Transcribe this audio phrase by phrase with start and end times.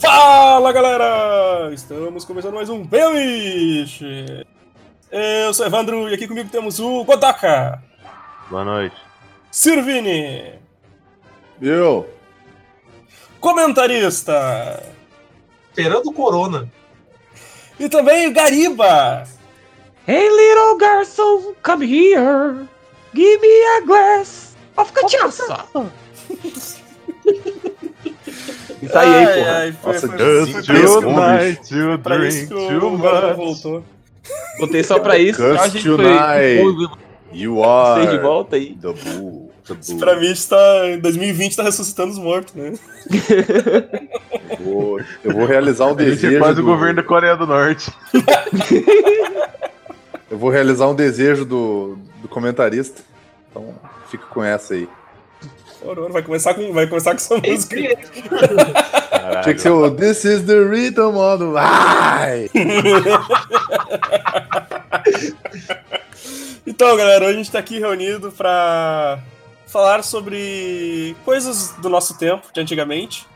[0.00, 1.70] Fala galera!
[1.72, 4.00] Estamos começando mais um Beamish!
[5.10, 7.82] Eu sou Evandro e aqui comigo temos o Godaka,
[8.50, 8.96] Boa noite.
[9.50, 10.54] Sirvini,
[11.60, 12.08] Eu.
[13.40, 14.82] comentarista
[15.70, 16.68] Esperando o Corona.
[17.78, 19.24] e também o Gariba.
[20.06, 22.66] Hey, little garçon, come here.
[23.14, 25.64] Give me a glass of cachaça.
[28.82, 29.52] Isso aí, hein, Ai, porra.
[29.52, 33.84] ai, foi, Nossa, foi, isso- Tonight, you pra isso que o Godaka voltou.
[34.58, 35.40] Botei só pra isso.
[35.40, 36.62] Just a gente tonight.
[36.62, 38.76] foi, You vocês de are volta aí.
[38.80, 39.50] the bull.
[39.66, 40.00] The Isso bull.
[40.00, 40.56] pra mim está,
[40.90, 42.72] em 2020 tá ressuscitando os mortos, né?
[44.58, 46.36] Eu vou, eu vou realizar um A gente desejo.
[46.36, 47.90] é quase do- o governo da Coreia do Norte.
[50.30, 53.02] Eu vou realizar um desejo do, do comentarista.
[53.50, 53.74] Então,
[54.08, 54.88] fica com essa aí.
[55.84, 57.76] Ora, Vai começar com, vai começar com essa música.
[59.42, 62.50] Tinha que ser o This is the rhythm of the Ai!
[66.64, 69.18] Então, galera, hoje a gente tá aqui reunido pra
[69.66, 73.26] falar sobre coisas do nosso tempo, de antigamente,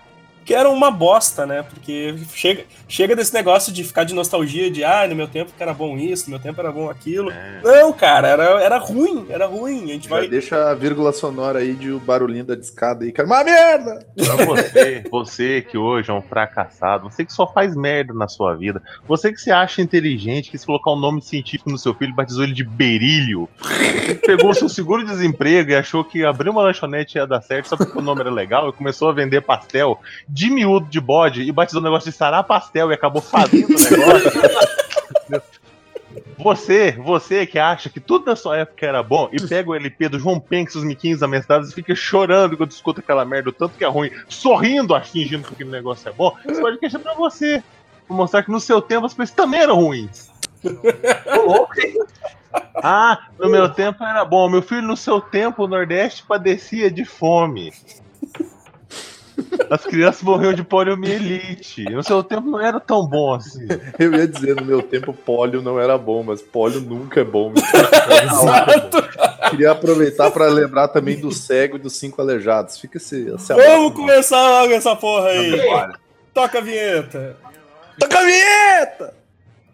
[0.46, 1.64] que eram uma bosta, né?
[1.64, 5.60] Porque chega, chega desse negócio de ficar de nostalgia, de ah, no meu tempo que
[5.60, 7.32] era bom isso, no meu tempo era bom aquilo.
[7.32, 7.60] É.
[7.64, 9.82] Não, cara, era, era ruim, era ruim.
[9.82, 10.28] A gente Já vai.
[10.28, 13.26] deixa a vírgula sonora aí de o barulhinho da discada aí, cara.
[13.26, 14.06] Uma merda!
[14.14, 18.54] Pra você, você que hoje é um fracassado, você que só faz merda na sua
[18.54, 22.14] vida, você que se acha inteligente, que se colocar um nome científico no seu filho,
[22.14, 26.62] batizou ele de berílio, você que pegou o seu seguro-desemprego e achou que abrir uma
[26.62, 29.98] lanchonete ia dar certo só porque o nome era legal e começou a vender pastel
[30.36, 33.90] de miúdo de bode e batizou o negócio de sarar pastel e acabou fazendo o
[33.90, 34.32] negócio.
[36.38, 40.10] Você, você que acha que tudo na sua época era bom e pega o LP
[40.10, 43.76] do João Penks, os miquinhos amestados e fica chorando quando escuta aquela merda, o tanto
[43.76, 47.14] que é ruim, sorrindo, acho, fingindo que aquele negócio é bom, esse podcast é pra
[47.14, 47.62] você.
[48.06, 50.30] Vou mostrar que no seu tempo as coisas também eram ruins.
[52.76, 54.48] Ah, no meu tempo era bom.
[54.48, 57.72] Meu filho, no seu tempo, o Nordeste padecia de fome.
[59.70, 61.84] As crianças morriam de poliomielite.
[61.84, 63.66] No seu tempo não era tão bom assim.
[63.98, 67.52] Eu ia dizer, no meu tempo, pólio não era bom, mas pólio nunca é bom.
[69.50, 72.78] Queria aproveitar para lembrar também do cego e dos cinco aleijados.
[72.78, 75.52] Fica esse, esse Vamos começar logo essa porra aí.
[76.32, 77.36] Toca a vinheta.
[77.98, 79.14] Toca a vinheta!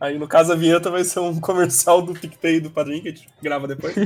[0.03, 3.13] Aí, no caso, a vinheta vai ser um comercial do PicPay do Padrinho, que a
[3.13, 3.95] gente grava depois.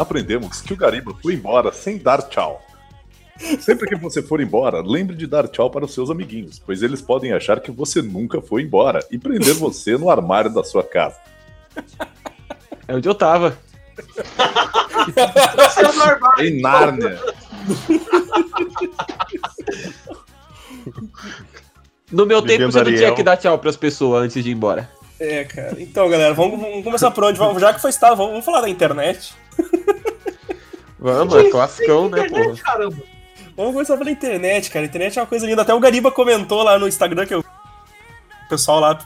[0.00, 2.60] aprendemos que o Gariba foi embora sem dar tchau.
[3.58, 7.00] Sempre que você for embora, lembre de dar tchau para os seus amiguinhos, pois eles
[7.00, 11.16] podem achar que você nunca foi embora e prender você no armário da sua casa.
[12.86, 13.56] É onde eu tava.
[16.38, 16.46] É.
[16.46, 17.18] Em Nárnia.
[22.10, 24.54] No meu tempo Vivendo você não tinha que dar tchau pras pessoas antes de ir
[24.54, 24.90] embora.
[25.20, 25.76] É, cara.
[25.78, 27.38] Então, galera, vamos, vamos começar por onde?
[27.38, 29.34] Vamos, já que foi estado, vamos, vamos falar da internet.
[30.98, 32.56] Vamos, é classicão, né, porra?
[32.56, 33.02] Caramba.
[33.56, 34.84] Vamos começar pela internet, cara.
[34.84, 35.62] A internet é uma coisa linda.
[35.62, 37.40] Até o Gariba comentou lá no Instagram que eu...
[37.40, 38.98] o pessoal lá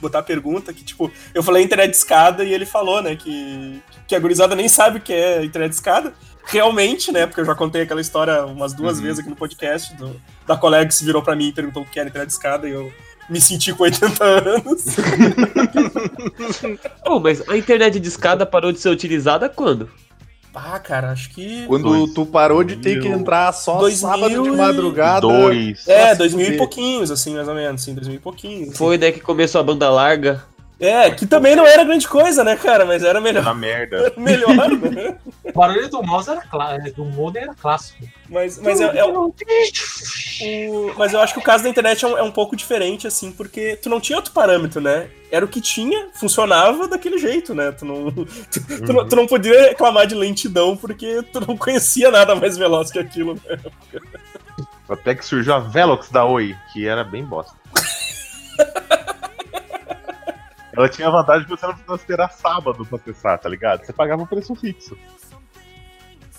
[0.00, 4.14] botar pergunta que, tipo, eu falei internet de escada e ele falou, né, que, que
[4.14, 6.14] a gurizada nem sabe o que é internet de escada.
[6.44, 10.20] Realmente, né, porque eu já contei aquela história umas duas vezes aqui no podcast do,
[10.46, 12.68] da colega que se virou pra mim e perguntou o que era internet de escada
[12.68, 12.92] e eu
[13.28, 14.84] me senti com 80 anos.
[17.04, 19.90] Pô, mas a internet de escada parou de ser utilizada quando?
[20.54, 21.66] Ah, cara, acho que.
[21.66, 23.18] Quando Dois tu parou de ter que mil.
[23.18, 25.20] entrar só Dois sábado mil de madrugada.
[25.20, 25.86] Dois.
[25.86, 28.68] É, Nossa, 2000 e pouquinhos, assim, mais ou menos, assim, 2000 e pouquinhos.
[28.68, 28.76] assim.
[28.78, 30.42] Foi daí que começou a banda larga.
[30.78, 32.84] É, que também não era grande coisa, né, cara?
[32.86, 33.44] Mas era melhor.
[33.44, 33.96] Na merda.
[33.96, 35.16] Era melhor, né?
[35.44, 36.96] O barulho do mouse era clássico.
[36.96, 38.04] Do modem era clássico.
[38.28, 39.04] Mas, mas é, é,
[40.42, 43.06] o- mas eu acho que o caso da internet é um, é um pouco diferente,
[43.06, 45.08] assim, porque tu não tinha outro parâmetro, né?
[45.30, 47.72] Era o que tinha, funcionava daquele jeito, né?
[47.72, 48.10] Tu não,
[48.50, 52.56] tu, tu não, tu não podia reclamar de lentidão porque tu não conhecia nada mais
[52.56, 53.58] veloz que aquilo, né?
[54.88, 57.54] Até que surgiu a Velox da Oi, que era bem bosta.
[60.76, 63.84] Ela tinha a vantagem de você não precisar esperar sábado pra acessar, tá ligado?
[63.84, 64.96] Você pagava um preço fixo.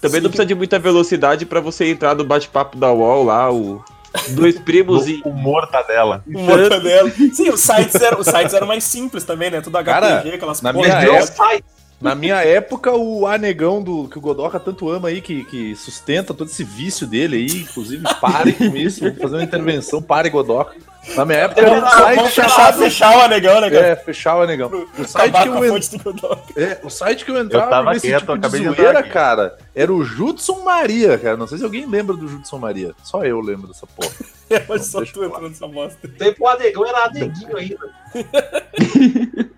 [0.02, 0.32] Também não Sim.
[0.32, 3.84] precisa de muita velocidade pra você entrar no bate-papo da UOL lá, o
[4.30, 5.22] dois primos e.
[5.26, 6.24] O mortadela.
[6.28, 7.10] O mortadela.
[7.34, 9.62] Sim, os sites, eram, os sites eram mais simples também, né?
[9.62, 11.64] Tudo HTG, Cara, aquelas na minha época-.
[12.00, 16.32] Na minha época, o anegão do que o Godoka tanto ama aí, que, que sustenta
[16.32, 20.76] todo esse vício dele aí, inclusive pare com isso, vamos fazer uma intervenção, pare Godoka.
[21.16, 22.78] Na minha época era um site fechar, chamado.
[22.80, 23.86] fechar o anegão, né, cara?
[23.88, 24.68] É, fechar o anegão.
[24.98, 28.08] O site, Acabar que eu, en- é, o site que eu entrava Eu tava nesse
[28.08, 31.38] quieto, tipo de acabei de entrar zoeira, cara, era o Judson Maria, cara.
[31.38, 32.94] Não sei se alguém lembra do Judson Maria.
[33.04, 34.12] Só eu lembro dessa porra.
[34.50, 36.08] É, mas só tu entrando nessa bosta.
[36.08, 37.90] Tempo o Adegão era Adeguinho ainda.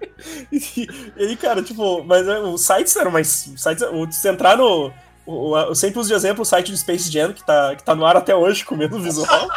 [0.51, 0.87] E
[1.17, 3.27] aí, cara, tipo, mas é, os sites eram mais.
[3.55, 4.91] Sites, o, se entrar no.
[5.31, 7.83] O- o- Eu sempre uso de exemplo o site do Space Jam, que tá, que
[7.83, 9.47] tá no ar até hoje, com o mesmo visual.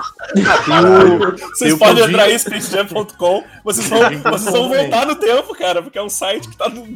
[1.55, 5.99] Vocês podem que entrar em spacejam.com, vocês vão, vocês vão voltar no tempo, cara, porque
[5.99, 6.87] é um site que tá no-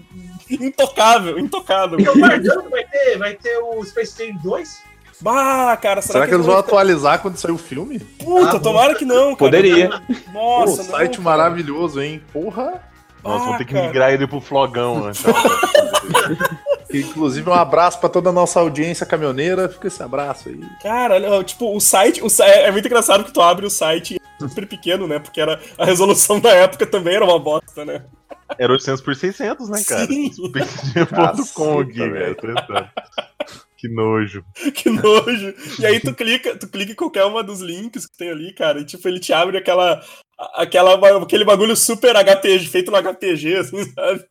[0.50, 1.99] intocável, intocável.
[2.00, 4.87] E o Marcão vai ter, vai ter o Space Jam 2?
[5.20, 7.99] Bah, cara, será, Será que eles vão atualizar quando sair o filme?
[7.99, 9.37] Puta, Ah, tomara que não, cara.
[9.37, 9.88] Poderia.
[10.32, 11.23] Nossa, Pô, não, site cara.
[11.23, 12.23] maravilhoso, hein?
[12.32, 12.82] Porra.
[13.25, 13.87] Nossa, vou Ah, ter que cara.
[13.87, 15.12] migrar ele pro flogão, né?
[17.00, 19.69] Inclusive, um abraço pra toda a nossa audiência caminhoneira.
[19.69, 20.60] Fica esse abraço aí.
[20.82, 24.14] Cara, olha, tipo, o site, o, si- é muito engraçado que tu abre o site
[24.14, 25.19] e é super pequeno, né?
[25.19, 28.04] Porque era, a resolução da época também era uma bosta, né?
[28.58, 30.06] Era 800 por 600, né, cara?
[32.12, 32.34] Velho.
[32.37, 32.88] tentando.
[33.76, 34.44] Que nojo.
[34.75, 35.54] Que nojo.
[35.78, 38.81] E aí tu clica, tu clica em qualquer uma dos links que tem ali, cara,
[38.81, 40.02] e tipo, ele te abre aquela,
[40.54, 44.25] aquela aquele bagulho super HTG, feito no HTG, assim, sabe?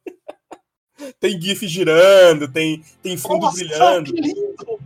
[1.19, 4.13] Tem GIF girando, tem, tem fundo Nossa, brilhando.
[4.13, 4.79] que lindo!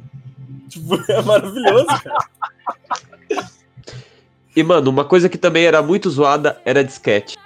[0.69, 2.29] Tipo, é maravilhoso, cara.
[4.55, 7.37] E, mano, uma coisa que também era muito zoada era disquete.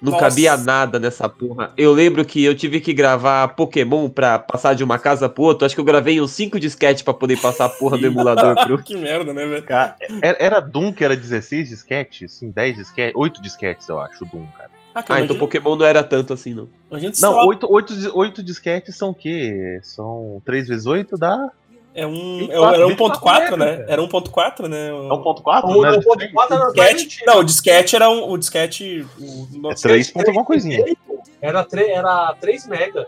[0.00, 0.24] Não Nossa.
[0.24, 1.72] cabia nada nessa porra.
[1.76, 5.66] Eu lembro que eu tive que gravar Pokémon pra passar de uma casa pro outro.
[5.66, 8.78] Acho que eu gravei uns 5 disquetes pra poder passar a porra do emulador pro.
[8.82, 9.62] que merda, né, velho?
[9.64, 12.36] Cara, era, era Doom que era 16 disquetes?
[12.36, 13.14] Assim, 10 disquetes?
[13.16, 14.70] 8 disquetes, eu acho, o Doom, cara.
[14.94, 16.68] Ah, Ah, cara, então imagina, Pokémon não era tanto assim, não.
[16.90, 19.78] imagina se Não, lá, 8, 8, 8 disquetes são o quê?
[19.82, 21.50] São 3 vezes 8 dá
[21.94, 23.66] é um, 24, era 1.4, 24 né?
[23.76, 23.84] cara.
[23.88, 24.92] Era 1.4, né?
[24.92, 25.90] O- 1.4, O né?
[25.92, 29.06] o ponto 4 era mais disquete, não, o disquete era um, o disquete...
[29.18, 30.84] O, É 3 ponto alguma coisinha.
[31.40, 33.06] Era, tre- era 3 mega.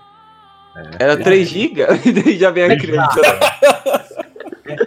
[0.99, 1.85] Era 3 GB,
[2.25, 3.21] daí já vem a criança.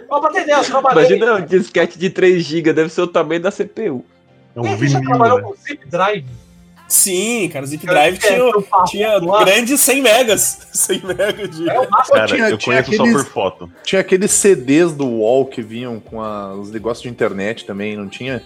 [0.08, 1.16] Ó, pra entender, eu trabalhei.
[1.16, 4.04] Imagina um disquete de 3 GB, deve ser o tamanho da CPU.
[4.56, 5.44] É um Quem aqui já vinil, trabalhou né?
[5.44, 6.24] com Zip Drive?
[6.86, 8.38] Sim, cara, o Zip Drive tinha,
[8.86, 9.42] tinha lá.
[9.44, 10.66] grandes 100 megas.
[10.72, 11.68] 100 megas de...
[11.68, 11.86] É.
[11.86, 13.70] Cara, tinha- eu tinha conheço só aqueles- por foto.
[13.82, 18.08] Tinha aqueles CDs do UOL que vinham com a- os negócios de internet também, não
[18.08, 18.42] tinha?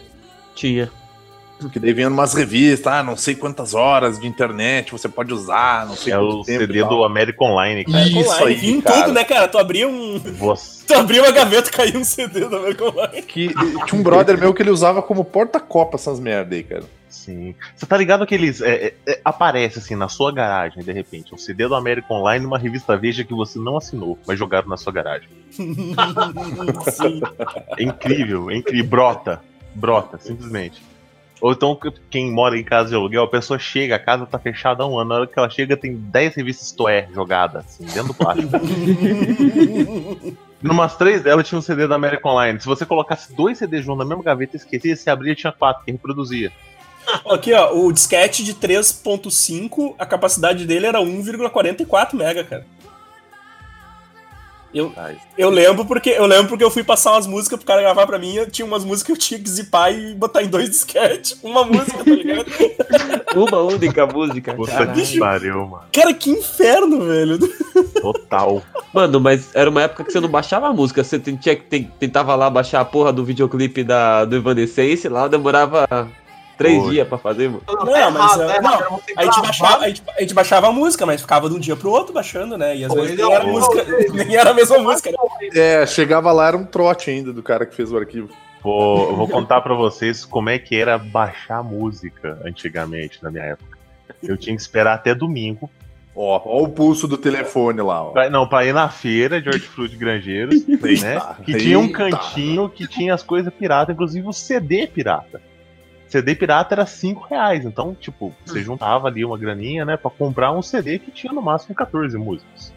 [0.55, 0.91] Tinha.
[1.73, 5.85] Que daí vinha umas revistas, ah, não sei quantas horas de internet você pode usar,
[5.87, 8.07] não sei É quanto o tempo CD do American Online, cara.
[8.07, 9.03] Isso Online, aí, vinha em cara.
[9.03, 9.49] tudo, né, cara?
[9.49, 10.19] Tu abria um.
[10.21, 10.79] Você...
[10.87, 13.23] Tu abria uma gaveta e caía um CD do American Online.
[13.23, 16.85] Que tinha um brother meu que ele usava como porta-copa essas merda aí, cara.
[17.09, 17.55] Sim.
[17.75, 18.61] Você tá ligado que eles.
[18.61, 22.45] é, é, é, aparece assim na sua garagem, de repente, um CD do American Online
[22.45, 25.29] numa revista Veja que você não assinou, mas jogaram na sua garagem.
[25.51, 27.21] Sim.
[27.79, 28.91] É incrível, é incrível.
[28.91, 29.41] Brota.
[29.75, 30.83] Brota, simplesmente.
[31.41, 31.79] Ou então,
[32.11, 34.99] quem mora em casa de aluguel, a pessoa chega, a casa tá fechada há um
[34.99, 35.11] ano.
[35.11, 38.51] Na hora que ela chega, tem 10 revistas Toé jogadas, assim, dentro do plástico.
[40.61, 42.61] Numas três delas tinha um CD da American Online.
[42.61, 45.85] Se você colocasse dois CDs juntos na mesma gaveta e esquecia, se abria, tinha quatro,
[45.85, 46.51] que reproduzia.
[47.31, 52.67] Aqui, ó, o disquete de 3.5, a capacidade dele era 1,44 mega, cara.
[54.75, 54.93] Eu,
[55.39, 58.19] eu lembro porque eu lembro porque eu fui passar umas músicas pro cara gravar pra
[58.19, 61.39] mim, eu tinha umas músicas que eu tinha que zipar e botar em dois disquetes.
[61.43, 62.47] Uma música, tá ligado?
[63.35, 64.53] Uma única música.
[64.53, 65.85] Puta que pariu, mano.
[65.91, 67.39] Cara, que inferno, velho.
[68.03, 68.63] Total.
[68.93, 71.91] Mano, mas era uma época que você não baixava a música, você tinha que ten-
[71.99, 75.89] tentava lá baixar a porra do videoclipe da, do Evanescence, lá demorava
[76.59, 77.63] três dias pra fazer, mano.
[77.67, 80.35] Não, tá mas, errado, é, não, era você A gente, baixava, a, gente, a gente
[80.35, 82.77] baixava a música, mas ficava de um dia pro outro baixando, né?
[82.77, 85.17] E às Pô, vezes ele nem é era, música, nem era a mesma música, né?
[85.55, 88.29] É, chegava lá, era um trote ainda do cara que fez o arquivo.
[88.61, 93.45] Vou, eu vou contar pra vocês como é que era baixar música antigamente, na minha
[93.45, 93.79] época.
[94.23, 95.71] Eu tinha que esperar até domingo,
[96.21, 98.11] Ó, ó o pulso do telefone lá, ó.
[98.11, 100.77] Pra- não, pra ir na feira de hortifruti grangeiros, né?
[100.83, 101.97] Eita, Que tinha um eita.
[101.97, 105.41] cantinho que tinha as coisas pirata, inclusive o CD pirata.
[106.09, 110.53] CD pirata era 5 reais, então, tipo, você juntava ali uma graninha, né, pra comprar
[110.53, 112.73] um CD que tinha no máximo 14 músicas.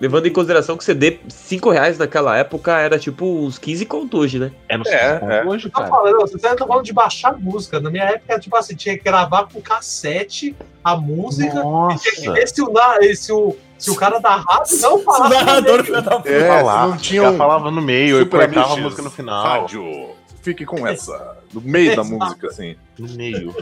[0.00, 4.38] Levando em consideração que CD 5 reais naquela época era tipo uns 15 conto hoje,
[4.38, 4.52] né?
[4.68, 5.44] É É, é.
[5.44, 5.88] hoje, Tá cara.
[5.90, 7.80] falando, você tá falando de baixar música.
[7.80, 10.54] Na minha época, tipo assim, tinha que gravar com cassete
[10.84, 11.48] a música.
[11.92, 12.32] E tinha que Nossa!
[12.32, 12.70] ver se o,
[13.16, 15.34] se o, se o cara da rádio não falava.
[15.34, 16.30] narrador, filho da puta.
[16.30, 19.42] É, Falava, não tinha um falava no meio, e cortava a música no final.
[19.62, 20.10] Rádio.
[20.42, 21.37] Fique com essa.
[21.52, 22.18] No meio da Exato.
[22.18, 22.76] música, assim.
[22.98, 23.54] No meio.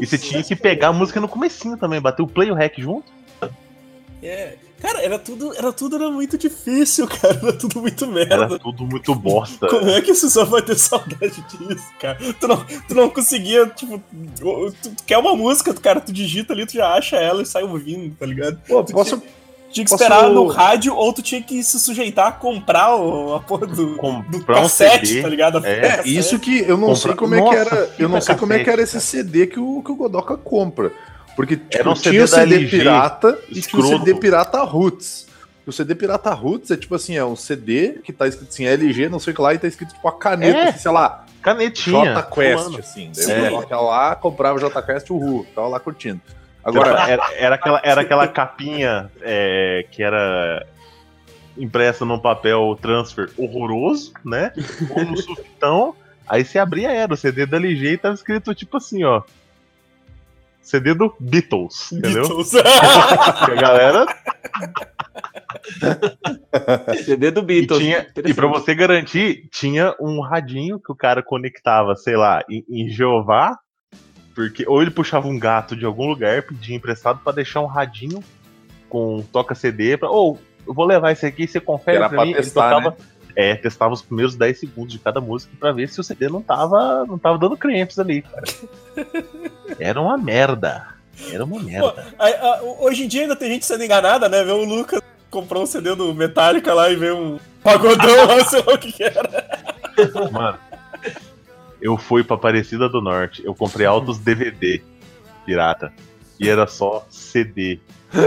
[0.00, 2.54] E você tinha que pegar a música no comecinho também, bater o play e o
[2.54, 3.12] rec junto.
[4.22, 4.56] É.
[4.80, 7.34] Cara, era tudo, era tudo era muito difícil, cara.
[7.42, 8.58] Era tudo muito Era merda.
[8.58, 9.66] tudo muito bosta.
[9.68, 12.18] Como é que você só vai ter saudade disso, cara?
[12.38, 14.02] Tu não, tu não conseguia, tipo,
[14.38, 17.62] tu, tu quer uma música, cara, tu digita ali, tu já acha ela e sai
[17.64, 18.58] ouvindo, tá ligado?
[18.68, 19.22] Pô, Tu posso.
[19.76, 23.34] Tinha que Posso- esperar no rádio ou tu tinha que se sujeitar a comprar o,
[23.34, 25.22] a porra do, do Comprar um cassete, CD.
[25.22, 25.66] tá ligado?
[25.66, 27.90] É, É, isso que eu não Compra- sei como é que Nossa, era.
[27.98, 30.36] Eu não sei como é que era cassete, esse CD que o, que o Godoka
[30.38, 30.90] compra.
[31.36, 33.98] Porque tipo, Era um tinha o CD LG, pirata e tinha o escroto.
[33.98, 35.26] CD pirata Roots.
[35.66, 39.08] O CD pirata Roots é tipo assim, é um CD que tá escrito assim, LG,
[39.10, 40.68] não sei o que lá, e tá escrito tipo a caneta, É.
[40.70, 42.14] assim, sei lá, Canetinha.
[42.14, 43.12] J Quest, assim.
[43.14, 43.48] Daí É.
[43.70, 46.20] eu lá, comprava o J Quest, uhul, tava lá curtindo.
[46.66, 50.66] Agora, era, era aquela, era aquela capinha é, que era
[51.56, 54.52] impressa num papel transfer horroroso, né?
[54.90, 55.94] Ou no sulfitão.
[56.28, 59.22] Aí você abria, era o CD da LG e tava escrito tipo assim, ó.
[60.60, 62.22] CD do Beatles, entendeu?
[62.24, 62.52] Beatles.
[62.56, 64.06] A galera.
[67.04, 67.78] CD do E, Beatles.
[67.78, 72.64] tinha, e pra você garantir, tinha um radinho que o cara conectava, sei lá, em,
[72.68, 73.56] em Jeová.
[74.36, 78.22] Porque, ou ele puxava um gato de algum lugar, pedia emprestado pra deixar um radinho
[78.88, 80.08] com toca CD pra.
[80.10, 82.34] Ou, eu vou levar esse aqui, você confere Era pra, pra mim.
[82.34, 82.96] testar, ele tocava,
[83.34, 86.42] é, testava os primeiros 10 segundos de cada música pra ver se o CD não
[86.42, 88.44] tava, não tava dando cramps ali, cara.
[89.80, 90.86] Era uma merda.
[91.32, 92.06] Era uma merda.
[92.18, 94.44] Aí, a- hoje em dia ainda tem gente sendo enganada, né?
[94.44, 95.00] Vê o Lucas
[95.30, 98.92] comprou um CD do Metallica lá e vê um pagodão lá, sei lá o que
[98.92, 99.46] que era.
[100.30, 100.58] Mano,
[101.80, 104.82] eu fui pra Aparecida do Norte, eu comprei altos DVD
[105.44, 105.92] pirata.
[106.38, 107.78] E era só CD,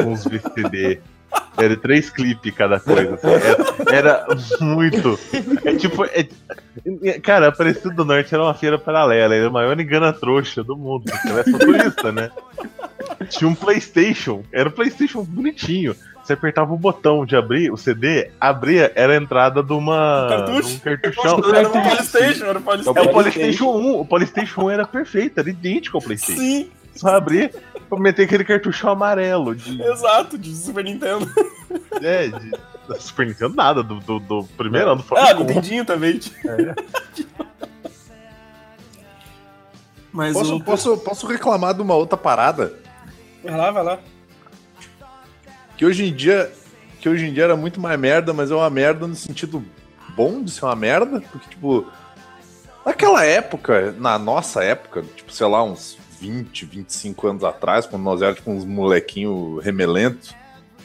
[0.05, 0.99] uns VCD.
[1.55, 3.13] Era três clipes cada coisa.
[3.15, 3.27] assim.
[3.93, 5.19] Era, era muito.
[5.63, 6.03] É tipo.
[6.05, 10.75] é- cara, Aparecida do Norte era uma feira paralela, era a maior engana trouxa do
[10.75, 11.03] mundo.
[11.05, 12.31] Você vai ser turista, né?
[13.29, 15.95] Tinha um PlayStation, era um PlayStation bonitinho.
[16.29, 20.27] Você apertava o botão de abrir o CD, abria, era a entrada de uma.
[20.29, 20.75] Cartucho?
[20.75, 21.41] um cartuchão.
[21.55, 23.01] Era um Polystation, era um É, Polystation.
[23.01, 23.99] o PlayStation 1.
[23.99, 26.39] O PlayStation 1 era perfeito, era idêntico ao PlayStation.
[26.39, 27.51] Sim, Só abrir
[27.89, 29.81] pra meter aquele cartuchão amarelo de.
[29.81, 31.27] exato, de Super Nintendo.
[31.99, 32.51] É, de.
[32.99, 35.45] Super Nintendo nada, do, do, do primeiro ano do Ah, Famicom.
[35.45, 36.19] Nintendinho também.
[40.11, 40.63] Mas posso, o...
[40.63, 42.71] posso, posso reclamar de uma outra parada?
[43.43, 43.99] Vai lá, vai lá.
[45.79, 46.51] Que hoje em dia.
[46.99, 49.63] Que hoje em dia era muito mais merda, mas é uma merda no sentido
[50.13, 51.21] bom de ser uma merda.
[51.21, 51.89] Porque, tipo.
[52.85, 58.21] Naquela época, na nossa época, tipo, sei lá, uns 20, 25 anos atrás, quando nós
[58.21, 60.35] éramos tipo, uns molequinho remelento.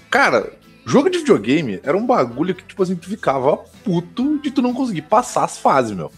[0.09, 0.53] Cara,
[0.87, 4.73] jogo de videogame era um bagulho que, tipo assim, tu ficava puto de tu não
[4.73, 6.13] conseguir passar as fases, meu.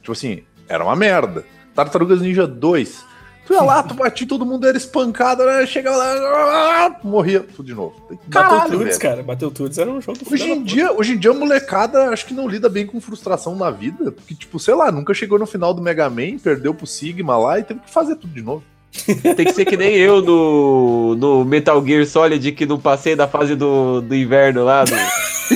[0.00, 1.44] Tipo assim, era uma merda.
[1.72, 3.04] Tartarugas Ninja 2.
[3.48, 5.64] Tu ia lá, tu batia, todo mundo era espancado, né?
[5.64, 7.94] chegava lá, morria tudo de novo.
[8.06, 9.00] Bateu Caralho, Tudes, velho.
[9.00, 9.22] cara.
[9.22, 12.34] Bateu Tudes era um jogo Hoje em, dia, hoje em dia a molecada acho que
[12.34, 14.12] não lida bem com frustração na vida.
[14.12, 17.58] Porque, tipo, sei lá, nunca chegou no final do Mega Man, perdeu pro Sigma lá
[17.58, 18.62] e teve que fazer tudo de novo.
[19.34, 23.26] Tem que ser que nem eu no, no Metal Gear Solid, que não passei da
[23.26, 24.84] fase do, do inverno lá.
[24.84, 24.90] do-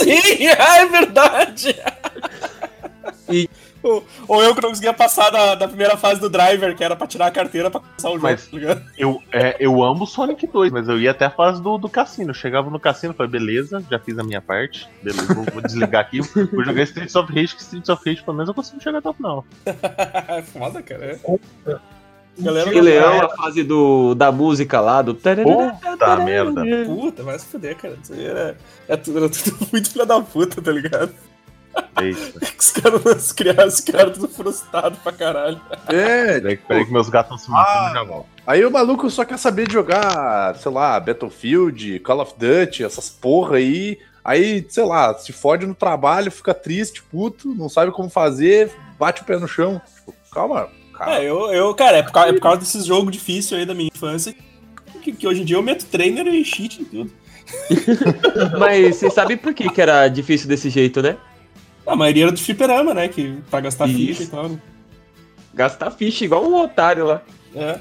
[0.00, 1.76] Sim, é verdade.
[3.28, 3.48] E-
[3.82, 6.94] Ou, ou eu que não conseguia passar da, da primeira fase do driver, que era
[6.94, 8.82] pra tirar a carteira pra começar o jogo, Mas- tá ligado?
[8.98, 12.30] Eu, é, eu amo Sonic 2, mas eu ia até a fase do, do cassino.
[12.30, 14.88] Eu chegava no cassino e falei, beleza, já fiz a minha parte.
[15.02, 16.20] Beleza, vou, vou desligar aqui.
[16.20, 19.08] Vou jogar Streets of Rage, que Streets of Rage, pelo menos eu consigo chegar até
[19.08, 19.44] o final.
[20.28, 21.18] É foda, cara.
[21.66, 21.76] É.
[22.38, 25.14] Galera, Rei Leão, a fase do, da música lá, do.
[25.14, 26.62] Puta merda.
[26.86, 27.96] Puta, vai se fuder, cara.
[28.02, 28.56] Isso aí era,
[28.88, 31.12] é tudo, era tudo muito filha da puta, tá ligado?
[32.00, 32.40] Eita.
[32.58, 35.60] Os caras criaram, os caras tudo frustrados pra caralho.
[35.88, 38.26] É, Peraí, peraí que meus gatos estão se matando já volto.
[38.46, 43.10] Aí o maluco só quer saber de jogar, sei lá, Battlefield, Call of Duty, essas
[43.10, 43.98] porra aí.
[44.24, 49.22] Aí, sei lá, se fode no trabalho, fica triste, puto, não sabe como fazer, bate
[49.22, 49.80] o pé no chão.
[49.94, 51.22] Tipo, calma, cara.
[51.22, 53.74] É, eu, eu cara, é por, causa, é por causa desses jogos difíceis aí da
[53.74, 54.34] minha infância.
[55.02, 57.12] que, que hoje em dia eu meto trainer e cheat em tudo.
[58.58, 61.16] Mas você sabe por que, que era difícil desse jeito, né?
[61.90, 63.08] A maioria era do fliperama, né?
[63.08, 63.98] Que, pra gastar Isso.
[63.98, 64.48] ficha e tal.
[64.48, 64.58] né?
[65.52, 67.22] Gastar ficha igual um otário lá.
[67.54, 67.80] É,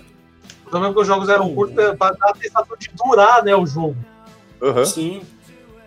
[0.72, 3.66] Também porque os jogos eram curtos é, pra dar a sensação de durar, né, o
[3.66, 3.96] jogo.
[4.62, 4.86] Aham.
[4.86, 5.22] sim.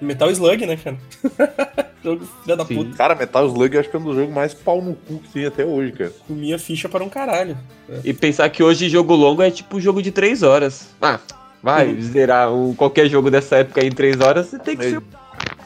[0.00, 0.98] Metal Slug, né, cara?
[2.02, 2.74] Jogo filha da Sim.
[2.74, 2.96] puta.
[2.96, 5.28] Cara, Metal Slug eu acho que é um dos jogos mais pau no cu que
[5.28, 6.12] tem até hoje, cara.
[6.26, 7.56] Comia ficha para um caralho.
[8.02, 10.88] E pensar que hoje jogo longo é tipo jogo de 3 horas.
[11.00, 11.20] Ah,
[11.62, 15.00] vai zerar um, qualquer jogo dessa época aí em 3 horas, você tem que ser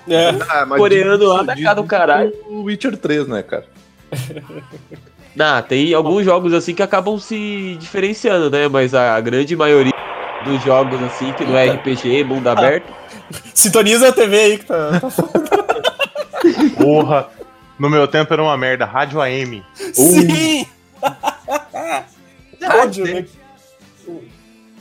[0.08, 0.28] É.
[0.48, 2.32] Ah, mas coreano lá da cara do caralho.
[2.48, 3.64] O Witcher 3, né, cara?
[5.38, 8.68] Ah, tem alguns jogos assim que acabam se diferenciando, né?
[8.68, 9.92] Mas a grande maioria
[10.46, 12.90] dos jogos assim, que não é RPG, mundo aberto,
[13.52, 14.98] Sintoniza a TV aí que tá.
[14.98, 15.10] tá
[16.82, 17.28] Porra.
[17.78, 18.86] No meu tempo era uma merda.
[18.86, 19.62] Rádio AM.
[19.92, 20.66] Sim!
[22.62, 23.26] Rádio, Tem- né?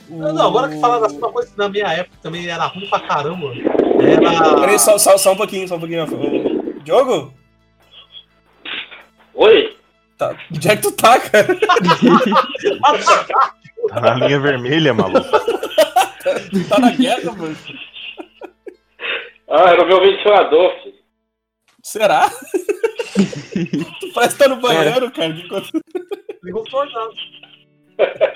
[0.08, 3.00] Não, não, agora que fala da coisa que na minha época também era ruim pra
[3.00, 3.52] caramba.
[4.00, 4.60] Era.
[4.60, 6.06] Peraí, só, só, só um pouquinho, só um pouquinho.
[6.82, 7.32] Diogo?
[9.34, 9.76] Oi?
[10.16, 10.34] Tá.
[10.52, 11.46] Onde é que tu tá, cara?
[13.88, 15.26] Tá na linha vermelha, maluco.
[16.68, 17.56] Tá na guerra, mano?
[19.48, 20.96] Ah, era o meu ventilador, filho.
[21.84, 22.28] Será?
[24.00, 25.32] tu parece que tá no banheiro, cara.
[26.42, 27.12] Ligou o tornado.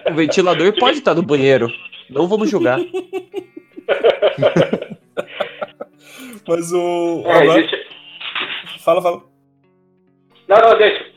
[0.08, 1.68] o ventilador pode estar no banheiro.
[2.08, 2.78] Não vamos julgar.
[6.48, 7.22] Mas o.
[7.26, 7.76] É, agora- existe...
[8.84, 9.22] Fala, fala.
[10.48, 11.10] Não, não, deixa.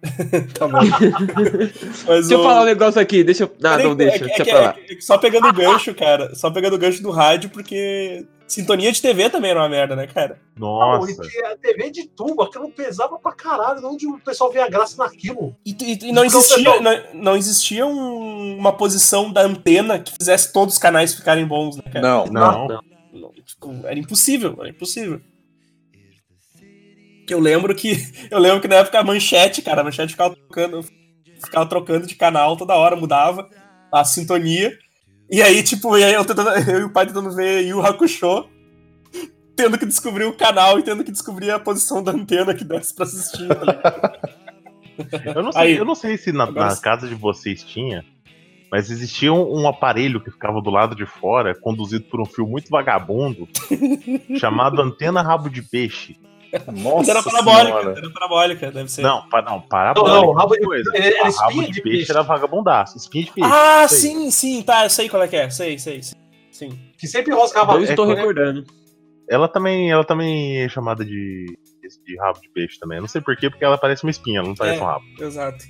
[0.56, 0.78] Tá bom.
[0.78, 3.50] Mas Deixa eu o- falar um negócio aqui, deixa eu.
[3.64, 4.76] Ah, Peraí, não, deixa, é que- deixa é que- pra lá.
[4.78, 6.34] é só pegando o gancho, cara.
[6.36, 10.06] Só pegando o gancho do rádio, porque sintonia de TV também era uma merda, né,
[10.06, 10.38] cara?
[10.56, 11.20] Não, Nossa.
[11.22, 13.84] tinha TV de tubo, aquilo pesava pra caralho.
[13.84, 15.56] Onde o pessoal via graça naquilo?
[15.66, 19.98] E, e- e não Então, existia, pessoal- não, não existia um- uma posição da antena
[19.98, 22.00] que fizesse todos os canais ficarem bons, né, cara?
[22.00, 22.24] Não.
[22.26, 22.68] Não.
[22.68, 22.80] Não,
[23.60, 25.20] tipo, era impossível, era impossível.
[27.28, 27.92] Eu lembro que.
[28.30, 30.82] Eu lembro que na época a manchete, cara, a manchete ficava trocando,
[31.44, 33.48] ficava trocando de canal toda hora, mudava
[33.92, 34.76] a sintonia.
[35.30, 38.48] E aí, tipo, e aí eu, tentando, eu e o pai tentando ver Yu Hakusho,
[39.54, 42.94] tendo que descobrir o canal e tendo que descobrir a posição da antena que desse
[42.94, 43.46] pra assistir.
[43.48, 44.18] tá?
[45.36, 45.76] Eu não sei, Aí.
[45.76, 48.04] eu não sei se na, Agora na casa de vocês tinha,
[48.70, 52.46] mas existia um, um aparelho que ficava do lado de fora, conduzido por um fio
[52.46, 53.48] muito vagabundo,
[54.38, 56.16] chamado antena rabo de peixe.
[56.72, 59.02] Nossa Antena parabólica, antena parabólica, deve ser.
[59.02, 60.14] Não, pa, não, parabólica.
[60.16, 60.90] Não, não, rabo de- coisa.
[60.94, 62.10] era- era rabo de, de peixe, peixe.
[62.12, 63.50] era vagabundaço, espinha de peixe.
[63.52, 66.18] Ah, sim, sim, tá, eu sei qual é que é, sei, sei, sei.
[66.50, 66.78] Sim.
[66.98, 68.64] Que sempre roscava Eu é estou que- recordando.
[69.30, 71.44] Ela também, ela também é chamada de,
[72.06, 72.96] de rabo de peixe também.
[72.96, 74.82] Eu não sei porquê, porque ela parece uma espinha, ela não parece É.
[74.82, 75.04] um rabo.
[75.20, 75.64] Exato.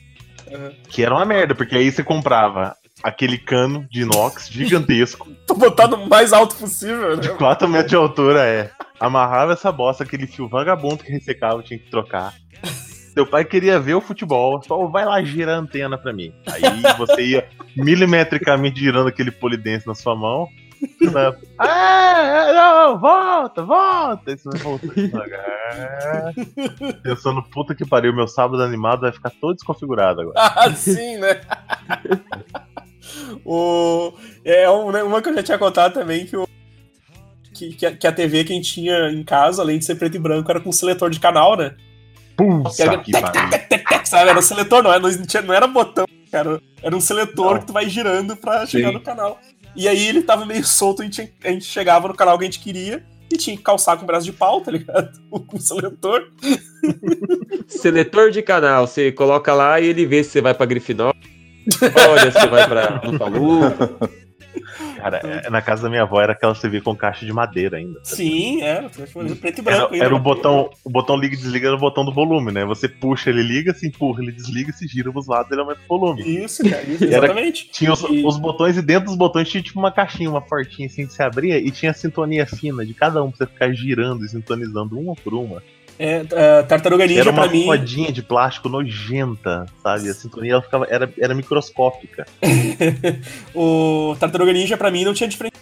[0.52, 0.72] Aham.
[0.88, 5.94] Que era uma merda, porque aí você comprava aquele cano de inox gigantesco, Tô botando
[5.94, 7.22] o mais alto possível, né?
[7.22, 8.70] de 4 metros de altura, é.
[9.00, 12.34] Amarrava essa bosta, aquele fio vagabundo que ressecava, tinha que trocar.
[13.14, 16.32] Seu pai queria ver o futebol, só vai lá girar a antena pra mim.
[16.46, 16.62] Aí
[16.96, 20.48] você ia milimetricamente girando aquele polidense na sua mão.
[21.00, 21.32] né?
[21.58, 24.36] Ah, não, volta, volta.
[24.36, 26.34] Você vai voltando devagar.
[27.02, 30.38] Pensando, puta que pariu, meu sábado animado vai ficar todo desconfigurado agora.
[30.56, 31.40] Ah, sim, né?
[33.44, 34.12] o,
[34.44, 36.46] é um- né, uma que eu já tinha contado também, que, o,
[37.54, 39.94] que, que, a, que a TV que a gente tinha em casa, além de ser
[39.96, 41.74] preto e branco, era com seletor de canal, né?
[42.74, 43.02] Que era,
[44.04, 44.30] sabe?
[44.30, 46.60] Era seletor, não, era, não, tinha- não era botão, cara.
[46.82, 47.60] Era um seletor Não.
[47.60, 48.94] que tu vai girando pra chegar Sim.
[48.94, 49.40] no canal.
[49.74, 52.46] E aí ele tava meio solto, a gente, a gente chegava no canal que a
[52.46, 55.10] gente queria e tinha que calçar com o braço de pau, tá ligado?
[55.30, 56.28] Com o seletor.
[57.66, 61.18] Seletor de canal, você coloca lá e ele vê se você vai pra Grifinória.
[62.08, 63.60] Olha, você vai pra Lupalu.
[64.96, 68.00] Cara, é, na casa da minha avó era aquela TV com caixa de madeira ainda.
[68.02, 69.92] Sim, era, preto e Era, branco.
[69.94, 70.04] ainda.
[70.04, 72.64] era o botão, o botão liga e desliga era o botão do volume, né?
[72.64, 75.98] Você puxa, ele liga, se empurra, ele desliga, se gira pros lados, ele aumenta o
[75.98, 76.22] volume.
[76.44, 77.70] Isso, cara, isso, Era- exatamente.
[77.70, 80.86] Tinha os, E- os botões e dentro dos botões tinha tipo uma caixinha, uma portinha
[80.86, 83.72] assim que se abria e tinha a sintonia fina de cada um pra você ficar
[83.72, 85.62] girando e sintonizando uma por uma.
[85.98, 86.22] É,
[86.60, 87.66] a Tartaruga Ninja era uma pra mim.
[87.66, 90.08] rodinha de plástico nojenta, sabe?
[90.08, 92.24] A sintonia ela ficava, era, era microscópica.
[93.54, 95.56] o Tartaruga Ninja pra mim não tinha diferença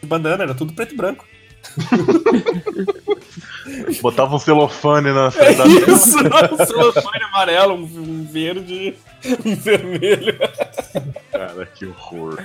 [0.00, 1.26] de bandana, era tudo preto e branco.
[4.00, 8.94] Botava um celofane na É frente da isso, um celofane amarelo, um, verde,
[9.44, 10.38] um vermelho.
[11.30, 12.42] Cara, que horror.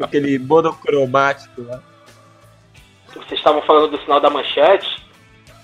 [0.00, 1.80] Aquele monocromático lá.
[3.14, 5.02] Vocês estavam falando do sinal da manchete.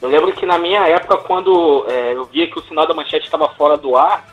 [0.00, 3.24] Eu lembro que na minha época, quando é, eu via que o sinal da manchete
[3.26, 4.24] estava fora do ar,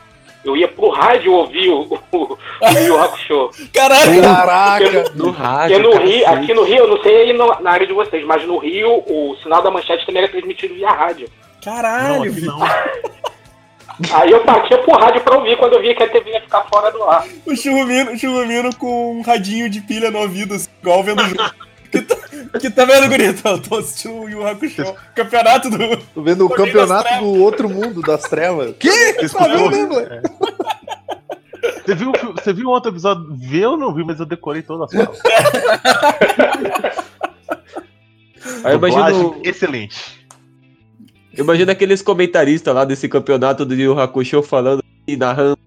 [0.44, 1.80] Eu ia pro rádio ouvir o,
[2.12, 3.50] o, o Yu Hakusho.
[3.74, 4.22] Caralho!
[4.22, 5.04] Caraca!
[5.16, 5.78] No Porque rádio.
[5.82, 6.24] no Rio, cacete.
[6.44, 9.02] aqui no Rio, eu não sei aí no- na área de vocês, mas no Rio
[9.08, 11.28] o sinal da manchete também era transmitido via rádio.
[11.28, 12.30] Não, Caralho!
[12.32, 12.60] vi- não.
[14.12, 16.62] Aí eu partia pro rádio pra ouvir quando eu via que a TV ia ficar
[16.64, 17.26] fora do ar.
[17.46, 21.28] O Churrumino, o Churrumino com um radinho de pilha no ouvido, assim, igual vendo o
[21.28, 21.42] jogo.
[22.60, 23.46] Que tá, vendo, Gurito?
[23.48, 24.94] Eu tô assistindo o Yu Hakusho.
[25.14, 25.96] Campeonato do.
[26.14, 28.74] Tô vendo o campeonato do outro mundo, das trevas.
[28.78, 28.88] Que?
[29.14, 29.70] Você Tá vendo escutou?
[29.70, 30.28] mesmo, moleque?
[31.84, 33.26] Você viu, você viu outro episódio?
[33.36, 35.20] Vê ou não viu, mas eu decorei todas as falas.
[38.64, 40.26] Aí eu imagino, Excelente.
[41.36, 45.58] eu imagino aqueles comentaristas lá desse campeonato do Yu Hakusho falando e narrando.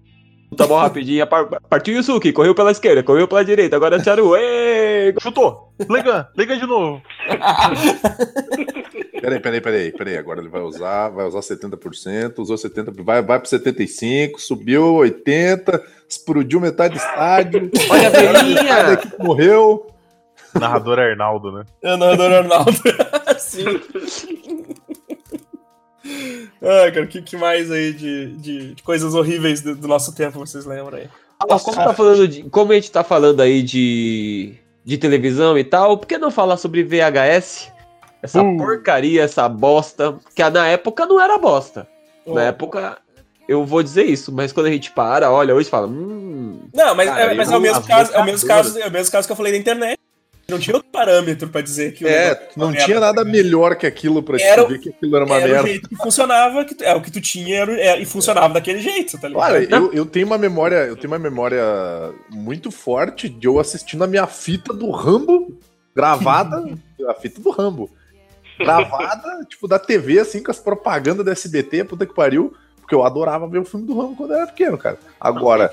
[0.56, 1.26] Tá bom, rapidinho.
[1.26, 4.34] par- Partiu Yusuke, correu pela esquerda, correu pela direita, agora é Charu.
[4.36, 5.14] Ê!
[5.20, 5.72] Chutou.
[5.88, 7.00] Liga, liga de novo.
[9.20, 10.16] Peraí, peraí, peraí, peraí.
[10.16, 15.78] Agora ele vai usar, vai usar 70%, usou 70%, vai, vai pro 75%, subiu 80%,
[16.08, 17.70] explodiu metade do estádio.
[17.90, 18.92] Olha a velhinha!
[18.94, 19.86] equipe morreu.
[20.58, 21.64] Narrador Arnaldo, né?
[21.82, 22.72] É o narrador Arnaldo.
[23.38, 23.80] Sim.
[26.62, 30.14] Ah, cara, o que, que mais aí de, de, de coisas horríveis do, do nosso
[30.14, 31.08] tempo vocês lembram aí?
[31.48, 35.64] Ó, como, tá falando de, como a gente tá falando aí de, de televisão e
[35.64, 37.72] tal, por que não falar sobre VHS?
[38.22, 38.58] Essa Uh.
[38.58, 41.88] porcaria, essa bosta, que na época não era bosta.
[42.26, 42.98] Na época,
[43.48, 47.08] eu vou dizer isso, mas quando a gente para, olha, hoje fala, hum, Não, mas,
[47.08, 49.10] Cara, é, mas é, o mesmo as caso, é, o mesmo caso, é o mesmo
[49.10, 49.98] caso que eu falei da internet.
[50.50, 53.76] Não tinha outro parâmetro pra dizer que o É, não tinha merda, nada tá melhor
[53.76, 55.68] que aquilo o- te ver que aquilo era uma Era o merda.
[55.68, 59.18] jeito que funcionava, que é o que tu tinha era, é, e funcionava daquele jeito,
[59.20, 59.42] tá ligado?
[59.44, 61.62] Olha, eu, eu tenho uma memória, eu tenho uma memória
[62.30, 65.58] muito forte de eu assistindo a minha fita do Rambo
[65.94, 66.62] gravada,
[67.08, 67.90] a fita do Rambo.
[68.58, 73.02] Gravada, tipo, da TV, assim, com as propagandas da SBT, puta que pariu, porque eu
[73.04, 74.98] adorava ver o filme do Rambo quando eu era pequeno, cara.
[75.18, 75.70] Agora,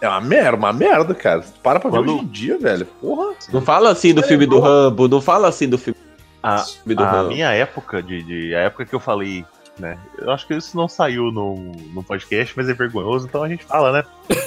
[0.00, 1.44] é uma merda, uma merda, cara.
[1.62, 2.86] Para pra ver Quando- hoje em dia, velho.
[3.00, 3.34] Porra.
[3.52, 5.98] não fala assim do filme do Rambo, não fala assim do filme,
[6.42, 7.28] A, filme do a Rambo.
[7.30, 9.44] minha época, de, de- a época que eu falei,
[9.78, 9.98] né?
[10.18, 11.54] Eu acho que isso não saiu no,
[11.94, 14.04] no podcast, mas é vergonhoso, então a gente fala, né?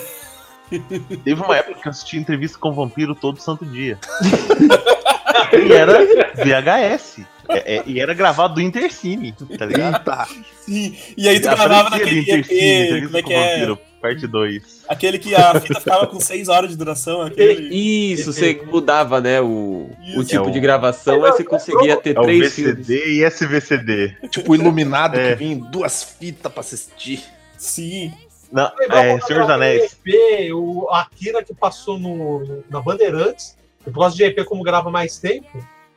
[1.24, 3.98] Teve uma época que eu assisti entrevista com o vampiro todo santo dia.
[5.68, 5.94] e era
[6.36, 7.22] VHS.
[7.50, 9.96] É- é- e era gravado do Intercine, tá ligado?
[9.98, 10.28] Eita.
[10.62, 10.96] Sim.
[11.18, 13.78] E aí tu A gravava naquele Intercine, EP, entrevista como é com que o é?
[14.00, 14.84] Parte 2.
[14.88, 17.74] Aquele que a fita ficava com 6 horas de duração, aquele.
[17.76, 22.16] Isso, você mudava, né, o, o tipo É o- de gravação, aí você conseguia ter
[22.16, 22.88] É o três filmes.
[22.88, 24.16] VCD e SVCD.
[24.30, 25.30] Tipo, iluminado É.
[25.32, 27.24] que vinha em duas fitas pra assistir.
[27.58, 28.14] Sim.
[28.52, 29.96] Não, é, Senhor dos Anéis.
[30.06, 35.20] EP, o Akira que passou no, na Bandeirantes, eu gosto de EP como grava mais
[35.20, 35.48] tempo,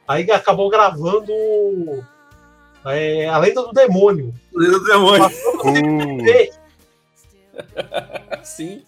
[0.07, 1.33] aí acabou gravando
[2.85, 4.35] é, A Lenda do Demônio.
[4.53, 5.19] Deus do demônio.
[5.23, 5.63] Passou no
[6.19, 6.53] Uh, EP,
[8.43, 8.83] Sim.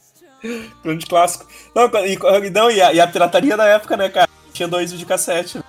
[0.83, 1.47] Grande clássico.
[1.75, 4.29] Não, e, não, e, a, e a pirataria da época, né, cara?
[4.53, 5.61] Tinha dois videocassete.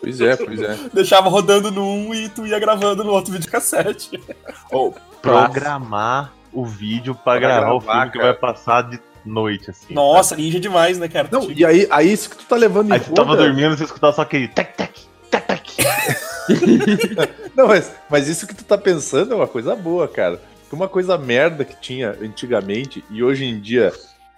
[0.00, 0.76] Pois é, pois é.
[0.92, 4.20] Deixava rodando num e tu ia gravando no outro videocassete.
[4.70, 8.32] Oh, programar o vídeo pra, Pra gravar, o gravar, filme que cara.
[8.32, 9.94] vai passar de noite, assim.
[9.94, 11.28] Nossa, ninja demais, né, cara?
[11.30, 13.76] Não, e aí, aí isso que tu tá levando em Aí você tava conta- dormindo,
[13.76, 15.72] você escutava só aquele tac, tac, tac, tac.
[17.56, 20.40] Não, mas, mas isso que tu tá pensando é uma coisa boa, cara.
[20.72, 23.92] Uma coisa merda que tinha antigamente e hoje em dia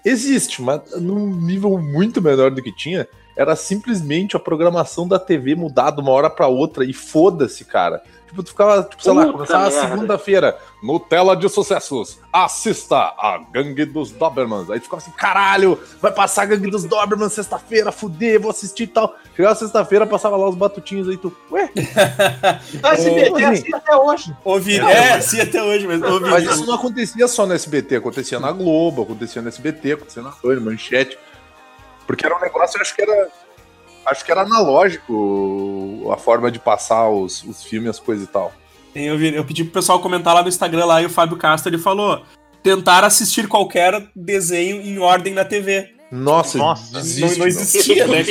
[0.05, 5.55] existe, mas num nível muito menor do que tinha, era simplesmente a programação da TV
[5.55, 8.03] mudar de uma hora pra outra e foda-se, cara.
[8.35, 9.89] Tipo, tu ficava, tipo, sei lá, Puta começava merda.
[9.89, 14.69] segunda-feira, no Tela de Sucessos, assista a Gangue dos Dobermans.
[14.71, 18.85] Aí tu ficava assim, caralho, vai passar a Gangue dos Dobermans sexta-feira, fuder, vou assistir
[18.85, 19.15] e tal.
[19.37, 21.71] Chegava sexta-feira, passava lá os batutinhos aí, tu, ué,
[22.83, 24.37] a SBT Ô, é assim até hoje.
[24.45, 26.05] Ouvi, é, sim, até hoje mesmo.
[26.05, 26.29] Ouvi.
[26.29, 30.33] Mas isso não acontecia só no SBT, acontecia na Globo, acontecia no SBT, acontecia na
[30.33, 31.17] Folha, Manchete.
[32.07, 33.29] Porque era um negócio, eu acho que era.
[34.07, 38.53] Acho que era analógico a forma de passar os, os filmes, as coisas e tal.
[38.95, 41.71] Eu, vi- eu pedi pro pessoal comentar lá no Instagram lá e o Fábio Castro
[41.71, 42.23] ele falou:
[42.63, 45.95] tentar assistir qualquer desenho em ordem na TV.
[46.13, 48.23] Nossa, Nossa, desiste, não, não existia, né?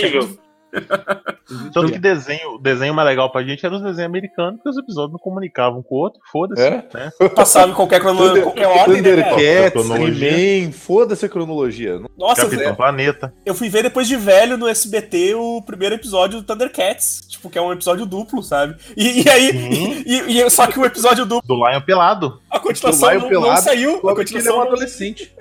[1.73, 5.11] Tanto que desenho, desenho mais legal pra gente era os desenhos americanos, porque os episódios
[5.11, 6.83] não comunicavam um com o outro, foda-se, É?
[6.93, 7.11] né?
[7.35, 8.17] Passava em qualquer, crono...
[8.19, 9.09] Thunder- qualquer ordem, né?
[9.09, 10.31] Thundercats, Cronologia.
[10.57, 12.01] He-Man, foda-se a cronologia.
[12.17, 13.33] Nossa, Capitão Planeta.
[13.45, 17.21] eu fui ver depois de velho no SBT o primeiro episódio do Thundercats.
[17.27, 18.75] Tipo, que é um episódio duplo, sabe?
[18.95, 20.03] E, e aí.
[20.05, 22.39] E, e- só que o episódio duplo, Do Lion Pelado.
[22.49, 23.89] a continuação Do Lion não, Pelado, não saiu.
[23.89, 25.33] A que ele é continuação um adolescente.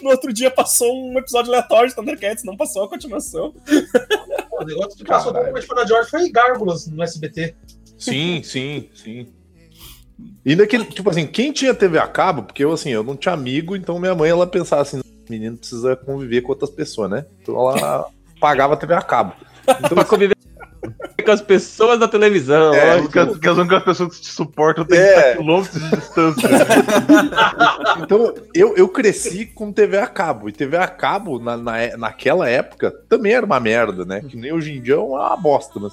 [0.00, 3.54] No outro dia passou um episódio aleatório de Thundercats, não passou a continuação.
[4.52, 5.54] O negócio que passou Caralho.
[5.54, 7.54] totalmente fora de ordem foi Gárgulas no SBT.
[7.98, 9.26] Sim, sim, sim.
[10.44, 13.32] E daquele, tipo assim, quem tinha TV a cabo, porque eu assim, eu não tinha
[13.34, 17.26] amigo, então minha mãe ela pensava assim, menino precisa conviver com outras pessoas, né?
[17.40, 18.06] Então ela
[18.40, 19.34] pagava TV a cabo.
[19.62, 20.36] Então, Pra conviver
[21.24, 22.72] com as pessoas da televisão.
[22.74, 23.02] É, ó.
[23.02, 25.12] Porque as, pessoas que te suportam têm É.
[25.12, 26.48] que estar quilômetros de distância.
[28.02, 30.48] Então, eu, eu cresci com TV a cabo.
[30.48, 34.22] E TV a cabo, na, na- naquela época, também era uma merda, né?
[34.26, 35.92] Que nem hoje em dia é uma bosta, mas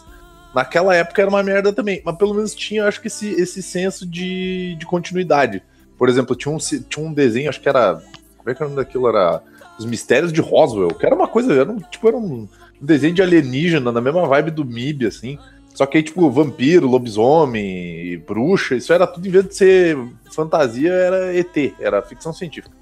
[0.53, 2.01] naquela época era uma merda também.
[2.05, 5.61] Mas pelo menos tinha, acho que esse, esse senso de, de continuidade.
[5.97, 8.01] Por exemplo, tinha um, tinha um desenho, acho que era.
[8.49, 9.07] Como é que era o nome daquilo?
[9.07, 9.41] Era
[9.77, 12.47] Os Mistérios de Roswell, que era uma coisa, era um, tipo, era um,
[12.81, 15.37] desenho de alienígena, na mesma vibe do MIB, assim.
[15.73, 19.97] Só que aí, tipo, vampiro, lobisomem, bruxa, isso era tudo, em vez de ser
[20.33, 22.75] fantasia, era ET, era ficção científica.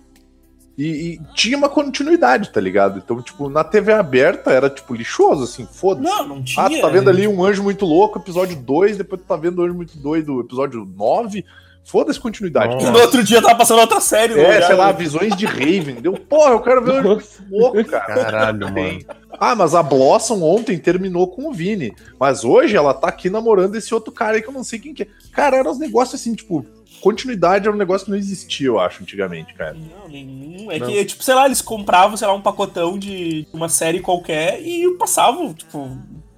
[0.77, 2.99] E, e tinha uma continuidade, tá ligado?
[2.99, 6.07] Então, tipo, na TV aberta era, tipo, lixoso, assim, foda-se.
[6.07, 6.65] Não, não tinha.
[6.65, 9.61] Ah, tu tá vendo ali um anjo muito louco, episódio 2, depois tu tá vendo
[9.61, 11.43] um anjo muito doido, episódio 9.
[11.87, 12.73] Foda-se continuidade.
[12.73, 12.91] Nossa.
[12.91, 14.33] No outro dia tava passando outra série.
[14.33, 14.93] É, lugar, sei lá, né?
[14.93, 15.95] visões de Raven.
[16.01, 18.13] Deu, porra, eu quero ver muito louco, cara.
[18.13, 18.99] Caralho, mano.
[19.39, 21.95] Ah, mas a Blossom ontem terminou com o Vini.
[22.19, 24.93] Mas hoje ela tá aqui namorando esse outro cara aí que eu não sei quem
[24.93, 25.07] que é.
[25.31, 26.65] Cara, eram uns negócios assim, tipo,
[26.99, 29.73] continuidade era um negócio que não existia, eu acho, antigamente, cara.
[29.75, 30.69] Não, nenhum.
[30.69, 30.87] É Não.
[30.87, 34.89] que, tipo, sei lá, eles compravam, sei lá, um pacotão de uma série qualquer e
[34.97, 35.97] passavam, tipo,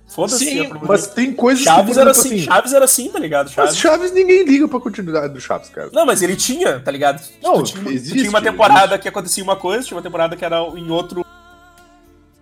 [0.09, 0.55] foda-se.
[0.67, 0.85] Problema.
[0.87, 3.45] mas tem coisas Chaves por era exemplo, assim, Chaves era assim, tá ligado?
[3.45, 3.77] Mas Chaves.
[3.77, 5.89] Chaves ninguém liga pra continuidade do Chaves, cara.
[5.93, 7.21] Não, mas ele tinha, tá ligado?
[7.41, 10.43] Não, tinha, uma- existe, tinha uma temporada que acontecia uma coisa, tinha uma temporada que
[10.43, 11.25] era em outro.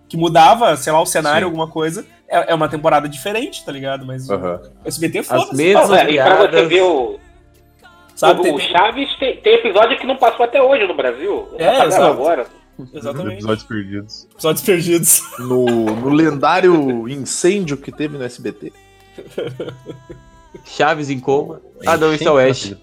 [0.08, 1.44] que mudava, sei lá, o cenário, Sim.
[1.44, 2.06] alguma coisa.
[2.26, 4.06] É, é uma temporada diferente, tá ligado?
[4.06, 4.60] Mas Aham.
[4.84, 5.54] o SBT As foda-se.
[5.54, 7.18] mesmas Não, é, e pra você ver o,
[8.16, 8.40] Sabe?
[8.40, 11.48] o, Tem- o Chaves, tem, tem episódio que não passou até hoje no Brasil.
[11.58, 12.04] É, Tá exato.
[12.06, 12.46] agora.
[12.92, 13.34] Exatamente.
[13.34, 14.28] Episódios perdidos.
[14.32, 15.22] Episódios perdidos.
[15.38, 18.72] No, no lendário incêndio que teve no SBT.
[20.64, 21.60] Chaves em coma.
[21.86, 22.74] Ah, não, isso é o Ash.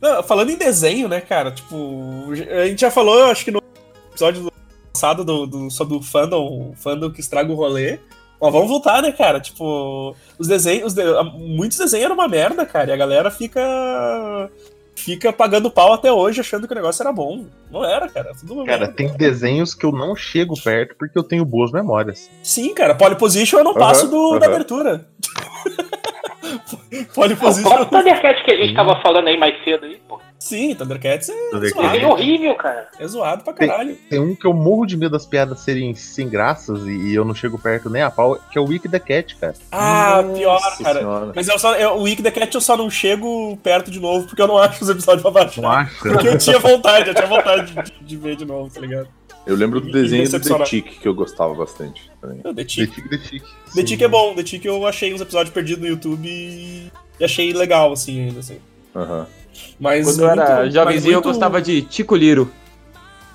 [0.00, 1.50] Não, falando em desenho, né, cara?
[1.50, 2.26] Tipo,
[2.60, 3.62] a gente já falou, eu acho que no
[4.10, 4.52] episódio do
[4.92, 7.98] passado do, do- sobre o fandom, o fandom que estraga o rolê.
[8.40, 9.40] Mas vamos voltar, né, cara?
[9.40, 11.02] Tipo, os desenhos, os de-
[11.38, 14.50] muitos desenhos eram uma merda, cara, e a galera fica
[14.96, 17.46] fica pagando pau até hoje achando que o negócio era bom.
[17.70, 18.30] Não era, cara.
[18.38, 18.94] Tudo Cara, merda.
[18.94, 22.30] tem desenhos que eu não chego perto porque eu tenho boas memórias.
[22.42, 24.38] Sim, cara, Polyposition eu não passo do, aham.
[24.38, 25.06] da abertura.
[27.00, 27.68] O Polyposition.
[27.68, 30.20] próprio Thundercat que a gente tava falando aí mais cedo aí, pô.
[30.44, 31.90] Sim, Thundercats é Thundercats.
[31.90, 32.06] Zoado.
[32.08, 32.88] horrível, cara.
[32.98, 33.96] É zoado pra Tem- caralho.
[34.10, 37.24] Tem um que eu morro de medo das piadas serem sem graças e, e eu
[37.24, 39.54] não chego perto nem a pau, que é o Wiki the Cat, cara.
[39.72, 40.98] Ah, pior, Nossa cara.
[40.98, 41.32] Senhora.
[41.34, 44.26] Mas eu só, eu, o Week the Cat eu só não chego perto de novo
[44.26, 45.62] porque eu não acho os episódios pra baixar.
[45.62, 45.94] Não acha?
[45.98, 49.08] Porque eu tinha vontade, eu tinha vontade de, de ver de novo, tá ligado?
[49.46, 50.64] Eu lembro do desenho do The.
[50.64, 52.38] Tick, que eu gostava bastante também.
[52.40, 52.94] The The Tick.
[52.94, 53.44] Tick, The Tick.
[53.74, 57.24] The Tick é bom, The Tick eu achei uns episódios perdidos no YouTube e, e
[57.24, 58.58] achei legal, assim, ainda assim.
[58.94, 59.26] Aham.
[59.78, 62.50] Mas Quando eu era muito- jovenzinho, eu muito- gostava de Tico Liro.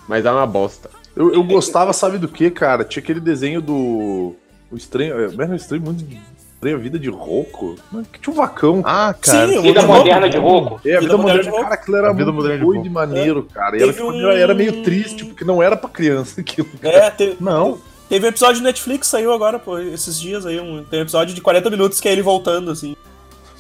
[0.08, 0.90] Mas é uma bosta.
[1.16, 2.84] Eu, eu gostava, sabe do que, cara?
[2.84, 4.36] Tinha aquele desenho do.
[4.72, 5.20] O estranho.
[5.20, 6.20] é, Era o estranho mundo de.
[6.54, 7.76] Estranha vida de Roco.
[8.22, 8.82] Tinha um vacão.
[8.86, 9.48] Ah, cara.
[9.48, 10.82] Sim, Vida Muito moderna de Roco.
[10.86, 11.62] É, a vida, Vida moderna, de Roco.
[11.64, 13.78] cara, aquilo era A Vida muito doido e maneiro, cara.
[13.78, 16.68] E era, tipo, um- era meio triste, porque não era pra criança aquilo.
[16.84, 17.78] É, teve, Não.
[18.10, 20.60] teve um episódio de Netflix, saiu agora, pô, esses dias aí.
[20.60, 22.94] Um, tem um episódio de 40 minutos que é ele voltando, assim.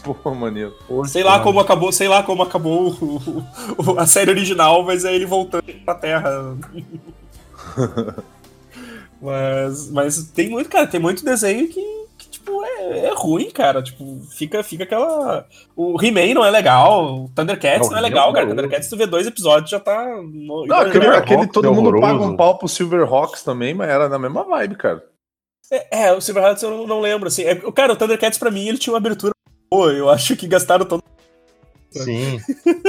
[0.23, 0.73] Pô, maneiro.
[1.07, 3.45] Sei lá como acabou, sei lá como acabou o-
[3.77, 6.55] o- a série original, mas é ele voltando pra Terra.
[9.21, 11.81] mas, mas tem muito, cara, tem muito desenho que,
[12.17, 13.81] que, tipo, é, é ruim, cara.
[13.83, 15.45] Tipo, fica, fica aquela.
[15.75, 18.47] O He-Man não é legal, o Thundercats Não, não, é He-Man é legal, cara.
[18.47, 20.05] Thundercats, tu vê dois episódios já tá.
[20.23, 24.07] No, Não, aquele, aquele todo é mundo paga um pau pro Silverhawks também, mas era
[24.07, 25.03] na mesma vibe, cara.
[25.71, 27.43] É, é, o Silverhawks eu não, não lembro, assim.
[27.43, 29.33] É, o cara, o Thundercats pra mim ele tinha uma abertura
[29.69, 29.91] boa.
[29.93, 31.03] Eu acho que gastaram todo.
[31.91, 32.39] Sim.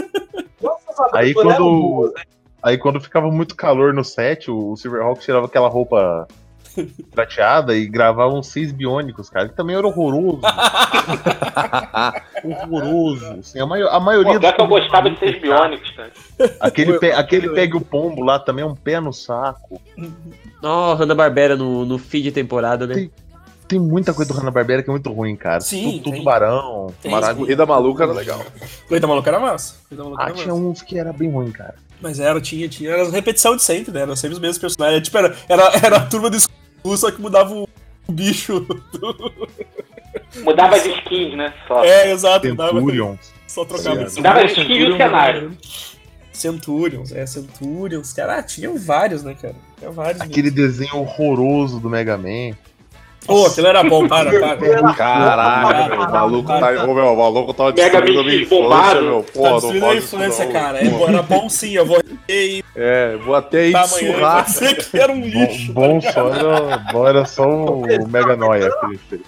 [0.63, 1.57] Nossa, Aí quando.
[1.59, 2.23] boa, né?
[2.63, 6.29] Aí quando ficava muito calor no set, o Silverhawk tirava aquela roupa
[7.11, 9.49] prateada e gravava uns seis biônicos, cara.
[9.49, 10.41] Que também era horroroso.
[12.45, 13.27] horroroso.
[13.41, 14.35] Assim, a, maio- a maioria.
[14.35, 16.13] Pô, pior que eu gostava de ser biônicos, cara.
[16.61, 19.81] Aquele, pe- aquele pega o pombo lá também é um pé no saco.
[20.63, 22.95] Ó, Hanna-Barbera no, no fim de temporada, né?
[22.95, 23.11] Tem-
[23.71, 25.61] Tem muita coisa do Hanna-Barbera que é muito ruim, cara.
[25.61, 26.13] Sim, tem.
[26.15, 26.93] tubarão.
[27.01, 27.09] Sim.
[27.37, 28.45] corrida maluca era legal.
[28.89, 29.77] Coisa maluca era massa.
[29.89, 30.61] Coisa maluca Ah, era tinha massa.
[30.67, 31.77] uns que era bem ruim, cara.
[32.01, 32.91] Mas era, tinha, tinha.
[32.91, 34.01] Era repetição de sempre, né?
[34.01, 35.05] Era sempre os mesmos personagens.
[35.05, 37.69] Tipo, era, era, era a turma do escudo, só que mudava o
[38.11, 38.67] bicho.
[40.43, 41.55] Mudava as skins, né?
[41.69, 41.85] Só.
[41.85, 42.49] É, exato.
[42.49, 43.33] Mudava, Centurions.
[43.47, 45.59] só trocava Sim, Mudava as Centurion, skins e o cenário.
[46.33, 48.13] Centurions, é, Centurions.
[48.13, 49.55] Cara, ah, tinha vários, né, cara?
[49.79, 50.21] Tinha vários.
[50.21, 52.57] Aquele desenho horroroso do Mega Man.
[53.27, 54.95] Pô, aquilo era bom, para, para.
[54.95, 56.85] Caraca, meu, o maluco tá.
[56.85, 59.23] Ô, meu, o maluco tava Mega destruindo a minha infância, meu.
[59.23, 60.79] Tá Pô, não destruindo a infância, não, cara.
[60.79, 60.85] pô.
[60.87, 64.45] É, bom, era bom sim, eu vou e É, vou até ir tá surrar.
[64.47, 65.73] dizer que era um lixo.
[65.73, 68.71] Bom só era, bom era só o Mega Noia.
[68.81, 69.23] Felipe.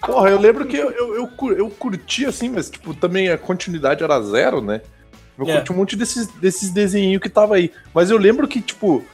[0.00, 4.02] Porra, eu lembro que eu, eu, eu, eu curti assim, mas tipo, também a continuidade
[4.02, 4.80] era zero, né?
[5.38, 5.52] Eu É.
[5.54, 7.70] curti um monte desses, desses desenhinhos que tava aí.
[7.94, 9.04] Mas eu lembro que, tipo,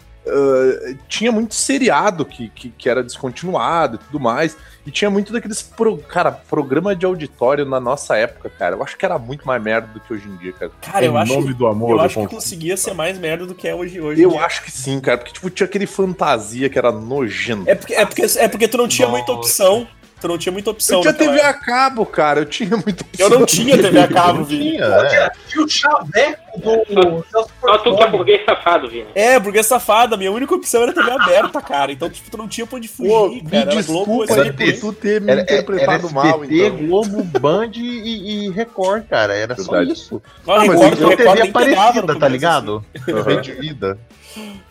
[1.09, 4.57] tinha muito seriado que, que, que era descontinuado e tudo mais.
[4.87, 8.77] E tinha muito daqueles, pro, cara, programa de auditório na nossa época, cara.
[8.77, 10.71] Eu acho que era muito mais merda do que hoje em dia, cara.
[10.81, 13.55] Cara, eu em acho, nome do amor, eu acho que conseguia ser mais merda do
[13.55, 14.01] que é hoje.
[14.01, 14.41] hoje Eu dia.
[14.41, 17.69] acho que sim, cara, porque tipo, tinha aquele fantasia que era nojento.
[17.69, 19.87] É porque, é, porque, é porque tu não tinha muita opção.
[20.25, 21.01] Tu não tinha muita opção.
[21.01, 23.27] eu tinha TV a cabo, cara, eu tinha muita opção.
[23.27, 24.71] Eu não tinha TV a cabo, Vini.
[24.71, 25.31] Tinha, é.
[25.49, 29.07] Tinha o chaveco do Celso Só tu que é burguês safado, Vini.
[29.15, 31.93] É, porque safada, minha única opção era TV aberta, cara.
[31.93, 33.71] Então, tipo, tu não tinha pra onde fugir, Pô, me cara.
[33.71, 36.87] Era Globo, desculpa era por tu ter me Era, era interpretado SBT, mal, então.
[36.87, 39.35] Globo, Band e, e Record, cara.
[39.35, 39.93] Era só Verdade.
[39.93, 40.23] isso.
[40.47, 42.85] Não, mas Record, Então Record TV no Aparecida, tá começo, ligado?
[43.05, 43.99] TV de vida.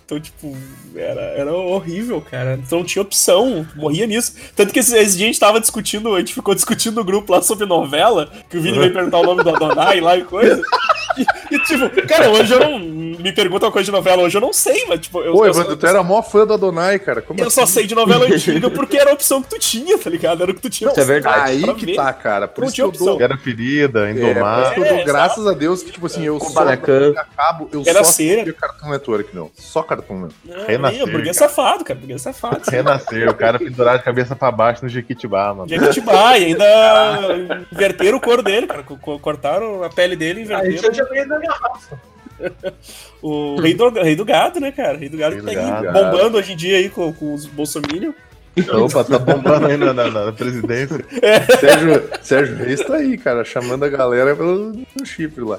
[0.06, 0.56] Então, tipo,
[0.96, 2.60] era, era horrível, cara.
[2.62, 4.34] Então não tinha opção, morria nisso.
[4.56, 7.32] Tanto que esse, esse dia a gente tava discutindo, a gente ficou discutindo no grupo
[7.32, 10.62] lá sobre novela, que o Vini veio perguntar o nome do Adonai lá e coisa.
[11.18, 13.04] E, e, tipo, cara, hoje eu não.
[13.24, 15.52] Me pergunta uma coisa de novela, hoje eu não sei, mas tipo, eu, Pô, eu,
[15.52, 17.22] Evandro, tu era mó fã do Adonai, cara.
[17.22, 17.74] Como eu só assim?
[17.74, 20.42] sei de novela antiga porque era a opção que tu tinha, tá ligado?
[20.44, 20.90] Era o que tu tinha.
[20.90, 21.52] Isso é verdade.
[21.52, 21.96] Aí pra que ver.
[21.96, 22.48] tá, cara.
[22.50, 23.22] Por Não isso que eu dou.
[23.22, 24.72] Era ferida, É, indomada.
[24.74, 25.12] que eu É, dou exato.
[25.14, 28.52] graças a Deus que, tipo assim, eu Com só acabo, eu Era só cera.
[28.52, 29.52] Cartoon Network, meu.
[29.56, 30.30] Só Meu.
[30.46, 31.50] Não, Renascer, nem, burguês cara.
[31.50, 32.00] safado, cara.
[32.00, 32.62] Burguês safado.
[32.70, 35.70] Renascer, o cara pendurado de cabeça pra baixo no Jequitibá, mano.
[35.70, 38.84] Jequitibá, e ainda inverteram o cor dele, cara.
[38.84, 40.92] Co- co- Cortaram a pele dele e Aí inverteram.
[40.94, 42.00] tinha ganho da minha raça.
[43.22, 44.98] O rei do, rei do gado, né, cara?
[44.98, 45.94] Rei do gado Rei que do tá aí gado.
[45.94, 48.14] bombando hoje em dia aí com, com os bolsominions.
[48.72, 51.04] Opa, tá bombando aí na, na- na presidência.
[51.60, 55.58] Sérgio, Sérgio Reis tá aí, cara, chamando a galera pelo pelo chifre lá.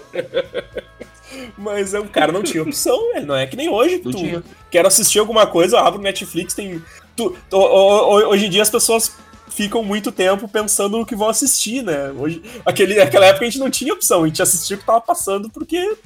[1.58, 3.26] Mas é, o cara não tinha opção, velho.
[3.26, 4.00] Não é que nem hoje.
[4.04, 4.42] Não tu tinha.
[4.70, 6.82] quer assistir alguma coisa, abre o Netflix, tem.
[7.16, 9.12] Tu, tu- ho- ho- hoje em dia as pessoas
[9.48, 12.10] ficam muito tempo pensando no que vão assistir, né?
[12.18, 15.00] Hoje, aquele, naquela época a gente não tinha opção, a gente assistia o que tava
[15.00, 15.96] passando porque.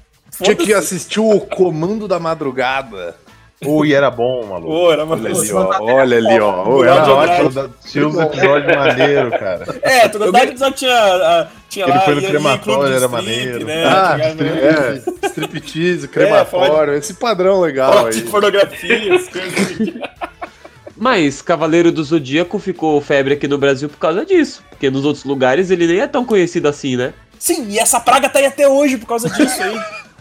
[0.42, 3.16] Tinha que assistir o Comando da Madrugada.
[3.66, 4.92] Ui, era bom, maluco.
[4.92, 5.82] Era uma Olha ali, ó.
[5.82, 6.68] Olha ali, ó.
[6.68, 7.74] Ô, Era ótimo.
[7.84, 9.66] Tinha uns episódios maneiros, cara.
[9.82, 12.00] É, toda cada episódio tinha, ah, tinha Ele lá.
[12.02, 13.64] foi no crematório, era strip, maneiro.
[13.64, 13.84] Né?
[13.84, 18.12] Ah, Tinha- é, striptease, crematório, esse padrão legal aí.
[18.12, 19.28] de pornografia, coisas
[19.72, 20.00] assim.
[20.96, 24.62] Mas Cavaleiro do Zodíaco ficou febre aqui no Brasil por causa disso.
[24.68, 27.12] Porque nos outros lugares ele nem é tão conhecido assim, né?
[27.38, 29.78] Sim, e essa praga tá aí até hoje por causa disso aí.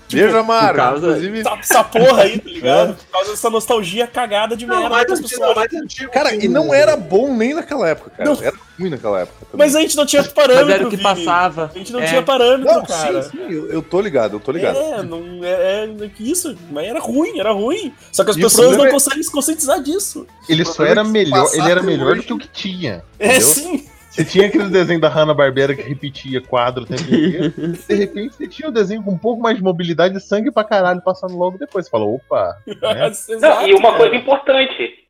[0.09, 0.67] Beijo, Amaro.
[0.67, 2.95] por causa- Inclusive, Essa, essa porra aí, tá ligado?
[2.95, 5.43] Por causa dessa nostalgia cagada de Não, merda mais antigo,
[5.83, 6.11] antigo.
[6.11, 8.29] cara, e não era bom nem naquela época, cara.
[8.29, 8.41] Não.
[8.41, 9.37] Era ruim naquela época.
[9.51, 9.65] também.
[9.67, 10.65] Mas a gente não tinha parâmetro.
[10.65, 11.03] Mas era o que Vini.
[11.03, 11.71] passava.
[11.73, 12.05] A gente não É.
[12.05, 13.23] tinha parâmetro, Não, cara.
[13.23, 14.77] sim, sim, eu, eu tô ligado, eu tô ligado.
[14.77, 17.93] É, não é, é que isso, mas era ruim, era ruim.
[18.11, 20.25] Só que as E pessoas não é- conseguem se conscientizar disso.
[20.47, 23.03] Ele só era que melhor, ele era melhor do que o que tinha.
[23.19, 23.47] É entendeu?
[23.47, 23.85] sim.
[24.17, 27.53] Você tinha aquele desenho da Hanna-Barbera que repetia quadro o tempo inteiro.
[27.87, 30.63] De repente você tinha um desenho com um pouco mais de mobilidade e sangue pra
[30.63, 31.85] caralho passando logo depois.
[31.85, 33.11] Você falou, opa, né?
[33.39, 35.06] Não, e uma coisa importante.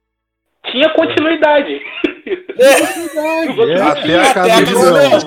[0.65, 1.79] Tinha continuidade.
[2.25, 3.45] É, É.
[3.77, 5.19] não Até a casa do leão.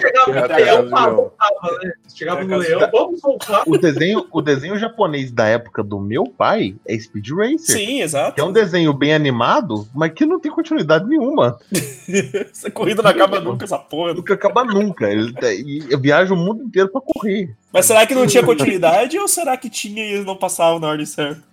[2.15, 3.63] Chegava no Até a leão, vamos voltar.
[3.67, 7.77] O desenho, o desenho japonês da época do meu pai é Speed Racer.
[7.77, 8.35] Sim, exato.
[8.35, 11.59] Que é um desenho bem animado, mas que não tem continuidade nenhuma.
[12.51, 14.13] Essa corrida não acaba nunca, essa porra.
[14.13, 15.09] Nunca acaba nunca.
[15.09, 17.55] Ele, e viaja o mundo inteiro pra correr.
[17.73, 20.89] Mas será que não tinha continuidade ou será que tinha e eles não passavam na
[20.89, 21.50] ordem certa?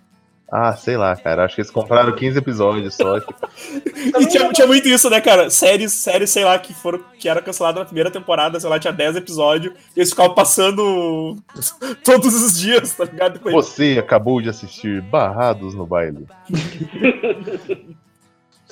[0.50, 1.44] Ah, sei lá, cara.
[1.44, 3.18] Acho que eles compraram 15 episódios só.
[3.18, 5.50] E tinha, tinha muito isso, né, cara?
[5.50, 8.92] Séries, séries, sei lá, que foram que era cancelada na primeira temporada, sei lá, tinha
[8.92, 11.36] 10 episódios, e eles ficavam passando
[12.02, 13.34] todos os dias, tá ligado?
[13.34, 16.26] Depois, Você acabou de assistir Barrados no Baile.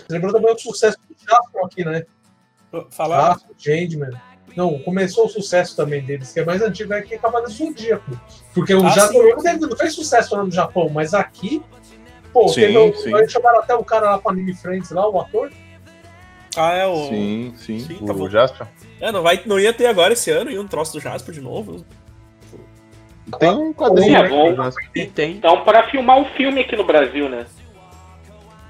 [0.09, 2.05] Lembrou também o sucesso do Jasper aqui, né?
[2.91, 3.33] falar.
[3.35, 4.12] Jasper, Changeman.
[4.57, 8.18] Não, começou o sucesso também deles, que é mais antigo é que Cavaleiro do Zodíaco.
[8.55, 9.59] Porque o Ah, Jasper sim.
[9.61, 11.62] não, fez sucesso lá no Japão, mas aqui.
[12.33, 13.14] Pô, Sim, teve, sim.
[13.16, 15.51] eles chamaram até o cara lá pro Anime Friends lá, o ator.
[16.57, 17.09] Ah, é o.
[17.09, 17.78] Sim, sim.
[17.81, 18.28] Sim, tá O bom.
[18.31, 18.66] Jasper.
[19.01, 21.41] É, não, vai, não ia ter agora esse ano e um troço do Jasper de
[21.43, 21.85] novo.
[23.39, 24.51] Tem um quadrinho É bom.
[24.55, 25.11] do Jasper.
[25.12, 25.33] Tem.
[25.33, 27.47] Então, para filmar um filme aqui no Brasil, né?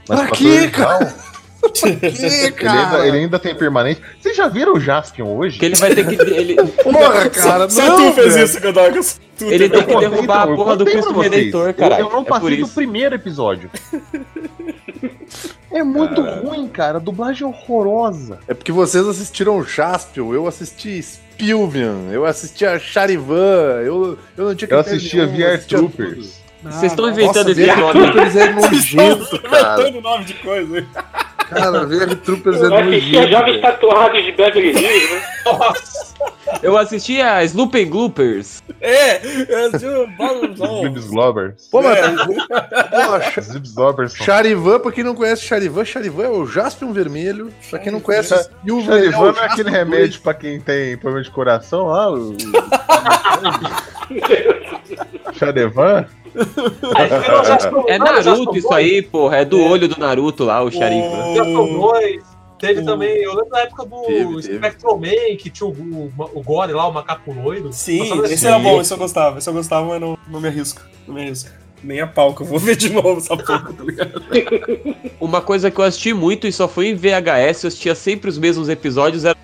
[0.08, 0.98] Mas Pra quê, original,
[1.70, 2.80] Que, Ele cara?
[2.80, 4.00] ainda, ele ainda tem permanente.
[4.20, 5.58] Vocês já viram o Jaspion hoje?
[5.58, 6.14] Que ele vai ter que.
[6.14, 8.44] Ele, Porra, cara, Só não, tu fez velho.
[8.44, 9.20] isso, Godogas.
[9.38, 11.32] Tu ele tem que Eu derrubar então, a eu porra do Cristo vocês.
[11.32, 12.00] Redentor, Eu- cara.
[12.00, 12.74] Eu, não é passei do isso.
[12.74, 13.70] primeiro episódio.
[15.70, 16.40] É muito Cara.
[16.40, 16.96] ruim, cara.
[16.96, 18.38] A dublagem é horrorosa.
[18.48, 24.54] É porque vocês assistiram Jaspion, eu assisti Spilvian, eu assisti a Charivan, eu, eu não
[24.54, 26.40] tinha Eu critério assistia eu VR assistia Troopers.
[26.62, 28.00] Vocês estão inventando Nossa, esse VR nome.
[28.40, 29.80] É nojento, cara.
[29.82, 30.86] Inventando nome de coisa.
[31.48, 33.30] Cara, VR Troopers é Eu assistia nojento.
[33.38, 33.60] Jovens.
[33.60, 35.22] Tatuados de Beverly Hills, né?
[35.46, 36.14] Nossa,
[36.62, 38.62] Eu assisti a Sloop Gloopers.
[38.80, 41.68] É, é, tipo, Zibs Globbers.
[41.70, 43.40] Pô, mas É.
[43.40, 44.12] Zibs Globbers.
[44.12, 47.52] são- Charivan, pra quem não conhece Charivan, Charivan é o Jaspion vermelho.
[47.70, 51.22] Pra quem não conhece, Charivan o não é Jaspion aquele remédio pra quem tem problema
[51.24, 52.10] de coração lá?
[52.12, 52.36] O...
[55.34, 56.06] Charivan?
[57.88, 59.38] É Naruto isso aí, porra.
[59.38, 61.42] É do olho do Naruto lá, o Sharingan.
[61.42, 61.66] O...
[61.80, 62.24] dois.
[62.58, 64.56] Teve o- também, eu lembro da época do Teve, teve.
[64.56, 67.70] Spectrum Man, que tinha o, o, o Gore lá, o macaco loiro.
[67.72, 69.38] Sim, esse era bom, esse eu gostava.
[69.38, 70.80] Esse eu gostava, mas não, não me arrisco.
[71.06, 71.50] Não me arrisco.
[71.84, 74.22] Nem a pau que eu vou ver de novo essa porra, tá ligado?
[75.20, 78.38] Uma coisa que eu assisti muito e só foi em VHS, eu assistia sempre os
[78.38, 79.36] mesmos episódios, era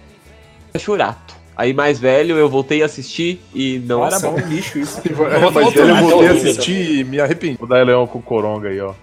[0.79, 1.35] Churato.
[1.57, 4.39] Aí mais velho eu voltei a assistir e não Nossa, era bom.
[4.39, 5.01] é um lixo isso.
[5.01, 7.59] É, mas eu voltei a assistir e me arrependi.
[7.59, 8.95] Vou dar leão com o Coronga aí, ó.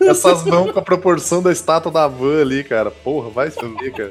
[0.00, 2.90] Essas mãos com a proporção da estátua da van ali, cara.
[2.90, 4.10] Porra, vai se ver, cara.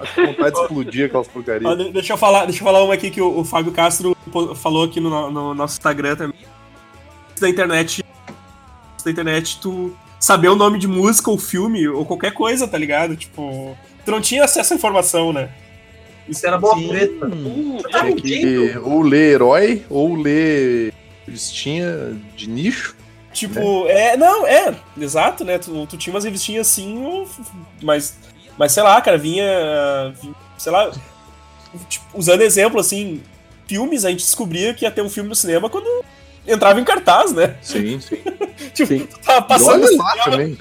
[0.00, 1.70] Acho que vontade de explodir aquelas porcarias.
[1.70, 4.16] Ó, deixa, eu falar, deixa eu falar uma aqui que o, o Fábio Castro
[4.56, 6.38] falou aqui no, no nosso Instagram também.
[7.40, 8.04] Da internet.
[9.04, 13.16] Da internet, tu saber o nome de música ou filme ou qualquer coisa, tá ligado?
[13.16, 15.48] Tipo, tu não tinha acesso à informação, né?
[16.28, 16.88] Isso era boa Sim.
[16.88, 17.26] preta.
[17.28, 18.72] Você tá mentindo?
[18.72, 20.92] que ou ler herói, ou ler
[21.26, 22.94] revistinha de nicho.
[23.32, 24.16] Tipo, é.
[24.16, 25.58] Não, é, exato, né?
[25.58, 27.28] Tu, tu tinha umas revistinhas assim, ou-
[27.82, 28.16] mas.
[28.58, 30.12] Mas sei lá, cara, vinha.
[30.20, 30.90] vinha- sei lá.
[31.88, 33.22] tipo, usando exemplo, assim,
[33.66, 35.86] filmes, a gente descobria que ia ter um filme no cinema quando
[36.52, 37.56] entrava em cartaz, né?
[37.62, 38.16] Sim, sim.
[38.74, 39.08] Tipo, Sim.
[39.24, 40.58] tava passando no lá também.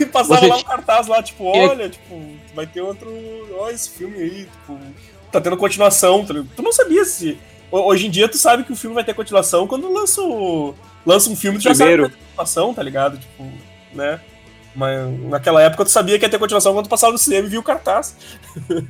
[0.00, 2.20] e passava Você lá um cartaz lá, tipo, Tinha- olha, tipo,
[2.54, 3.08] vai ter outro.
[3.58, 4.78] Olha esse filme aí, tipo,
[5.30, 6.24] tá tendo continuação.
[6.24, 6.34] tá?
[6.56, 7.38] Tu não sabia se.
[7.70, 10.74] ho- Hoje em dia tu sabe que o filme vai ter continuação quando lança o.
[11.04, 13.18] Lança um filme, tu já sabe que vai ter continuação, tá ligado?
[13.18, 13.44] Tipo,
[13.92, 14.18] né?
[14.74, 17.50] Mas naquela época tu sabia que ia ter continuação quando tu passava no cinema e
[17.50, 18.16] viu o cartaz.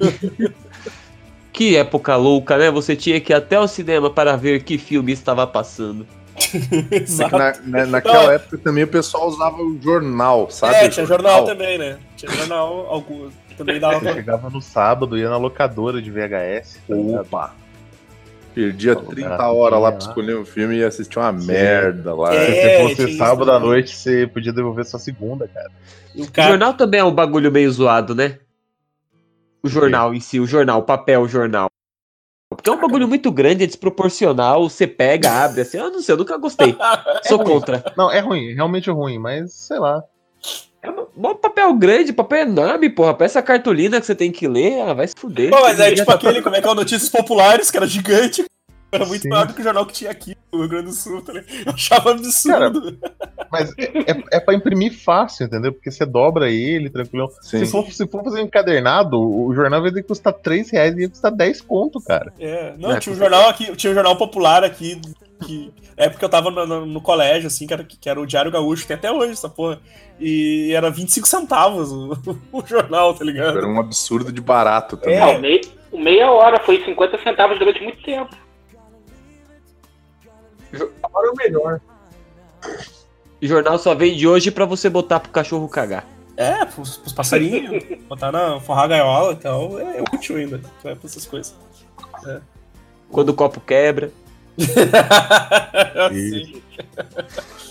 [1.53, 2.71] Que época louca, né?
[2.71, 6.07] Você tinha que ir até o cinema para ver que filme estava passando.
[6.91, 10.75] É que na- na- naquela época também o pessoal usava o jornal, sabe?
[10.77, 11.99] É, tinha jornal também, né?
[12.17, 16.79] Tinha jornal, algum, também dava Você chegava no sábado, ia na locadora de VHS.
[16.89, 16.95] tá?
[16.97, 17.55] Opa!
[18.55, 22.35] Perdia Falou, 30 cara, horas lá pra escolher um filme e assistir uma merda lá.
[22.35, 25.71] É, Se fosse sábado à noite, você podia devolver sua segunda, cara.
[26.15, 26.49] O O cara...
[26.51, 28.39] jornal também é um bagulho meio zoado, né?
[29.63, 31.71] O jornal em si, o jornal, o papel, o jornal.
[32.63, 36.13] Porque é um bagulho muito grande, é desproporcional, você pega, abre assim, eu não sei,
[36.13, 36.77] eu nunca gostei.
[37.27, 37.49] Sou ruim.
[37.49, 37.85] contra.
[37.97, 40.01] Não, é ruim, realmente é ruim, mas sei lá.
[40.81, 43.15] É um papel grande, papel enorme, porra.
[43.15, 45.51] Pra essa cartolina que você tem que ler, ah, vai se fuder.
[45.51, 47.87] Pô, mas aí, Devia tipo, aquele, como é que é o Notícias Populares, que era
[47.87, 48.45] gigante,
[48.93, 49.29] era muito Sim.
[49.31, 51.49] maior do que o jornal que tinha aqui no Rio Grande do Sul, tá ligado?
[51.67, 52.99] Eu achava absurdo.
[53.51, 55.73] Mas é, é pra imprimir fácil, entendeu?
[55.73, 57.31] Porque você dobra ele, tranquilo.
[57.43, 60.97] Se for, se for fazer um encadernado, o jornal vai ter que custar 3 reais
[60.97, 62.33] e ia custar 10 conto, cara.
[62.39, 65.01] É, não, É, tinha um jornal aqui, tinha um jornal popular aqui,
[65.45, 68.27] que é porque eu tava no, no- no colégio, assim, que era, que era o
[68.27, 69.81] Diário Gaúcho, que até hoje essa porra.
[70.21, 72.17] E era 25 centavos o,
[72.53, 73.59] o jornal, tá ligado?
[73.59, 75.19] Era um absurdo de barato também.
[75.37, 78.35] O mei- o meia hora foi 50 centavos durante muito tempo.
[81.03, 81.81] Agora é o melhor.
[83.43, 86.07] O jornal só vem de hoje pra você botar pro cachorro cagar.
[86.37, 90.95] É, pros, pros passarinhos, botar na forrar a gaiola e tal, é útil ainda, é
[90.95, 91.55] pra essas coisas.
[93.11, 94.11] Quando o copo quebra.
[96.13, 96.63] Sim.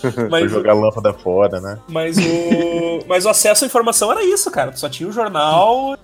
[0.00, 1.78] Pra Mas, jogar a lâmpada fora, né?
[1.88, 4.72] mas, o, mas o acesso à informação era isso, cara.
[4.72, 5.96] Tu só tinha o jornal.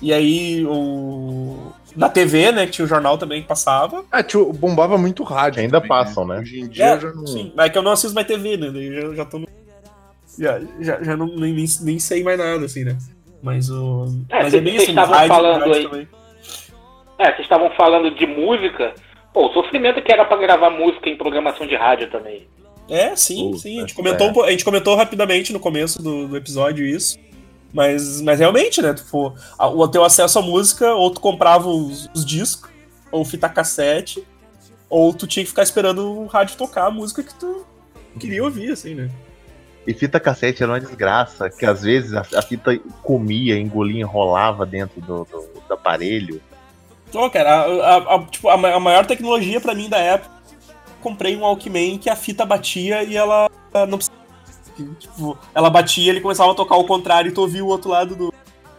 [0.00, 1.72] E aí o.
[1.96, 2.66] Na TV, né?
[2.66, 4.04] Que tinha o jornal também que passava.
[4.12, 5.60] Ah, tio, bombava muito rádio.
[5.60, 6.38] Ainda também, passam, né?
[6.38, 7.26] Hoje em dia É, já não.
[7.26, 8.70] Sim, mas é que eu não assisto mais TV, né?
[8.70, 9.48] daí Já, já tô no.
[10.38, 12.96] Já, já, já não, nem, nem, sei mais nada, assim, né?
[13.42, 14.04] Mas o.
[14.28, 15.84] É, mas vocês- é bem vocês assim, estavam rádio, falando rádio aí.
[15.88, 16.08] também.
[17.18, 18.94] É, vocês estavam falando de música.
[19.34, 22.46] Pô, o sofrimento que era pra gravar música em programação de rádio também.
[22.88, 23.78] É, sim, Puta, sim.
[23.78, 23.96] A gente, é.
[23.96, 27.18] comentou, po- a gente comentou rapidamente no começo do, do episódio isso.
[27.72, 28.92] Mas, mas realmente, né?
[28.94, 32.70] Tipo, a- o teu acesso à música, ou tu comprava os, os discos,
[33.12, 34.24] ou fita cassete,
[34.88, 37.64] ou tu tinha que ficar esperando o rádio tocar a música que tu
[38.18, 39.08] queria ouvir, assim, né?
[39.86, 44.66] E fita cassete era uma desgraça, que às vezes a, a fita comia, engolia, enrolava
[44.66, 46.40] dentro do, do, do aparelho.
[47.08, 47.64] Então, cara, a,
[47.96, 50.30] a- a- tipo, a, ma- a maior tecnologia pra mim da época
[51.00, 54.19] comprei um Walkman que a fita batia e ela ela não precisava.
[54.98, 58.14] Tipo, ela batia, ele começava a tocar ao contrário e tu ouvia o outro lado
[58.14, 58.34] do.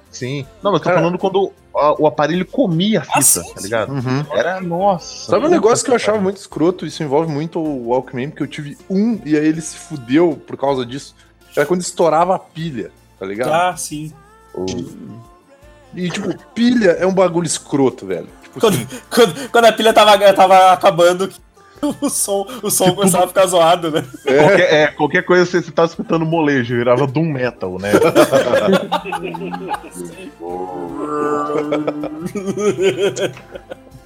[0.10, 0.46] Sim.
[0.62, 1.44] Não, mas tô Cara- falando quando
[1.74, 3.94] o, o aparelho comia a fita, Ah, sim, tá ligado?
[3.94, 4.26] Uhum.
[4.32, 5.32] Era nossa.
[5.32, 6.24] Sabe um negócio que eu achava pariu.
[6.24, 6.86] muito escroto?
[6.86, 10.58] Isso envolve muito o Walkman, porque eu tive um e aí ele se fudeu por
[10.58, 11.16] causa disso.
[11.56, 13.54] Era quando estourava a pilha, tá ligado?
[13.54, 14.12] Ah, sim.
[15.94, 18.28] E, tipo, pilha é um bagulho escroto, velho.
[18.44, 21.30] Tipo Quando, assim, quando, quando a pilha tava, tava acabando,
[22.02, 24.04] o som, o som começava a ficar zoado, né?
[24.24, 27.92] Qualquer, é, qualquer coisa você, você tava escutando molejo, virava Doom Metal, né?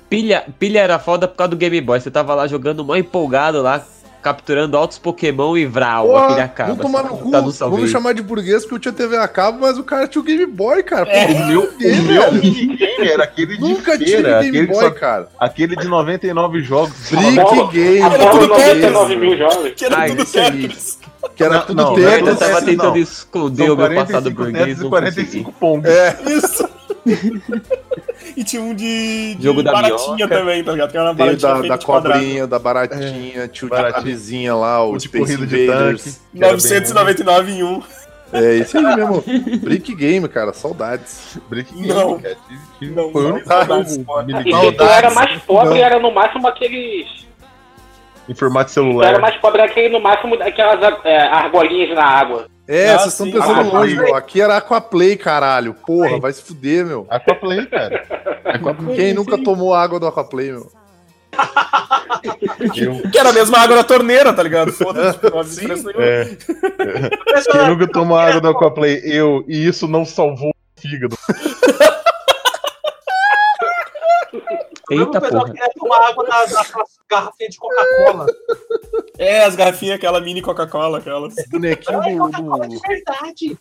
[0.10, 2.00] Pilha, pilha era foda por causa do Game Boy.
[2.00, 3.84] Você tava lá jogando mó empolgado lá,
[4.26, 6.70] capturando altos Pokémon e vral, a Porra, pilha acaba.
[6.74, 9.28] vamos tomar no cu, Tá no vamos chamar de burguês porque eu tinha TV a
[9.28, 11.08] cabo, mas o cara tinha o Game Boy, cara.
[11.08, 11.28] É.
[11.28, 12.34] Pô, O meu, o meu velho.
[12.44, 15.28] minigame era aquele de Nunca tive Game aquele, Boy, só- cara.
[15.40, 16.92] aquele de 99 jogos.
[17.12, 18.02] Brick bola- Game.
[18.02, 19.72] A bola tudo 99 mil jogos.
[19.76, 20.26] Que era Ai, tudo.
[20.26, 21.00] Tetris.
[21.36, 22.40] Que era Não, tudo Eu Tetris, Tetris.
[22.40, 24.58] tava tentando esconder o meu passado 45 burguês.
[24.66, 25.60] Tetris e não 45 consegui.
[25.60, 25.88] Pong.
[25.88, 26.70] É, Isso.
[28.36, 30.92] e tinha um de, de Jogo da baratinha também, tá ligado?
[30.92, 32.20] Que era uma baratinha da, feita da de quadrado.
[32.20, 33.98] cobrinha, da baratinha, tinha o de baratinha.
[34.02, 36.04] navezinha lá, o O de Space corrida de Invaders.
[36.04, 36.18] tanque.
[36.34, 37.84] que era bem 999 em um.
[38.34, 39.24] É isso aí mesmo.
[39.62, 41.38] Brick Game, cara, saudades.
[41.48, 42.20] Brick Game, Não.
[42.20, 42.36] cara.
[42.36, 45.40] Que- que Não, foi o não, saudades, E se tu era mais Não.
[45.42, 47.08] pobre, era no máximo aqueles.
[48.28, 49.20] em formato Tu era celular.
[49.22, 52.48] mais pobre, era aquele no máximo aquelas é, argolinhas na água.
[52.68, 54.16] É, Ah, vocês estão pensando Ah, longe, meu.
[54.16, 55.74] Aqui era Aquaplay, caralho.
[55.74, 57.06] Porra, vai se fuder, meu.
[57.10, 58.04] Aquaplay, cara.
[58.44, 58.96] Aquaplay.
[58.96, 60.72] Quem nunca tomou água do Aquaplay, meu?
[62.76, 64.72] Eu- Que era a mesma água da torneira, tá ligado?
[64.72, 65.60] Foda-se, não havia Sim.
[65.76, 66.06] diferença nenhuma.
[66.06, 67.52] É.
[67.52, 69.02] Quem nunca tomou água do Aquaplay?
[69.04, 69.44] Eu.
[69.48, 71.18] E isso não salvou o fígado.
[74.92, 75.54] Eita o pessoal porra.
[75.54, 76.66] queria tomar água da, da
[77.10, 78.26] garrafinha de Coca-Cola.
[79.18, 81.34] É, as garrafinhas, aquela mini Coca-Cola, aquelas.
[81.50, 82.18] Bonequinho Ai, do.
[82.20, 83.58] Coca-Cola de verdade.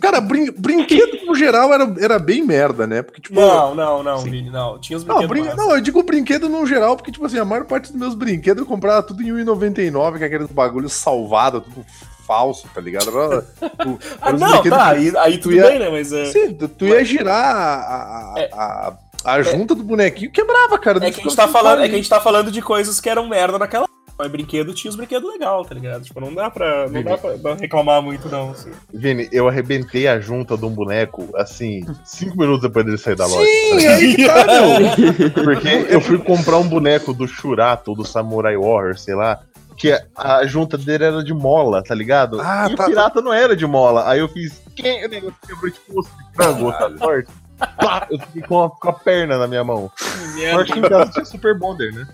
[0.00, 0.50] Cara, brin...
[0.52, 3.02] brinquedo no geral era, era bem merda, né?
[3.02, 3.38] Porque, tipo.
[3.38, 4.78] Não, não, não, Vini, não.
[4.78, 5.42] Tinha os Não, brinquedos.
[5.42, 5.54] brin...
[5.54, 5.68] massa.
[5.68, 8.62] não, eu digo brinquedo no geral, porque, tipo assim, a maior parte dos meus brinquedos
[8.62, 11.84] eu comprava tudo em 1,99, que é aqueles bagulho salvado, tudo
[12.26, 13.08] falso, tá ligado?
[13.10, 15.90] Era, tipo, Ah, não, tá, que- aí, aí tudo ia- bem, né?
[15.90, 18.94] Mas é, Sim, tu, tu ia girar a, a, a,
[19.24, 20.98] a junta do bonequinho quebrava, cara.
[20.98, 23.08] é que a gente tá falando, é que a gente tá falando de coisas que
[23.08, 23.90] eram merda naquela época.
[24.20, 26.02] Mas brinquedo tinha os brinquedos legais, tá ligado?
[26.02, 28.50] Tipo, não dá pra, não dá pra reclamar muito, não.
[28.50, 28.70] assim.
[28.92, 33.24] Vini, eu arrebentei a junta de um boneco, assim, cinco minutos depois dele sair da
[33.24, 33.46] loja.
[33.46, 35.32] Sim, é aí que tá, meu.
[35.42, 39.40] Porque eu fui comprar um boneco do Shurato, do Samurai Warrior, sei lá.
[39.74, 42.38] Que a junta dele era de mola, tá ligado?
[42.42, 44.06] Ah, e tá, o pirata não era de mola.
[44.06, 44.60] Aí eu fiz.
[44.76, 45.06] Quem?
[45.06, 47.30] O negócio quebrou tipo osso de frango, tá forte?
[47.76, 49.90] Pá, eu fiquei com a, com a perna na minha mão.
[50.34, 52.06] Que Sorte que em casa tinha Super Bonder, né?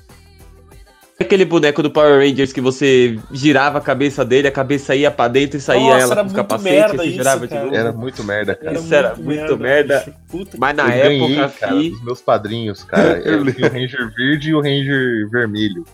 [1.18, 5.28] Aquele boneco do Power Rangers que você girava a cabeça dele, a cabeça ia pra
[5.28, 7.74] dentro e saía Nossa, ela era com o muito capacete merda e girava de novo.
[7.74, 8.78] Era muito merda, cara.
[8.78, 10.14] Isso era muito merda.
[10.28, 13.18] Puta Mas na eu época, ganhei, cara, fi, dos meus padrinhos, cara.
[13.24, 15.86] Eu Eu tinha o Ranger verde e o Ranger vermelho.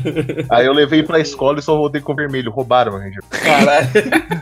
[0.48, 2.50] Aí eu levei pra escola e só voltei com o vermelho.
[2.50, 3.22] Roubaram o Ranger.
[3.28, 3.86] Caralho.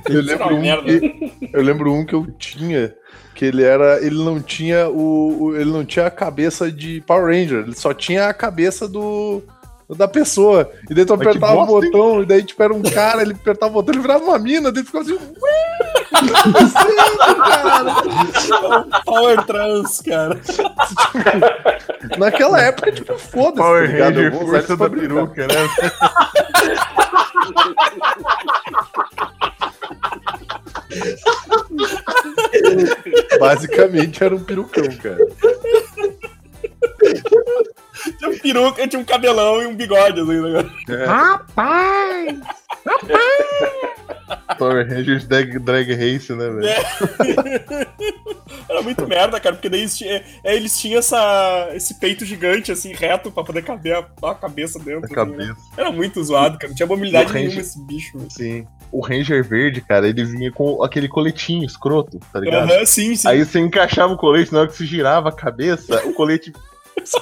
[0.08, 0.84] Eu lembro, um merda.
[0.84, 2.94] que, eu lembro um que eu tinha,
[3.38, 4.04] que ele era.
[4.04, 5.42] Ele não tinha o.
[5.44, 9.40] o- ele não tinha a cabeça de Power Ranger, ele só tinha a cabeça do.
[9.96, 10.70] Da pessoa.
[10.90, 11.92] E daí tu Mas apertava o bosta, hein?
[11.92, 14.70] botão, e daí tipo era um cara, ele apertava o botão, ele virava uma mina,
[14.70, 15.14] daí ficava assim.
[15.14, 15.20] "Ué,
[17.48, 17.94] cara?"
[19.06, 20.38] Power Trans, cara.
[22.18, 23.56] Naquela época, tipo, foda-se.
[23.62, 25.54] Power tá Ranger, força da peruca, né?
[33.38, 35.18] Basicamente era um perucão, cara.
[38.18, 40.70] Tinha um peruca, tinha um cabelão e um bigode, assim, né?
[44.58, 46.68] Power Rangers Drag, drag Race, né, velho?
[48.68, 52.70] Era muito merda, cara, porque daí eles tinham, é, eles tinham essa, esse peito gigante,
[52.70, 55.00] assim, reto, pra poder caber a, a cabeça dentro.
[55.00, 55.46] Na assim, né?
[55.46, 55.56] cabeça.
[55.76, 56.68] Era muito zoado, cara.
[56.68, 58.18] Não tinha mobilidade O nenhuma Ranger- esse bicho.
[58.30, 58.66] Sim.
[58.90, 62.70] O Ranger verde, cara, ele vinha com aquele coletinho escroto, tá ligado?
[62.70, 63.28] Aham, sim, sim.
[63.28, 66.52] Aí você encaixava o colete, na hora que você girava a cabeça, o colete.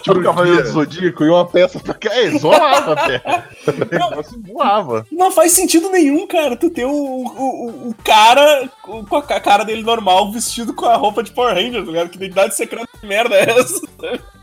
[0.03, 2.09] Tipo o Cavaleiro do Zodíaco e uma peça pra cá.
[2.12, 2.97] É, zoava
[3.93, 5.07] negócio voava.
[5.12, 9.39] Não faz sentido nenhum, cara, tu ter o, o, o- o cara com a ca-
[9.39, 12.09] cara dele normal vestido com a roupa de Power Ranger, tá ligado?
[12.09, 13.81] Que identidade secreta de merda é essa?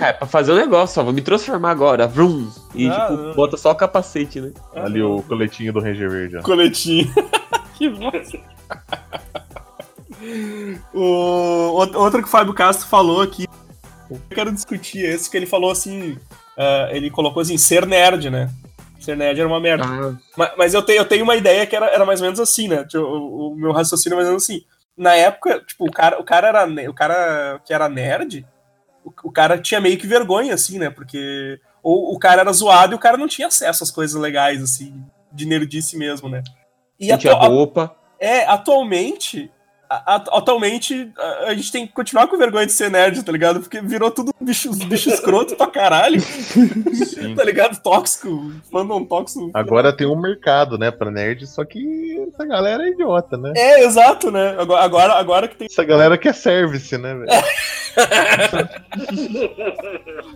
[0.00, 3.34] É, pra fazer o negócio, ó, vou me transformar agora, vrum, e Ah, tipo, não.
[3.34, 4.50] bota só o capacete, né?
[4.74, 6.42] Ali o coletinho do Ranger verde, ó.
[6.42, 7.12] Coletinho.
[7.78, 8.38] que bosta.
[10.94, 13.46] o, out- outro que o Fábio Castro falou aqui.
[14.10, 16.18] Eu quero discutir esse, que ele falou assim.
[16.58, 18.50] ah, ele colocou assim, ser nerd, né?
[19.00, 19.84] Ser nerd era uma merda.
[19.84, 22.40] Ah, Ma- Mas, eu, tenho, eu tenho uma ideia que era, era mais ou menos
[22.40, 22.84] assim, né?
[22.84, 24.62] Tipo, O, o meu raciocínio é mais ou menos assim.
[24.96, 28.44] Na época, tipo, o cara, o cara era o cara que era nerd,
[29.04, 30.90] o, o cara tinha meio que vergonha, assim, né?
[30.90, 34.62] Porque ou o cara era zoado e o cara não tinha acesso às coisas legais,
[34.62, 36.42] assim, de nerdice mesmo, né?
[36.98, 37.96] E tinha atua- roupa.
[38.18, 39.50] é, atualmente.
[40.06, 41.10] Atualmente,
[41.46, 43.60] a, gente tem que continuar com vergonha de ser nerd, tá ligado?
[43.60, 46.20] Porque virou tudo bicho, bicho escroto pra caralho.
[47.36, 47.80] Tá ligado?
[47.80, 49.50] Tóxico, fandom tóxico.
[49.54, 53.52] Agora tem um mercado, né, pra nerd, só que essa galera é idiota, né?
[53.56, 54.56] É, exato, né?
[54.58, 55.68] Agora, agora, agora que tem.
[55.70, 57.28] Essa galera quer service, né, velho?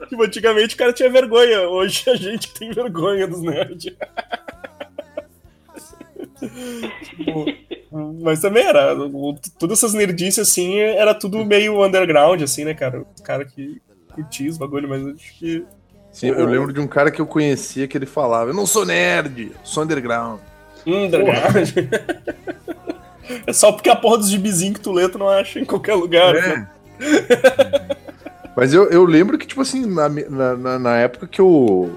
[0.09, 3.93] Tipo, antigamente o cara tinha vergonha, hoje a gente tem vergonha dos nerds.
[6.39, 7.47] Tipo,
[8.23, 8.95] Mas também era.
[9.59, 13.05] Todas essas nerdices, assim, era tudo meio underground, assim, né, cara?
[13.15, 13.81] Os caras que
[14.15, 15.65] curtiam os bagulho, mas acho que.
[16.13, 18.85] Sim, eu lembro de um cara que eu conhecia que ele falava: Eu não sou
[18.87, 20.41] nerd, sou underground.
[20.87, 21.75] Underground.
[23.45, 25.95] É só porque a porra dos gibizinhos que tu lê, tu não acha em qualquer
[25.95, 26.33] lugar.
[26.33, 26.69] né?
[28.57, 31.91] Mas eu, eu lembro que, tipo assim, na, na, na- época que eu,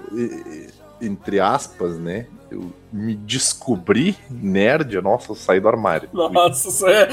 [0.99, 6.09] entre aspas, né, eu me descobri nerd, nossa, eu saí do armário.
[6.13, 7.07] Nossa, isso é.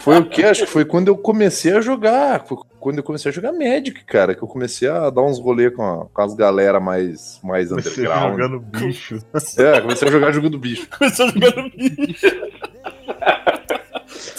[0.00, 0.42] Foi o que?
[0.44, 2.44] Acho que foi quando eu comecei a jogar.
[2.46, 4.34] Foi quando eu comecei a jogar Magic, cara.
[4.34, 7.90] Que eu comecei a dar uns rolê com, a- com as galera mais, mais Você
[8.02, 8.30] underground.
[8.38, 9.18] jogando bicho.
[9.58, 10.88] É, comecei a jogar jogando bicho.
[10.96, 12.26] Começou jogando bicho.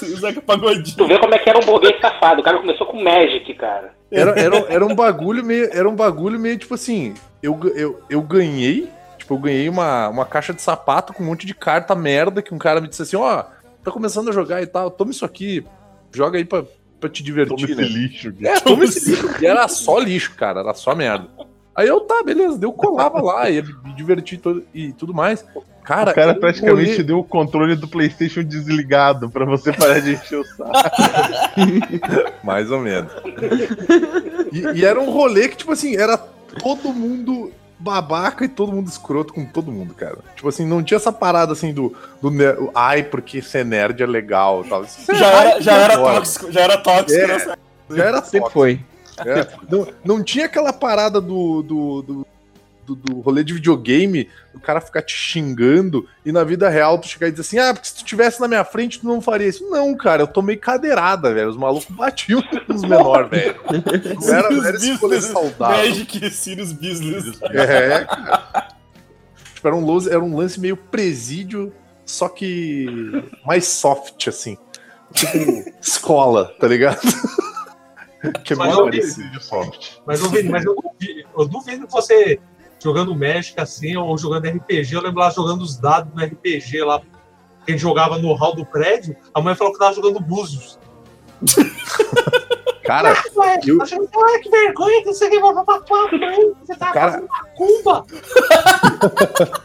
[0.01, 0.97] O Zeca Pagodinho.
[0.97, 2.41] Tu vê como é que era um burguês safado.
[2.41, 3.91] O cara começou com Magic, cara.
[4.11, 5.69] Era, era, era um bagulho meio.
[5.71, 7.13] Era um bagulho meio tipo assim.
[7.43, 8.87] Eu, eu, eu ganhei.
[9.29, 12.51] Tipo, eu ganhei uma, uma caixa de sapato com um monte de carta merda que
[12.51, 13.43] um cara me disse assim, ó,
[13.83, 15.63] tá começando a jogar e tal, toma isso aqui,
[16.11, 16.63] joga aí pra,
[16.99, 17.83] pra te Toma divertir, esse né?
[17.83, 18.31] lixo.
[18.31, 18.47] bicho.
[18.47, 19.29] É, toma esse lixo.
[19.39, 21.27] E era só lixo, cara, era só merda.
[21.75, 25.45] Aí eu, tá, beleza, eu colava lá, ia me divertir todo, e tudo mais.
[25.83, 30.39] Cara, O cara praticamente deu o controle do PlayStation desligado pra você parar de encher
[30.39, 30.73] o saco.
[32.43, 33.11] Mais ou menos.
[34.51, 38.87] E, e era um rolê que, tipo assim, era todo mundo babaca e todo mundo
[38.87, 40.17] escroto com todo mundo, cara.
[40.35, 42.29] Tipo assim, não tinha essa parada assim do, do
[42.75, 44.83] ai, porque ser nerd é legal e tal.
[44.83, 46.15] É Já era, já era agora.
[46.17, 47.21] tóxico, já era tóxico.
[47.21, 47.27] É.
[47.27, 47.57] nessa-
[47.89, 48.49] Já era Sempre tóxico.
[48.51, 48.79] foi.
[49.25, 52.27] É, não, não tinha aquela parada do, do, do,
[52.95, 57.07] do- do rolê de videogame, o cara ficar te xingando e na vida real tu
[57.07, 59.47] chegar e dizer assim: ah, porque se tu tivesse na minha frente tu não faria
[59.47, 59.69] isso.
[59.69, 61.49] Não, cara, eu tomei cadeirada, velho.
[61.49, 63.55] Os malucos batiam nos menores, velho.
[64.21, 65.77] Não era, não era esse rolê saudável.
[65.89, 67.39] Magic Sirius Business.
[67.51, 68.67] É, cara.
[69.55, 71.73] Tipo, era um, lance, era um lance meio presídio,
[72.05, 72.85] só que
[73.45, 74.57] mais soft, assim.
[75.13, 75.37] Tipo,
[75.81, 76.99] escola, tá ligado?
[78.43, 79.41] que é Mas mais eu- parecido.
[79.41, 79.91] soft.
[80.05, 80.75] Mas, Vini, mas eu
[81.47, 82.39] duvido que você
[82.79, 86.99] jogando Magic assim, ou jogando RPG, eu lembro lá jogando os dados no RPG lá,
[86.99, 87.05] que
[87.67, 90.79] a gente jogava no hall do prédio, a mãe falou que tava jogando Búzios.
[92.83, 96.09] Cara, Ué, Eu- ué, que vergonha que você aqui, papapá,
[96.65, 98.05] você tá Cara- fazendo macumba.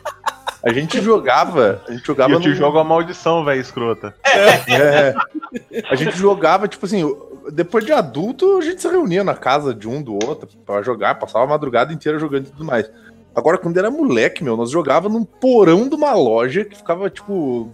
[0.62, 1.80] a gente jogava.
[1.88, 4.14] A gente jogava E eu te no- jogo a maldição, velho, escrota.
[4.24, 5.14] É.
[5.90, 7.02] A gente jogava, tipo assim,
[7.50, 11.14] depois de adulto, a gente se reunia na casa de um do outro pra jogar,
[11.18, 12.90] passava a madrugada inteira jogando e tudo mais.
[13.34, 17.70] Agora, quando era moleque, meu, nós jogava num porão de uma loja que ficava, tipo,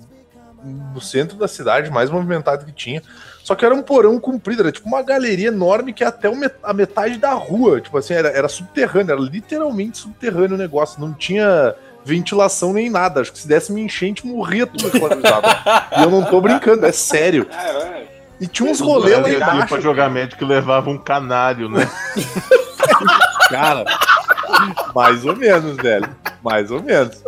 [0.95, 3.03] no centro da cidade, mais movimentado que tinha.
[3.45, 6.31] Só que era um porão comprido, era tipo uma galeria enorme que é até
[6.63, 7.81] a metade da rua.
[7.81, 11.01] Tipo assim, era, era subterrâneo, era literalmente subterrâneo o negócio.
[11.01, 13.21] Não tinha ventilação nem nada.
[13.21, 14.91] Acho que se desse uma enchente, morria tudo.
[15.99, 17.47] E eu não tô brincando, é sério.
[17.47, 18.09] Caralho.
[18.41, 19.69] E tinha uns rolês lá Eu ia embaixo.
[19.69, 21.91] pra jogar médico levava um canário, né?
[23.51, 23.85] Cara,
[24.95, 26.09] mais ou menos, velho.
[26.43, 27.23] Mais ou menos.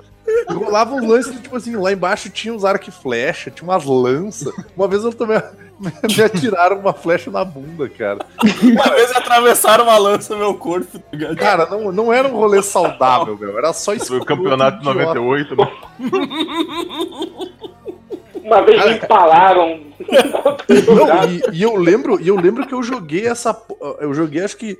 [0.49, 4.53] Rolava um lance, tipo assim, lá embaixo tinha uns arco e flecha, tinha umas lanças.
[4.77, 5.43] Uma vez eu também
[5.83, 8.25] me atiraram uma flecha na bunda, cara.
[8.63, 11.37] Uma vez atravessaram uma lança no meu corpo, tá ligado?
[11.37, 13.59] Cara, não, não era um rolê saudável, meu.
[13.59, 14.07] Era só isso.
[14.07, 15.73] Foi o campeonato de 98, né?
[18.43, 19.81] Uma vez me empalaram.
[20.69, 23.57] Não, e, e eu lembro, e eu lembro que eu joguei essa.
[24.01, 24.79] Eu joguei, acho que.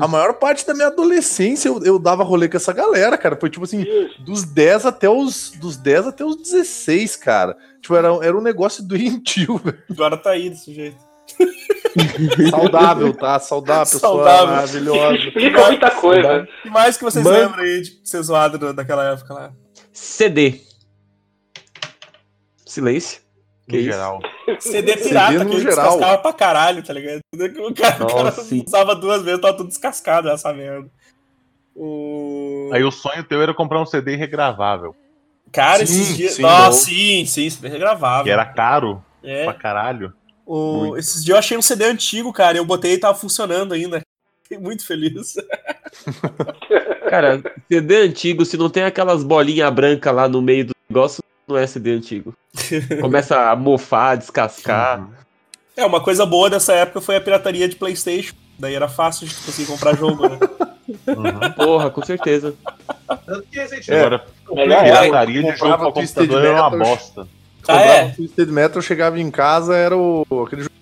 [0.00, 3.36] A maior parte da minha adolescência eu, eu dava rolê com essa galera, cara.
[3.36, 3.84] Foi tipo assim,
[4.18, 5.50] dos 10 até os.
[5.52, 7.56] Dos 10 até os 16, cara.
[7.80, 9.78] Tipo, era, era um negócio doentio, velho.
[9.90, 10.96] Agora tá aí desse jeito.
[12.50, 13.38] Saudável, tá?
[13.40, 14.46] Saudável, Saudável.
[14.48, 15.14] maravilhosa.
[15.16, 16.42] Explica muita coisa.
[16.42, 17.38] O que mais que vocês Mano.
[17.38, 19.52] lembram aí de ser zoado da- daquela época lá?
[19.92, 20.60] CD.
[22.66, 23.20] Silêncio.
[23.68, 23.90] Que No isso?
[23.92, 24.20] geral.
[24.60, 25.74] CD pirata, CD que geral.
[25.90, 27.20] descascava pra caralho, tá ligado?
[27.34, 27.38] O
[27.74, 30.88] cara, o cara Nossa, usava duas vezes, tava tudo descascado essa merda.
[31.74, 32.70] O...
[32.72, 34.94] Aí o sonho teu era comprar um CD regravável,
[35.50, 36.32] Cara, Sim, esses dias.
[36.34, 38.24] sim, Nossa, sim, sim, CD regravável.
[38.24, 39.44] que era caro É.
[39.44, 40.12] pra caralho.
[40.44, 42.58] O- Esses dias eu achei um CD antigo, cara.
[42.58, 44.02] Eu botei e tava funcionando ainda.
[44.42, 45.34] Fiquei muito feliz.
[47.08, 51.56] Cara, CD antigo, se não tem aquelas bolinhas brancas lá no meio do negócio, não
[51.56, 52.34] é CD antigo.
[53.00, 55.08] Começa a mofar, descascar.
[55.76, 58.34] É, uma coisa boa dessa época foi a pirataria de PlayStation.
[58.58, 60.38] Daí era fácil de conseguir comprar jogo, né?
[61.08, 61.52] Uhum.
[61.56, 62.54] Porra, com certeza.
[63.26, 65.00] Tanto que recentemente Agora, Melhor era.
[65.00, 67.28] pirataria de jogo pra Twisted computador era uma bosta.
[67.66, 68.10] Ah, é?
[68.10, 70.74] Twisted Metal, chegava em casa, era o aquele jogo.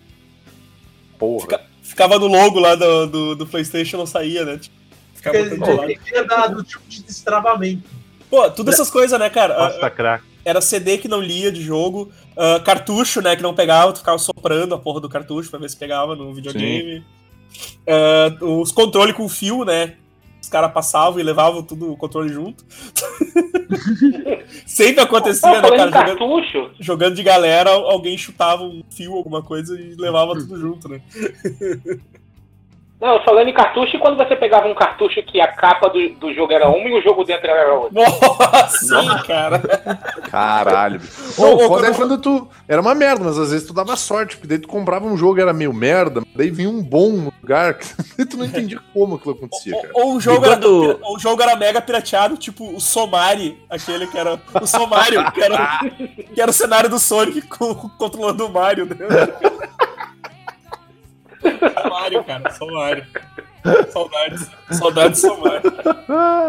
[1.18, 1.60] Porra.
[1.82, 4.58] Ficava no logo lá do, do, do PlayStation não saía, né?
[4.58, 4.82] Tipo,
[5.14, 5.94] Ficava Porque de lado.
[6.04, 7.88] tinha dado tipo de destravamento.
[8.28, 9.54] Pô, tudo essas coisas, né, cara?
[9.54, 10.24] Pasta crack.
[10.44, 14.18] Era CD que não lia de jogo, ah, cartucho, né, que não pegava, tu ficava
[14.18, 17.04] soprando a porra do cartucho pra ver se pegava no videogame.
[17.86, 19.94] Ah, os controles com fio, né?
[20.40, 22.64] Os caras passavam e levavam tudo o controle junto.
[24.66, 25.76] Sempre acontecia, né, cara?
[25.76, 30.88] Jogando, cartucho, jogando de galera, alguém chutava um fio, alguma coisa, e levava tudo junto,
[30.88, 31.00] né?
[33.02, 36.32] não, falando em cartucho, e quando você pegava um cartucho que a capa do, do
[36.32, 37.90] jogo era uma e o jogo dentro era outra?
[38.00, 39.58] Nossa, sim, cara.
[40.30, 41.00] Caralho.
[41.36, 42.48] Ô, Ô, ô, foda é quando- quando tu.
[42.68, 45.40] Era uma merda, mas às vezes tu dava sorte, porque daí tu comprava um jogo
[45.40, 47.74] era meio merda, daí vinha um bom no lugar,
[48.16, 49.90] que tu não entendia como aquilo acontecia, cara.
[49.94, 52.80] Ou, ou o jogo E era, quando- ou o jogo era mega pirateado, tipo o
[52.80, 54.40] Somari, aquele que era.
[54.60, 55.80] O Somário, que era,
[56.34, 58.94] que era o cenário do Sonic com, controlando o Mario, né?
[61.82, 63.04] Somário, cara, Somário.
[63.90, 64.50] Saudades.
[64.70, 65.62] Saudades Somário.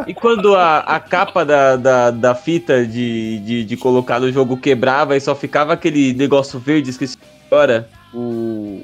[0.08, 4.58] E quando a, a capa da, da, da fita de, de, de colocar no jogo
[4.58, 7.18] quebrava e só ficava aquele negócio verde, esqueci
[7.52, 7.88] agora.
[8.14, 8.84] O.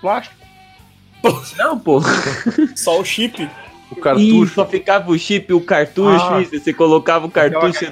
[0.00, 0.36] Plástico.
[1.56, 2.00] Não, pô.
[2.76, 3.48] Só o chip.
[3.90, 4.54] O Ih, cartucho.
[4.54, 6.40] só ficava o chip, o cartucho, Ah.
[6.42, 6.58] isso.
[6.58, 7.86] Você colocava o cartucho,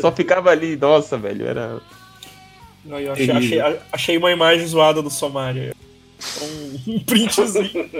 [0.00, 0.76] só ficava ali.
[0.76, 1.80] Nossa, velho, era.
[2.90, 3.60] Aí, eu achei, achei,
[3.92, 5.74] achei uma imagem zoada do Somário.
[6.40, 7.70] Um, um printzinho.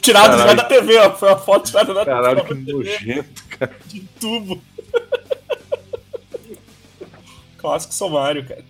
[0.00, 0.56] Tirado já Caralho.
[0.56, 1.10] da TV, ó.
[1.14, 3.42] Foi uma foto tirada da Caralho, que TV nojento.
[3.86, 4.60] de tubo.
[7.58, 8.64] Clássico Somário, cara.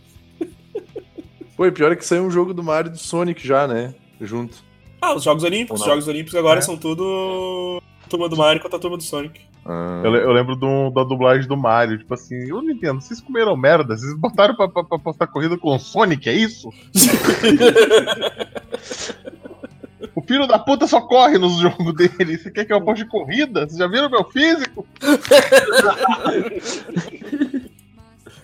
[1.57, 3.95] Pô, e pior é que saiu um jogo do Mario e do Sonic já, né?
[4.21, 4.57] Junto.
[5.01, 5.81] Ah, os Jogos Olímpicos.
[5.81, 5.93] Os não?
[5.95, 6.63] Jogos Olímpicos agora É.
[6.63, 9.41] são tudo turma do Mario contra a turma do Sonic.
[9.71, 10.01] Ah.
[10.03, 13.55] Eu, eu lembro do- da dublagem do Mario, tipo assim, eu não entendo, vocês comeram
[13.55, 16.71] merda, vocês botaram pra, pra, pra postar corrida com o Sonic, é isso?
[20.17, 23.67] o filho da puta só corre nos jogos dele, você quer que eu aposte corrida?
[23.67, 24.87] Vocês já viram meu físico?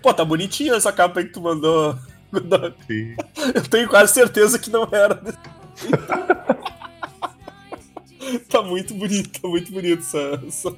[0.03, 1.97] Pô, tá bonitinha essa capa aí que tu mandou.
[2.87, 3.15] Sim.
[3.55, 5.15] Eu tenho quase certeza que não era.
[8.51, 10.43] tá muito bonito, tá muito bonito essa.
[10.47, 10.75] essa-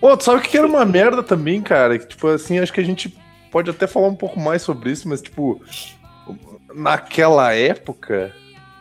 [0.00, 1.98] Pô, tu sabe o que era uma merda também, cara?
[1.98, 3.14] Que, tipo assim, acho que a gente
[3.50, 5.60] pode até falar um pouco mais sobre isso, mas, tipo,
[6.74, 8.34] naquela época,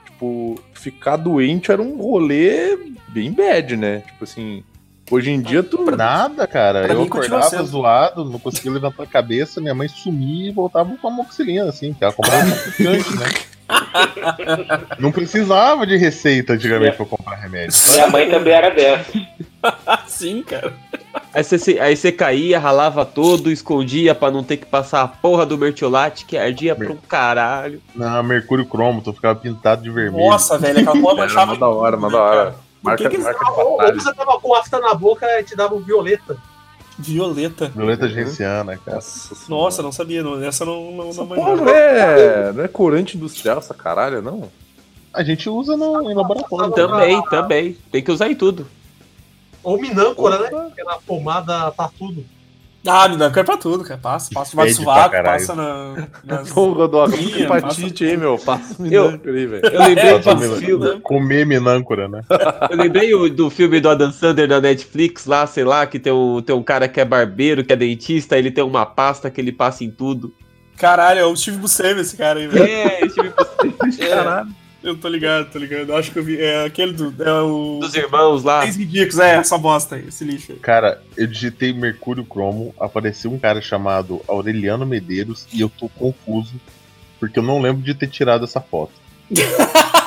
[0.05, 2.78] tipo, ficar doente era um rolê
[3.09, 3.99] bem bad, né?
[3.99, 4.63] Tipo assim,
[5.11, 5.84] hoje em dia tu.
[5.91, 6.84] Nada, cara.
[6.84, 7.65] Pra eu acordava sendo.
[7.65, 11.93] zoado, não conseguia levantar a cabeça, minha mãe sumia e voltava com a moxilina, assim,
[11.93, 13.26] que ela comprava um picante, né?
[14.99, 17.78] Não precisava de receita antigamente pra comprar remédio.
[17.93, 19.11] Minha mãe também era dessa.
[20.07, 20.74] Sim, cara.
[21.34, 25.45] Aí você, aí você caía, ralava todo, escondia pra não ter que passar a porra
[25.45, 27.82] do mertiolate que ardia pra um caralho.
[27.95, 30.30] Na Mercúrio Cromo, tu ficava pintado de vermelho.
[30.30, 31.53] Nossa, velho, aquela porra manchava.
[31.53, 32.55] mó da hora, mó da hora.
[32.82, 33.99] Marca, que que marca de Ou, ou batalha.
[33.99, 36.38] você tava com afta na boca e te dava um violeta.
[37.00, 37.70] Violeta.
[37.70, 38.97] Violeta genciana, cara.
[38.97, 41.56] Nossa, Nossa, não sabia, não, essa não, não, manjava.
[41.56, 44.52] não é, não é corante industrial essa caralho, não?
[45.14, 46.74] A gente usa no, em laboratório.
[46.74, 47.78] Também, também.
[47.89, 48.68] Tem que usar em tudo.
[49.64, 50.68] Ou minâncora, né?
[50.72, 52.26] Aquela pomada tá tudo.
[52.88, 53.99] Ah, Minanco é pra tudo, cara.
[54.01, 56.07] Passa, passa debaixo do sovaco, passa na.
[56.23, 56.49] Nas...
[56.53, 58.38] Porra, Doc, Ih, que hepatite, hein, meu?
[58.38, 59.65] Passa Eu- minâncora aí, velho.
[59.65, 60.99] Eu lembrei É, Comer- filme.
[61.01, 62.21] Comer minâncora, né?
[62.69, 66.13] Eu lembrei o- do filme do Adam Sandler na Netflix, lá, sei lá, que tem
[66.13, 69.41] um, tem um cara que é barbeiro, que é dentista, ele tem uma pasta que
[69.41, 70.34] ele passa em tudo.
[70.77, 72.63] Caralho, é o Steve Buscemi esse cara aí, velho.
[72.65, 73.34] É, esse filme
[74.09, 74.47] Caralho.
[74.82, 75.93] Eu tô ligado, tô ligado.
[75.93, 76.39] Acho que eu vi.
[76.39, 77.13] É aquele do.
[77.21, 77.80] É o.
[77.82, 78.61] dos irmãos lá.
[78.61, 80.59] Três ridículos, é, essa bosta aí, esse lixo aí.
[80.59, 86.53] Cara, eu digitei Mercúrio Cromo, apareceu um cara chamado Aureliano Medeiros e eu tô confuso,
[87.19, 88.93] porque eu não lembro de ter tirado essa foto.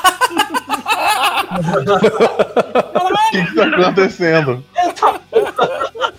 [1.52, 4.64] O que, que tá acontecendo?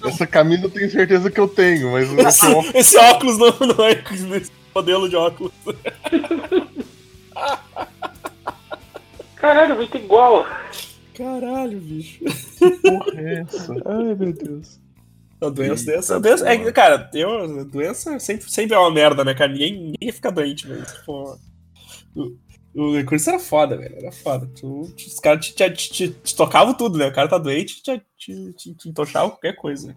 [0.05, 3.85] Essa camisa eu tenho certeza que eu tenho, mas esse óculos Esse óculos não, não
[3.85, 5.51] é esse modelo de óculos.
[9.43, 10.45] Caralho, muito igual.
[11.13, 12.23] Caralho, bicho.
[12.81, 13.73] Porra, é essa?
[13.85, 14.79] Ai, meu Deus.
[15.41, 16.71] A doença, Eita doença é, porra.
[16.71, 19.51] cara, eu, doença sempre, sempre é uma merda, né, cara?
[19.51, 20.85] Ninguém, ninguém fica doente, velho.
[20.85, 21.37] Tipo,
[22.15, 23.97] o, o curso era foda, velho.
[23.97, 24.47] Era foda.
[24.55, 24.61] Tu,
[24.95, 27.07] tu- os caras te, te, te, te tocavam tudo, né?
[27.07, 29.93] O cara tá doente, te, te, te, te entochava qualquer coisa.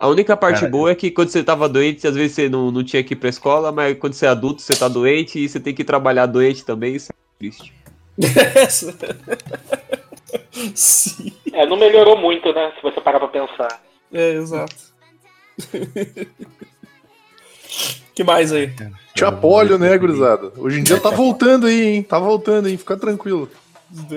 [0.00, 2.70] A única parte Cara, boa é que quando você tava doente, às vezes você não,
[2.70, 5.46] não tinha que ir pra escola, mas quando você é adulto, você tá doente e
[5.46, 7.75] você tem que trabalhar doente também, isso é triste.
[10.74, 12.72] Sim, É, não melhorou muito, né?
[12.76, 13.80] Se você parar pra pensar.
[14.12, 14.74] é, exato.
[18.14, 18.70] que mais aí?
[19.14, 20.52] Tinha polio, né, gurizada?
[20.58, 22.02] Hoje em dia tá voltando aí, hein?
[22.02, 22.76] Tá voltando, hein?
[22.76, 23.48] Fica tranquilo.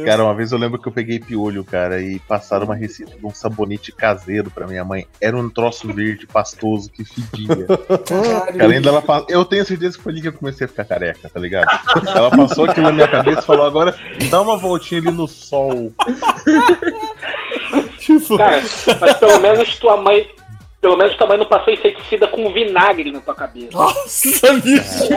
[0.03, 3.26] Cara, uma vez eu lembro que eu peguei piolho, cara, e passaram uma receita de
[3.26, 5.05] um sabonete caseiro pra minha mãe.
[5.22, 7.67] Era um troço verde pastoso que fedia.
[8.57, 9.26] Cara, ainda ela fala.
[9.30, 11.67] Eu tenho certeza que foi ali que eu comecei a ficar careca, tá ligado?
[12.07, 13.95] Ela passou aquilo na minha cabeça e falou: agora
[14.30, 15.93] dá uma voltinha ali no sol.
[17.99, 18.61] Tipo, Cara,
[18.99, 20.28] mas pelo menos tua mãe.
[20.82, 23.78] Pelo menos tua mãe não passou inseticida com vinagre na tua cabeça.
[23.78, 25.09] nossa, bicho.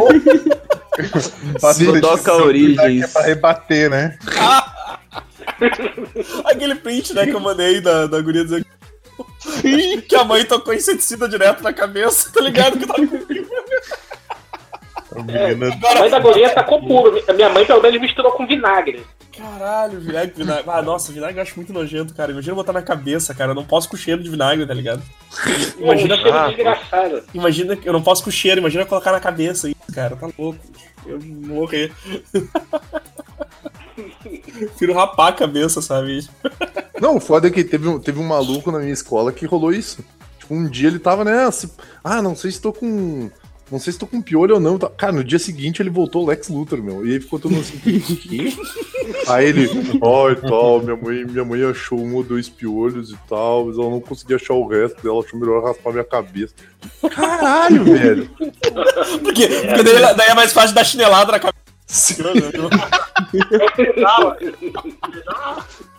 [1.61, 2.99] Passou toca esse- a origem.
[2.99, 4.19] que é pra rebater, né?
[6.45, 8.67] Aquele print, né, que eu mandei da, da guria dizendo
[10.09, 12.79] que a mãe tocou inseticida direto na cabeça, tá ligado?
[12.79, 13.47] Que tava comigo.
[15.15, 17.23] A menina A mãe da guria tacou puro.
[17.29, 19.05] A minha mãe pelo menos misturou com vinagre.
[19.37, 20.65] Caralho, vinagre, vinagre.
[20.67, 22.33] Ah, nossa, vinagre eu acho muito nojento, cara.
[22.33, 23.53] Imagina botar na cabeça, cara.
[23.53, 25.03] Eu não posso com cheiro de vinagre, tá ligado?
[25.79, 27.23] Imagina, cheiro ah, desgraçado.
[27.33, 30.17] imagina, eu não posso com cheiro, imagina colocar na cabeça isso, cara.
[30.17, 30.59] Tá louco.
[31.07, 31.93] Eu vou morrer.
[34.23, 36.27] Prefiro rapar a cabeça, sabe?
[37.01, 39.73] Não, o foda é que teve, um- teve um maluco na minha escola que rolou
[39.73, 40.05] isso.
[40.39, 41.71] Tipo, um dia ele tava nessa.
[42.03, 43.31] Ah, não sei se tô com.
[43.73, 44.79] Não sei se tô com piolho ou não.
[44.79, 47.07] tá- Cara, no dia seguinte ele voltou o Lex Luthor, meu.
[47.07, 47.79] E aí ficou todo mundo assim.
[47.79, 48.53] "Quê?"
[49.27, 49.67] aí ele.
[49.67, 53.89] Ai, tal, minha mãe, minha mãe achou um ou dois piolhos e tal, mas ela
[53.89, 55.23] não conseguia achar o resto dela.
[55.25, 56.55] Achou melhor raspar minha cabeça.
[57.11, 58.31] Caralho, velho.
[59.23, 61.63] Porque, porque daí, daí é mais fácil dar chinelada na cabeça.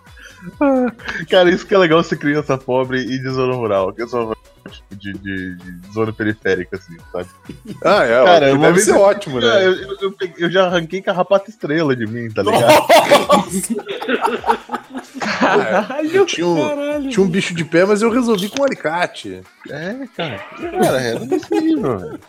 [1.29, 4.35] Cara, isso que é legal ser criança pobre e de zona rural, que é zona
[4.69, 7.29] tipo, de, de, de zona periférica, assim, sabe?
[7.83, 9.65] Ah, é, Cara, uma deve vez ser eu- ótimo, né?
[9.65, 12.87] eu, eu- eu eu já arranquei carrapato estrela de mim, tá ligado?
[16.13, 17.09] Eu tinha um, Caralho.
[17.09, 19.41] tinha um bicho de pé, mas eu resolvi com um alicate.
[19.69, 20.39] É, cara.
[20.39, 22.19] Cara, é desse nível, velho.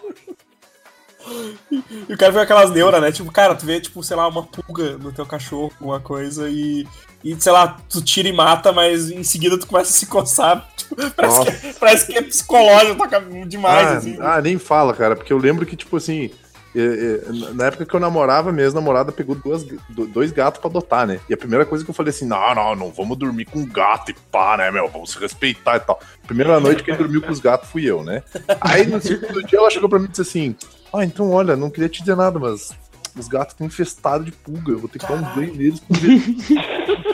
[2.09, 3.11] E o cara vê aquelas neuras, né?
[3.11, 6.87] Tipo, cara, tu vê, tipo, sei lá, uma pulga no teu cachorro, alguma coisa, e,
[7.25, 10.69] e sei lá, tu tira e mata, mas em seguida tu começa a se coçar.
[10.85, 14.19] Tipo, parece, que, parece que é psicológico, toca demais, ah, assim.
[14.21, 16.31] ah, nem fala, cara, porque eu lembro que, tipo assim,
[16.77, 20.69] é, é, na época que eu namorava, minha ex-namorada pegou duas, do- dois gatos pra
[20.69, 21.21] adotar, né?
[21.29, 24.11] E a primeira coisa que eu falei assim, não, não, não vamos dormir com gato
[24.11, 24.89] e pá, né, meu?
[24.89, 26.01] Vamos se respeitar e tal.
[26.27, 28.23] Primeira noite quem dormiu com os gatos fui eu, né?
[28.61, 30.57] Aí no segundo dia ela chegou pra mim e disse assim,
[30.93, 32.73] ah, então olha, não queria te dizer nada, mas
[33.17, 35.99] os gatos estão infestados de pulga, eu vou ter que dar um banho neles pra
[35.99, 36.23] ver.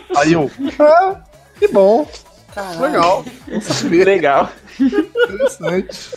[0.16, 1.22] Aí eu, ah,
[1.58, 2.08] que bom,
[2.80, 4.04] legal, vamos saber.
[4.04, 4.50] Legal.
[4.78, 6.10] Interessante.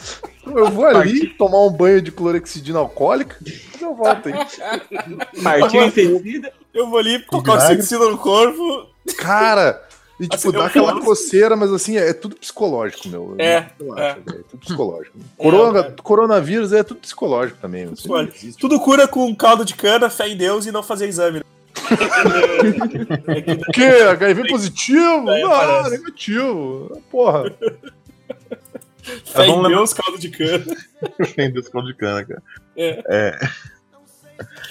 [0.46, 4.34] Eu vou ali tomar um banho de clorexidina alcoólica e eu volto aí.
[5.42, 6.52] Partiu inseticida.
[6.74, 8.88] Eu vou ali tocar o no corpo.
[9.18, 9.82] Cara,
[10.20, 11.06] e tipo, Assim, dá aquela posso.
[11.06, 13.36] coceira, mas assim, é, é tudo psicológico, meu.
[13.40, 14.14] É, Relaxa, é.
[14.32, 15.18] velho, é tudo psicológico.
[15.38, 17.86] Corona, É, coronavírus é tudo psicológico também.
[17.88, 18.36] Não Psicológico.
[18.38, 18.60] existe.
[18.60, 21.40] Tudo cura com caldo de cana, fé em Deus e não fazer exame.
[21.40, 21.44] né?
[23.68, 23.86] O quê?
[24.12, 25.30] HIV positivo?
[25.32, 25.90] É, não, parece.
[25.92, 27.02] negativo.
[27.12, 27.54] Porra.
[29.26, 30.64] Fé em lembrar- Deus, caldo de cana.
[31.36, 32.42] Tem desconto de cana, cara.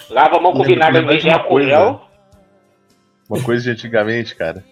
[0.09, 2.01] Lava a mão com vinagre em vez de álcool.
[3.29, 4.63] Uma coisa de antigamente, cara.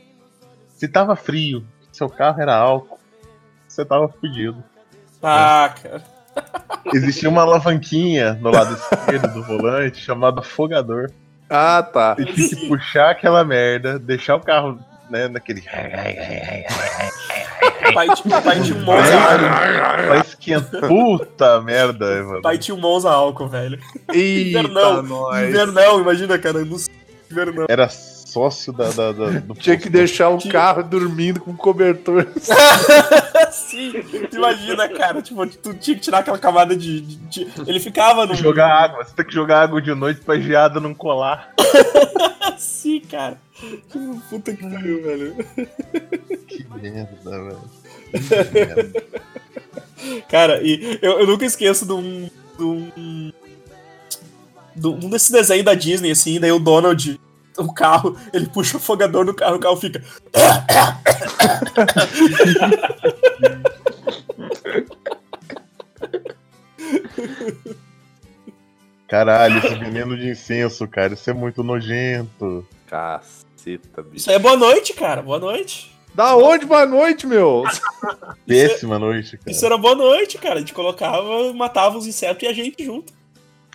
[0.82, 2.99] Se tava frio, seu carro era álcool,
[3.67, 4.63] você tava fudido.
[5.21, 6.01] Ah, cara.
[6.91, 11.11] Existia uma alavanquinha no lado esquerdo do volante chamada afogador.
[11.47, 12.15] Ah, tá.
[12.15, 15.61] Você tinha que puxar aquela merda, deixar o carro né, naquele.
[17.93, 19.17] Pai tinha, pai um Monza.
[20.07, 20.88] Vai esquentar.
[20.88, 22.41] Puta merda, mano.
[22.41, 23.79] Pai um Monza álcool, velho.
[24.11, 25.03] Eita, Invernão.
[25.03, 25.47] nós.
[25.47, 26.65] Invernão, imagina, cara.
[26.65, 26.77] No
[27.29, 27.67] invernão.
[27.69, 27.88] Era
[28.32, 32.27] sócio da, da- da- do Tinha que deixar o Tinha- carro dormindo com cobertor.
[33.51, 33.93] Sim,
[34.32, 35.21] imagina, cara.
[35.21, 37.01] Tipo, tu tinha que tirar aquela camada de.
[37.01, 38.34] de- de- Ele ficava no.
[38.36, 41.53] Jogar água, você tem que jogar água de noite pra geada não colar.
[42.41, 43.38] Assim, cara.
[44.29, 45.36] Puta que pariu, velho.
[46.47, 47.59] Que merda, velho.
[48.11, 49.03] Que merda.
[50.29, 52.29] Cara, e eu, eu nunca esqueço de um.
[52.57, 53.32] De um.
[54.75, 57.19] De um desses desenhos da Disney, assim, daí o Donald.
[57.70, 60.03] O carro, ele puxa o afogador no carro, o carro fica.
[69.07, 72.66] Caralho, esse veneno de incenso, cara, isso é muito nojento.
[72.88, 74.16] Caceta, bicho.
[74.16, 75.22] Isso aí é boa noite, cara.
[75.22, 75.93] Boa noite.
[76.14, 77.64] Da onde boa noite, meu?
[78.45, 79.51] Péssima noite, cara.
[79.51, 80.55] Isso era boa noite, cara.
[80.55, 83.14] A gente colocava, matava os insetos e a gente junto.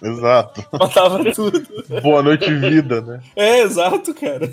[0.03, 0.65] Exato.
[0.79, 1.67] Matava tudo.
[2.03, 3.21] Boa noite, vida, né?
[3.35, 4.51] É, exato, cara.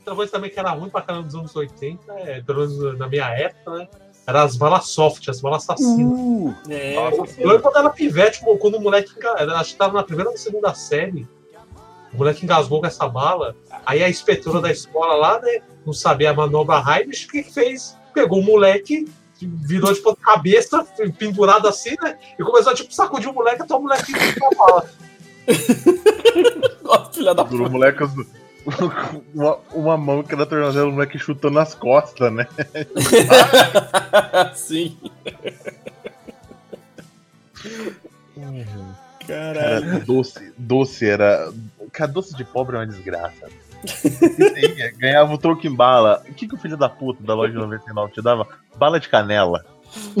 [0.00, 3.08] Outra coisa também que era ruim pra caramba dos anos 80, é, pelo menos na
[3.08, 3.88] minha época, né?
[4.26, 6.12] Era as balas soft, as balas assassinas.
[6.12, 6.94] Uh, É,
[7.38, 9.10] Eu lembro quando era pivete, quando o moleque.
[9.56, 11.26] Acho que tava na primeira ou na segunda série.
[12.12, 13.56] O moleque engasgou com essa bala.
[13.84, 15.60] Aí a inspetora da escola lá, né?
[15.84, 17.96] Não sabia a manobra Heimlich, o que que fez?
[18.14, 19.08] Pegou o moleque,
[19.46, 20.84] virou de ponta cabeça,
[21.18, 22.18] pendurado assim, né?
[22.38, 24.90] E começou a tipo sacudir o moleque até o moleque com a bala.
[26.84, 28.04] Ó, filha da Duro moleque.
[29.34, 32.46] Uma, uma mão que era tornozelo, o moleque chutando nas costas, né?
[34.54, 34.96] Sim.
[39.26, 40.04] Cara, Caralho.
[40.04, 41.52] doce, doce era.
[41.92, 43.46] Cara, doce de pobre é uma desgraça.
[44.56, 46.22] Aí, ganhava o troco em bala.
[46.28, 48.46] O que, que o filho da puta da loja 99 te dava?
[48.76, 49.64] Bala de canela.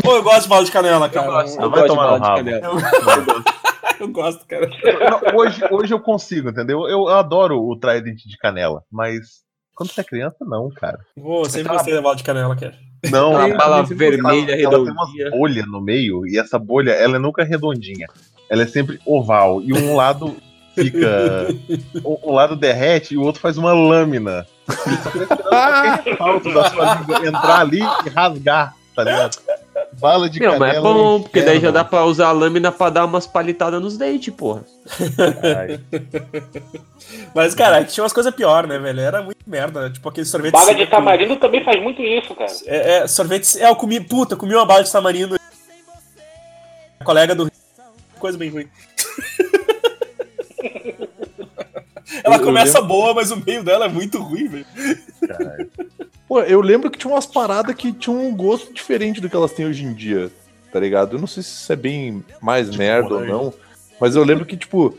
[0.02, 1.26] Pô, eu gosto de bala de canela, cara.
[1.26, 2.80] Eu Eu vai gosto de tomar bala no de rabo.
[2.80, 3.44] canela.
[4.00, 4.68] Eu, gosto, cara.
[4.68, 6.80] Não, hoje, hoje eu consigo, entendeu?
[6.88, 9.42] Eu, eu adoro o Trident de canela, mas
[9.76, 10.98] quando você é criança, não, cara.
[11.14, 12.74] Pô, sempre gostei da bala de canela, cara.
[13.12, 14.34] Não, Uma eu bala sempre gostava.
[14.34, 15.28] vermelha, ela tem redondinha.
[15.28, 18.08] uma bolha no meio e essa bolha, ela é nunca redondinha.
[18.50, 20.36] Ela é sempre oval e um lado
[20.74, 21.48] fica.
[22.04, 24.46] um, um lado derrete e o outro faz uma lâmina.
[26.18, 29.38] Falta da sua língua entrar ali e rasgar, tá ligado?
[29.98, 32.72] Bala de Meu, mas é bom, um porque daí já dá pra usar a lâmina
[32.72, 34.64] pra dar umas palitadas nos dentes, porra.
[37.34, 39.00] Mas, cara, é tinha umas coisas piores, né, velho?
[39.00, 39.90] Era muito merda.
[39.90, 40.52] Tipo aquele sorvete.
[40.52, 42.50] Bala de tamarindo também faz muito isso, cara.
[42.66, 43.60] É, é, sorvete.
[43.60, 44.00] É, eu comi.
[44.00, 45.36] Puta, comi uma bala de tamarindo.
[46.98, 47.50] A colega do.
[48.18, 48.68] Coisa bem ruim.
[52.24, 54.66] Ela Eu- eu começa boa, mas o meio dela é muito ruim, velho.
[55.26, 55.70] caralho.
[56.28, 59.52] Pô, eu lembro que tinha umas paradas que tinham um gosto diferente do que elas
[59.52, 60.30] têm hoje em dia,
[60.72, 61.16] tá ligado?
[61.16, 63.52] Eu não sei se isso é bem mais merda ou não,
[64.00, 64.96] mas eu lembro que, tipo,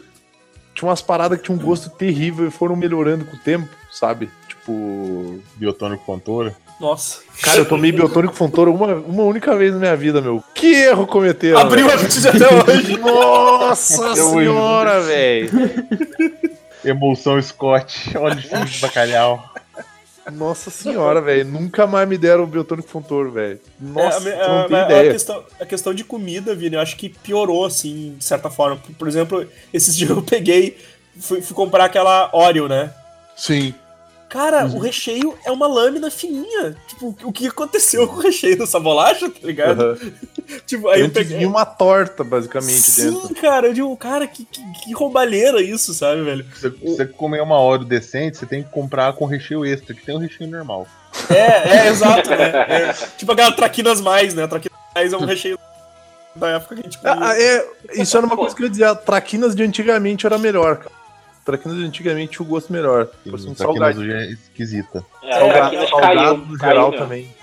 [0.75, 4.29] tinha umas paradas que tinham um gosto terrível e foram melhorando com o tempo, sabe?
[4.47, 5.39] Tipo.
[5.55, 6.55] Biotônico Fontoura.
[6.79, 7.19] Nossa.
[7.41, 10.43] Cara, eu tomei biotônico Fontoura uma, uma única vez na minha vida, meu.
[10.55, 11.59] Que erro cometeram?
[11.59, 11.99] Abriu velho.
[11.99, 12.97] a notícia até hoje.
[12.97, 15.49] Nossa Eu senhora, velho!
[16.85, 18.17] Emulsão Scott.
[18.17, 19.49] Olha o de bacalhau.
[20.31, 21.43] Nossa senhora, velho.
[21.45, 23.59] Nunca mais me deram o biotônico Fontoura, velho.
[23.79, 25.11] Nossa, É, tu não a, tem a- a ideia.
[25.11, 28.77] questão, a questão de comida, Vini, eu acho que piorou, assim, de certa forma.
[28.77, 30.77] Por, por exemplo, esses dias eu peguei,
[31.19, 32.89] fui, fui comprar aquela Oreo, né?
[33.35, 33.73] Sim.
[34.33, 36.75] Cara, o recheio é uma lâmina fininha.
[36.87, 39.81] Tipo, o que aconteceu com o recheio dessa bolacha, tá ligado?
[39.81, 39.97] Aham.
[40.65, 41.45] Tipo, aí eu Antes peguei.
[41.45, 43.35] uma torta, basicamente, Sim, dentro.
[43.35, 46.45] cara, eu digo, cara, que, que, que roubalheira isso, sabe, velho?
[46.53, 50.13] Se você comer uma Oreo decente, você tem que comprar com recheio extra, que tem
[50.15, 50.85] o recheio normal.
[51.29, 52.51] É, é, exato, né?
[52.67, 54.45] É, tipo aquela Traquinas Mais, né?
[54.47, 55.57] Traquinas Mais é um recheio
[56.35, 57.17] da época que a gente comia.
[57.21, 58.83] Ah, é, isso era uma coisa que eu ia dizer.
[58.85, 61.02] a Traquinas de antigamente era melhor, cara.
[61.45, 63.09] Traquinas de antigamente tinha o gosto melhor.
[63.25, 63.99] Isso aqui salgado.
[63.99, 65.05] hoje é esquisita.
[65.21, 67.03] É, Salgado- salgado caiu, no caiu geral mesmo.
[67.05, 67.35] também.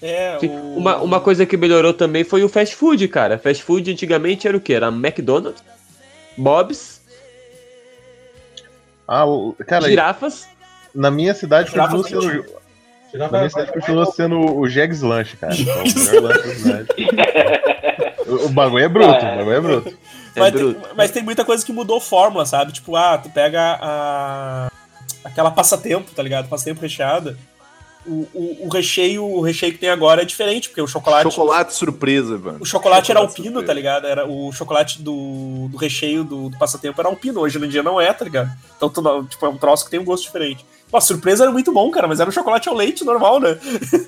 [0.00, 0.76] É, o...
[0.76, 3.36] Uma, uma coisa que melhorou também foi o fast food, cara.
[3.36, 4.74] Fast food antigamente era o quê?
[4.74, 5.60] Era McDonald's,
[6.36, 7.00] Bob's,
[9.08, 10.46] Ah, o, cara, girafas.
[10.94, 12.44] na minha cidade continua sendo.
[13.14, 15.52] Na minha cidade continua sendo o Jegs Lanche, cara.
[15.54, 16.88] É o melhor lanche da cidade.
[18.28, 19.88] O, bagulho é bruto, o bagulho é bruto.
[20.34, 20.80] É mas, bruto.
[20.80, 22.72] tem, mas tem muita coisa que mudou fórmula, sabe?
[22.72, 24.70] Tipo, ah, tu pega a.
[25.24, 26.48] aquela passatempo, tá ligado?
[26.48, 27.36] Passatempo recheada.
[28.06, 31.30] O, o, o recheio, o recheio que tem agora é diferente, porque o chocolate.
[31.30, 32.58] Chocolate surpresa, mano.
[32.60, 33.66] O chocolate era Chocolate alpino, surpresa.
[33.66, 34.06] tá ligado?
[34.06, 37.40] Era o chocolate do, do recheio do, do passatempo era alpino.
[37.40, 38.50] Hoje em dia não é, tá ligado?
[38.76, 40.64] Então, tu tipo, é um troço que tem um gosto diferente.
[40.90, 43.58] Pô, a surpresa era muito bom, cara, mas era um chocolate ao leite normal, né?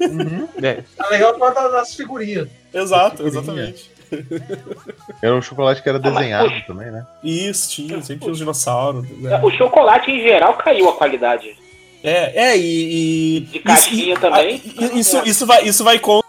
[0.62, 2.48] É, Tá legal por causa das figurinhas.
[2.72, 3.40] Exato, Figurinha.
[3.42, 3.90] exatamente.
[5.22, 6.64] Era um chocolate que era Ah, mas, desenhado poxa.
[6.66, 7.06] também, né?
[7.22, 9.06] Isso, tinha, sempre tinha os dinossauros.
[9.10, 9.40] É, Né?
[9.42, 11.56] O chocolate em geral caiu a qualidade.
[12.02, 13.36] É, é, e.
[13.36, 14.62] e De caixinha isso, também.
[14.78, 16.24] ah, e- isso, isso, vai, isso vai com o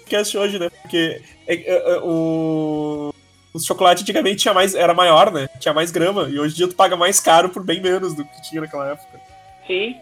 [0.00, 0.70] podcast hoje, né?
[0.82, 3.12] Porque é, é, é, o.
[3.52, 5.48] O chocolate antigamente tinha mais, era maior, né?
[5.60, 6.24] Tinha mais grama.
[6.28, 8.90] E hoje em dia tu paga mais caro por bem menos do que tinha naquela
[8.90, 9.20] época.
[9.66, 9.94] Sim.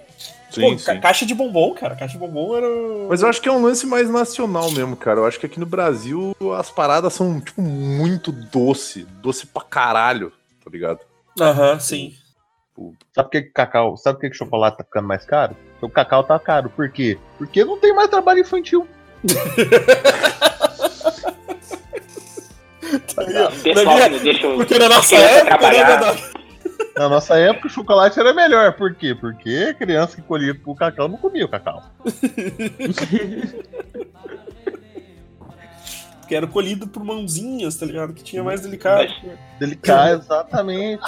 [0.61, 1.95] Pô, ca- caixa de bombom, cara.
[1.97, 2.67] Caixa de bombom era.
[3.09, 5.21] Mas eu acho que é um lance mais nacional mesmo, cara.
[5.21, 9.07] Eu acho que aqui no Brasil as paradas são, tipo, muito doce.
[9.23, 10.33] Doce pra caralho,
[10.65, 11.01] tá ligado?
[11.41, 12.15] Aham, sim.
[13.15, 15.55] Sabe por que cacau, sabe por que chocolate tá ficando mais caro?
[15.73, 16.71] Porque o cacau tá caro.
[16.71, 17.19] Por quê?
[17.39, 18.87] Porque não tem mais trabalho infantil.
[23.63, 24.57] Pessoal, me deixa eu.
[24.57, 26.17] Porque na nossa época, né, trabalhar.
[26.97, 28.73] Na nossa época, o chocolate era melhor.
[28.75, 29.15] Por quê?
[29.15, 31.83] Porque criança que colhia o cacau não comia o cacau.
[36.33, 38.15] que era colhido por mãozinhas, tá ligado?
[38.15, 39.07] Que tinha mais delicado.
[39.61, 41.03] Delicado, exatamente.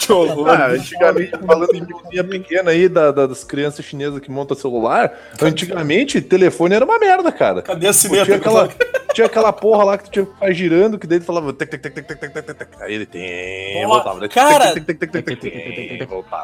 [0.47, 5.19] Ah, antigamente, falando em mãozinha pequena aí, da, da, das crianças chinesas que montam celular,
[5.41, 7.63] antigamente telefone era uma merda, cara.
[7.63, 8.27] Cadê a cineta?
[8.27, 8.69] Tinha aquela,
[9.15, 11.71] tinha aquela porra lá que tu tinha que ficar girando, que daí tu falava tec,
[11.71, 14.29] tec, tec, tec, tec, tec, tec, aí ele tem, voltava.
[14.29, 14.67] Cara,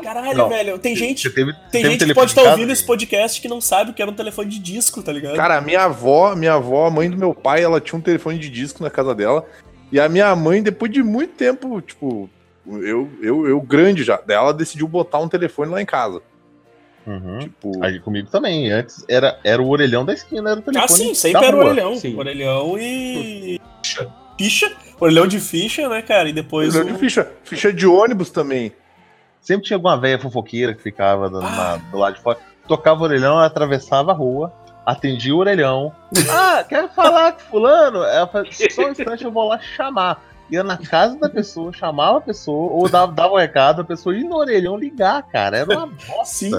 [0.03, 1.29] caralho, velho, tem gente,
[1.71, 4.49] tem gente que pode estar ouvindo esse podcast que não sabe que era um telefone
[4.49, 5.37] de disco, tá ligado?
[5.37, 8.70] Cara, minha avó, minha avó, mãe do meu pai, ela tinha um telefone de disco
[8.79, 9.45] na casa dela.
[9.91, 12.31] E a minha mãe, depois de muito tempo, tipo,
[12.67, 16.23] eu, eu, eu grande já, ela decidiu botar um telefone lá em casa.
[17.07, 17.39] Uhum.
[17.41, 18.71] Tipo, Aí comigo também.
[18.71, 20.85] Antes era, era o orelhão da esquina, era o telefone.
[20.85, 21.65] ah, sim, sempre era rua.
[21.67, 21.97] orelhão.
[21.97, 22.17] Sim.
[22.17, 23.61] Orelhão e.
[24.39, 24.73] Ficha.
[25.01, 26.29] Orelhão de ficha, né, cara?
[26.29, 26.75] E depois.
[26.75, 28.73] Orelhão o- de ficha, ficha de ônibus também.
[29.41, 31.41] Sempre tinha alguma velha fofoqueira que ficava do, Ah.
[31.41, 32.39] na- do lado de fora.
[32.69, 34.53] Tocava o orelhão, ela atravessava a rua,
[34.91, 35.93] atendia o orelhão.
[36.31, 38.03] Ah, quero falar com fulano.
[38.03, 40.25] Ela falava, só um instante eu vou lá chamar.
[40.51, 44.17] Ia na casa da pessoa, chamava a pessoa, ou dava, dava um recado, a pessoa
[44.17, 45.59] ia no orelhão ligar, cara.
[45.59, 46.25] Era uma bosta.
[46.25, 46.51] Sim.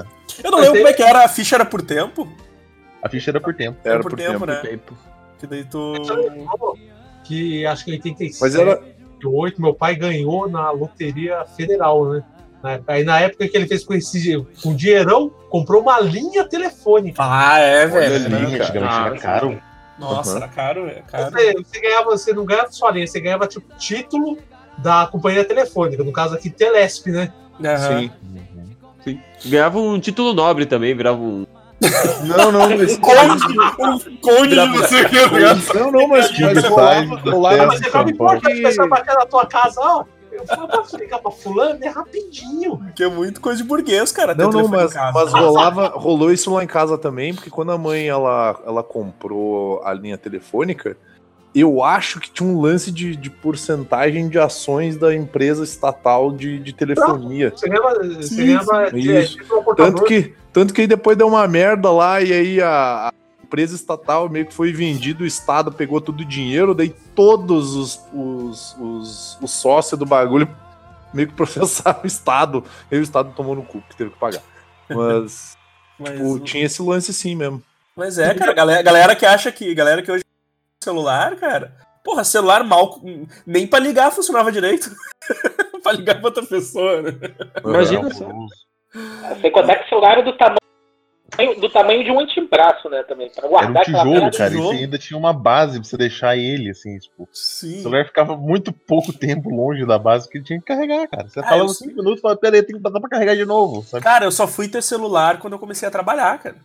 [0.43, 1.25] Eu não lembro como é que era.
[1.25, 2.27] A ficha era por tempo?
[3.03, 3.77] A ficha era por tempo.
[3.83, 4.45] Era por por tempo, tempo.
[4.45, 4.79] né?
[5.39, 5.93] Que daí tu.
[7.23, 8.79] Que acho que em 87, Mas era.
[9.21, 12.23] 88, meu pai ganhou na Loteria Federal, né?
[12.63, 16.43] Na época- Aí na época que ele fez com esse com dinheirão, comprou uma linha
[16.43, 17.21] telefônica.
[17.23, 18.15] Ah, é, Olha velho.
[18.15, 18.37] ali, né?
[18.59, 19.61] Antigamente Ah, era caro.
[19.99, 20.37] Nossa, Uhum.
[20.37, 21.31] era caro, é caro.
[21.31, 24.37] Você, você ganhava, você não ganhava só linha, você ganhava tipo título
[24.77, 27.31] da companhia telefônica, no caso aqui Telesp, né?
[27.63, 27.99] Aham.
[27.99, 28.11] Sim.
[29.03, 29.19] Sim.
[29.45, 31.45] Ganhava um título nobre também, virava um.
[32.25, 32.97] Não, não, mas.
[32.97, 33.43] Conde,
[33.79, 35.73] um conde de não o que?
[35.79, 37.65] Não, não, mas, Tipo, mas sai rolava.
[37.67, 40.03] Mas você ficava São importante, que- a pessoa bater na tua casa, ó.
[40.41, 41.79] Eu falo, posso ligar pra fulano?
[41.81, 42.77] É rapidinho.
[42.77, 44.33] Porque é muito coisa de burguês, cara.
[44.33, 48.07] Não, não, mas, mas rolava, rolou isso lá em casa também, porque quando a mãe
[48.07, 50.97] ela, ela comprou a linha telefônica,
[51.53, 56.59] eu acho que tinha um lance de, de porcentagem de ações da empresa estatal de,
[56.59, 57.51] de telefonia.
[57.51, 58.99] Você ganhava sim.
[58.99, 59.37] de, Isso.
[59.75, 63.11] Tanto que, tanto que aí depois deu uma merda lá, e aí a
[63.51, 68.01] empresa estatal meio que foi vendida, o Estado pegou todo o dinheiro, daí todos os,
[68.13, 70.47] os, os, os sócios do bagulho
[71.13, 72.63] meio que processaram o Estado.
[72.89, 74.41] E o Estado tomou no cu, que teve que pagar.
[74.89, 75.57] Mas,
[75.99, 77.61] Mas, tipo, tinha esse lance sim mesmo.
[77.93, 79.75] mas é, cara, galera, galera que acha que.
[79.75, 80.23] Galera que hoje
[80.81, 81.75] celular, cara.
[82.03, 82.99] Porra, celular mal.
[83.45, 84.89] Nem pra ligar funcionava direito.
[85.83, 87.11] pra ligar pra outra pessoa, né?
[87.63, 88.29] Imagina só.
[89.41, 90.57] Sem contar que o celular era do tamanho,
[91.59, 93.03] do tamanho de um antebraço, né?
[93.03, 93.29] Também.
[93.29, 94.49] Pra Era um guardar tijolo, cara.
[94.49, 94.69] E tijolo.
[94.69, 97.23] você ainda tinha uma base pra você deixar ele, assim, tipo.
[97.23, 97.81] O Sim.
[97.81, 101.27] celular ficava muito pouco tempo longe da base que ele tinha que carregar, cara.
[101.27, 103.45] Você Ah, falava eu 5 minutos e falava, peraí, tem que botar pra carregar de
[103.45, 104.03] novo, sabe?
[104.03, 106.55] Cara, eu só fui ter celular quando eu comecei a trabalhar, cara.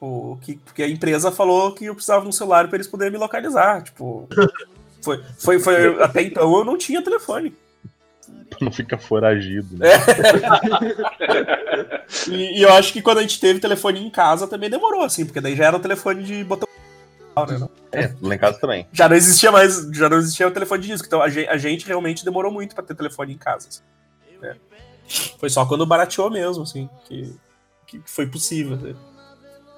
[0.00, 3.12] O, que, porque a empresa falou que eu precisava de um celular pra eles poderem
[3.12, 3.82] me localizar.
[3.82, 4.28] Tipo.
[5.02, 7.54] Foi, foi, foi, até então eu não tinha telefone.
[8.50, 9.86] Pra não ficar foragido, né?
[12.28, 15.24] E, e eu acho que quando a gente teve telefone em casa também demorou, assim,
[15.24, 16.68] porque daí já era o telefone de botão.
[17.36, 17.68] né?
[17.92, 18.86] É, lá em casa também.
[18.92, 21.06] Já não existia mais, já não existia o telefone de disco.
[21.06, 23.68] Então a gente, a gente realmente demorou muito pra ter telefone em casa.
[23.68, 23.82] assim,
[24.42, 24.56] né?
[25.38, 27.32] Foi só quando barateou mesmo, assim, que,
[27.86, 28.76] que foi possível.
[28.76, 28.94] né?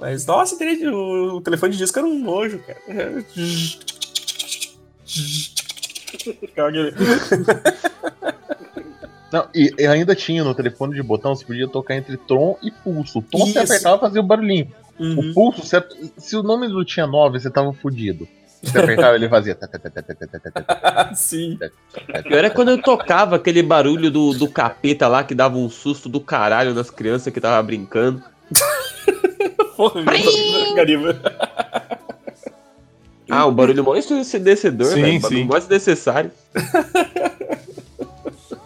[0.01, 2.81] Mas, nossa, o telefone de disco era um nojo, cara.
[9.33, 12.71] Não, e, e, ainda tinha no telefone de botão, você podia tocar entre tom e
[12.71, 13.21] pulso.
[13.21, 13.53] O tom Isso.
[13.53, 14.69] você apertava e fazia o barulhinho.
[15.01, 15.31] Uhum.
[15.31, 15.83] O pulso, você,
[16.19, 18.29] se o nome do tinha 9, você tava fudido.
[18.63, 19.59] Você apertava, ele fazia.
[21.15, 21.59] Sim.
[22.29, 26.09] Pior é quando eu tocava aquele barulho do, do capeta lá que dava um susto
[26.09, 28.23] do caralho nas crianças que tava brincando.
[29.77, 30.03] Porra,
[33.29, 35.45] Ah, o barulho mó ensurdecedor, descedor, Barulho sim.
[35.45, 36.31] mais desnecessário.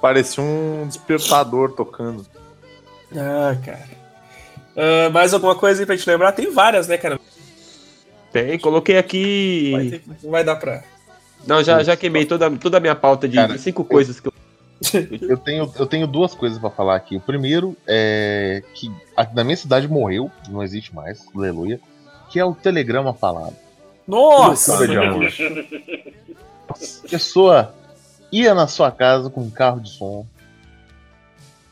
[0.07, 2.25] Parecia um despertador tocando.
[3.13, 3.89] Ah, cara.
[4.77, 6.31] Ah, mais alguma coisa aí pra gente lembrar?
[6.31, 7.19] Tem várias, né, cara?
[8.33, 9.73] Tem, coloquei aqui.
[9.73, 10.85] Vai, ter- não vai dar pra.
[11.45, 14.33] Não, já, já queimei toda, toda a minha pauta de, Cara, cinco coisas que eu.
[15.29, 17.17] Eu tenho, eu tenho duas coisas pra falar aqui.
[17.17, 21.81] O primeiro é que a- na minha cidade morreu, não existe mais, aleluia,
[22.31, 23.57] que é o telegrama falado.
[24.07, 24.77] Nossa!
[26.69, 26.75] A
[27.11, 27.75] pessoa
[28.33, 30.27] ia na sua casa com um carro de som,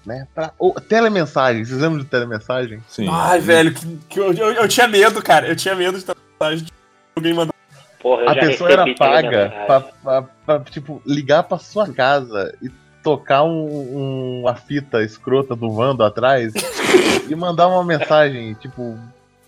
[0.07, 0.27] né?
[0.35, 2.81] Pra, ou, telemensagem, vocês lembram de telemensagem?
[2.89, 3.09] Sim.
[3.11, 5.49] Ai, velho, que, que eu, eu, eu tinha medo, cara.
[5.49, 6.73] Eu tinha medo de ter mensagem de
[7.17, 7.55] alguém mandar.
[8.01, 9.67] Porra, A pessoa era paga telemensagem.
[9.67, 12.69] pra, pra- pra, tipo, ligar pra sua casa e
[13.03, 16.53] tocar um, um- uma fita escrota do Vando atrás
[17.29, 18.99] e mandar uma mensagem, tipo,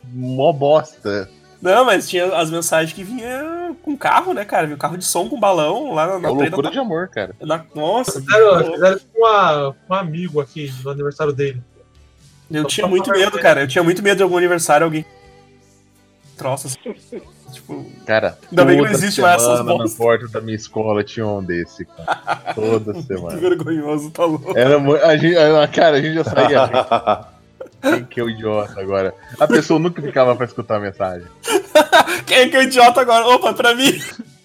[0.05, 1.29] mó bosta.
[1.75, 4.67] Não, mas tinha as mensagens que vinha com carro, né, cara?
[4.67, 7.09] Vinha um carro de som com balão lá na, É na loucura da- de amor,
[7.09, 7.35] cara.
[7.41, 11.61] na- Nossa, Fizeram, fizeram com um amigo aqui no aniversário dele.
[12.51, 13.63] eu tinha muito medo, cara.
[13.63, 15.05] Eu tinha muito medo de algum aniversário alguém.
[16.37, 16.95] Troça assim.
[17.53, 21.03] Tipo, Cara, Ainda bem que não existe mais essas semana na porta da minha escola
[21.03, 22.53] tinha um desse, cara.
[22.55, 23.37] Toda que semana.
[23.39, 24.53] vergonhoso, tá louco.
[24.57, 24.77] Era
[25.07, 25.35] a gente,
[25.73, 27.27] cara, a gente já saía.
[27.91, 29.15] Quem que é o idiota agora?
[29.39, 31.27] A pessoa nunca ficava pra escutar a mensagem.
[32.27, 33.27] Quem é que é o idiota agora?
[33.27, 34.01] Opa, pra mim.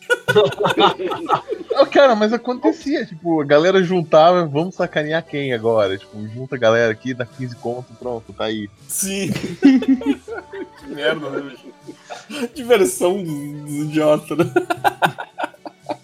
[1.74, 5.98] Ah, Cara, mas acontecia, tipo, a galera juntava, vamos sacanear quem agora?
[5.98, 8.70] Tipo, junta a galera aqui, dá 15 conto, pronto, tá aí.
[8.88, 9.32] Sim.
[9.62, 12.50] que merda, né, bicho?
[12.54, 14.46] Diversão dos, dos idiotas, né?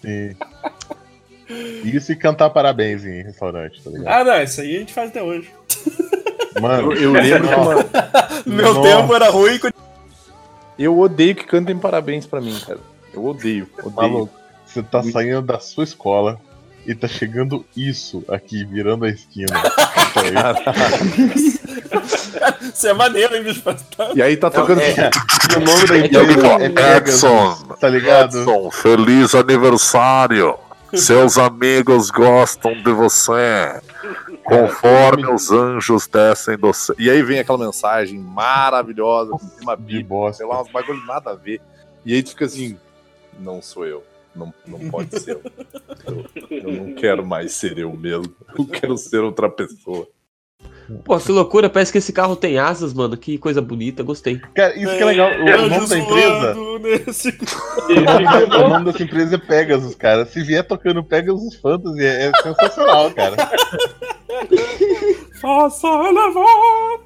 [0.02, 0.36] Sim.
[1.84, 4.08] Isso e cantar parabéns em restaurante, tá ligado?
[4.08, 5.50] Ah, não, isso aí a gente faz até hoje.
[6.60, 7.74] Mano, Eu, eu lembro que uma,
[8.46, 8.88] No meu Nossa.
[8.88, 9.60] tempo era ruim.
[10.78, 12.78] eu odeio que cantem parabéns pra mim, cara.
[13.12, 13.94] Eu odeio, odeio.
[13.94, 14.32] maluco,
[14.66, 16.38] você tá saindo da sua escola
[16.86, 19.48] e tá chegando isso aqui, virando a esquina.
[20.14, 20.72] Tá?
[22.74, 23.62] Isso é maneiro, hein, bicho?
[23.62, 24.80] Tá- E aí tá tocando.
[24.80, 28.38] E o nome da empresa é Pegasus, tá ligado?
[28.38, 30.54] Edson, feliz aniversário.
[30.94, 33.80] Seus amigos gostam de você.
[34.48, 36.96] Conforme os anjos descem do céu.
[36.98, 41.34] E aí vem aquela mensagem maravilhosa, com tema bíblico, sei lá, uns bagulho nada a
[41.34, 41.60] ver.
[42.04, 42.78] E aí tu fica assim,
[43.38, 44.02] não sou eu.
[44.34, 45.42] Não, não pode ser eu.
[46.06, 46.24] eu.
[46.50, 48.34] Eu não quero mais ser eu mesmo.
[48.56, 50.08] Eu quero ser outra pessoa.
[51.04, 53.16] Pô, que loucura, parece que esse carro tem asas, mano.
[53.16, 54.38] Que coisa bonita, gostei.
[54.54, 55.30] Cara, isso que é legal.
[55.30, 56.56] O, o nome da empresa.
[56.80, 57.38] Nesse-
[58.64, 60.24] O nome dessa empresa é Pegasus, cara.
[60.24, 63.36] Se vier tocando Pegasus Fantasy, é, é sensacional, cara.
[65.40, 67.00] Faça elevar.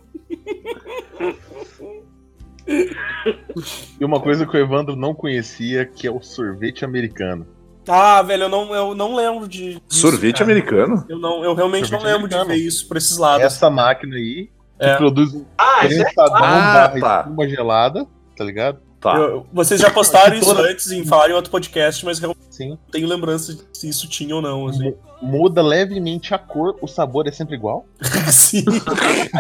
[4.00, 7.46] E uma coisa que o Evandro não conhecia, que é o sorvete americano.
[7.88, 9.74] Ah, velho, eu não, eu não lembro de.
[9.74, 10.50] disso, Sorvete cara.
[10.50, 11.04] americano?
[11.08, 12.60] Eu, não, eu realmente Sorvete não lembro de americano.
[12.60, 13.44] ver isso por esses lados.
[13.44, 14.96] Essa máquina aí, que É.
[14.96, 16.40] produz um Ah, isso é prensadão Ah,
[16.88, 17.46] barra tá.
[17.48, 18.06] gelada,
[18.36, 18.78] tá ligado?
[19.00, 19.16] Tá.
[19.16, 22.78] Eu- vocês já postaram isso antes em falar em outro podcast, mas eu não Sim.
[22.92, 24.68] tenho lembrança de se isso tinha ou não.
[24.68, 24.94] Assim.
[25.20, 27.84] Muda levemente a cor, o sabor é sempre igual.
[28.30, 28.64] Sim.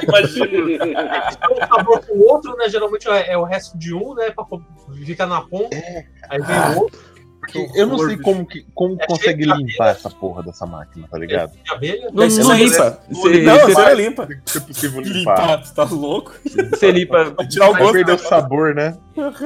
[0.02, 0.46] Imagina.
[1.52, 2.68] um sabor com o outro, né?
[2.68, 4.30] Geralmente é, é o resto de um, né?
[4.30, 4.44] Pra
[5.04, 5.76] ficar na ponta.
[6.28, 6.98] Aí vem o outro,
[7.42, 11.08] Porque eu não sei como, que, como É consegue de limpar essa porra dessa máquina,
[11.10, 11.50] tá ligado?
[11.52, 12.08] de abelha.
[12.12, 13.00] Não, Esse não é- limpa.
[13.10, 14.28] Você, não, você, você é limpa.
[14.46, 15.18] Se é possível limpar.
[15.40, 16.34] Limpar, tu tá louco?
[16.70, 17.34] você limpa.
[17.36, 17.92] Vai tirar o gosto.
[17.94, 18.96] perder o sabor, né?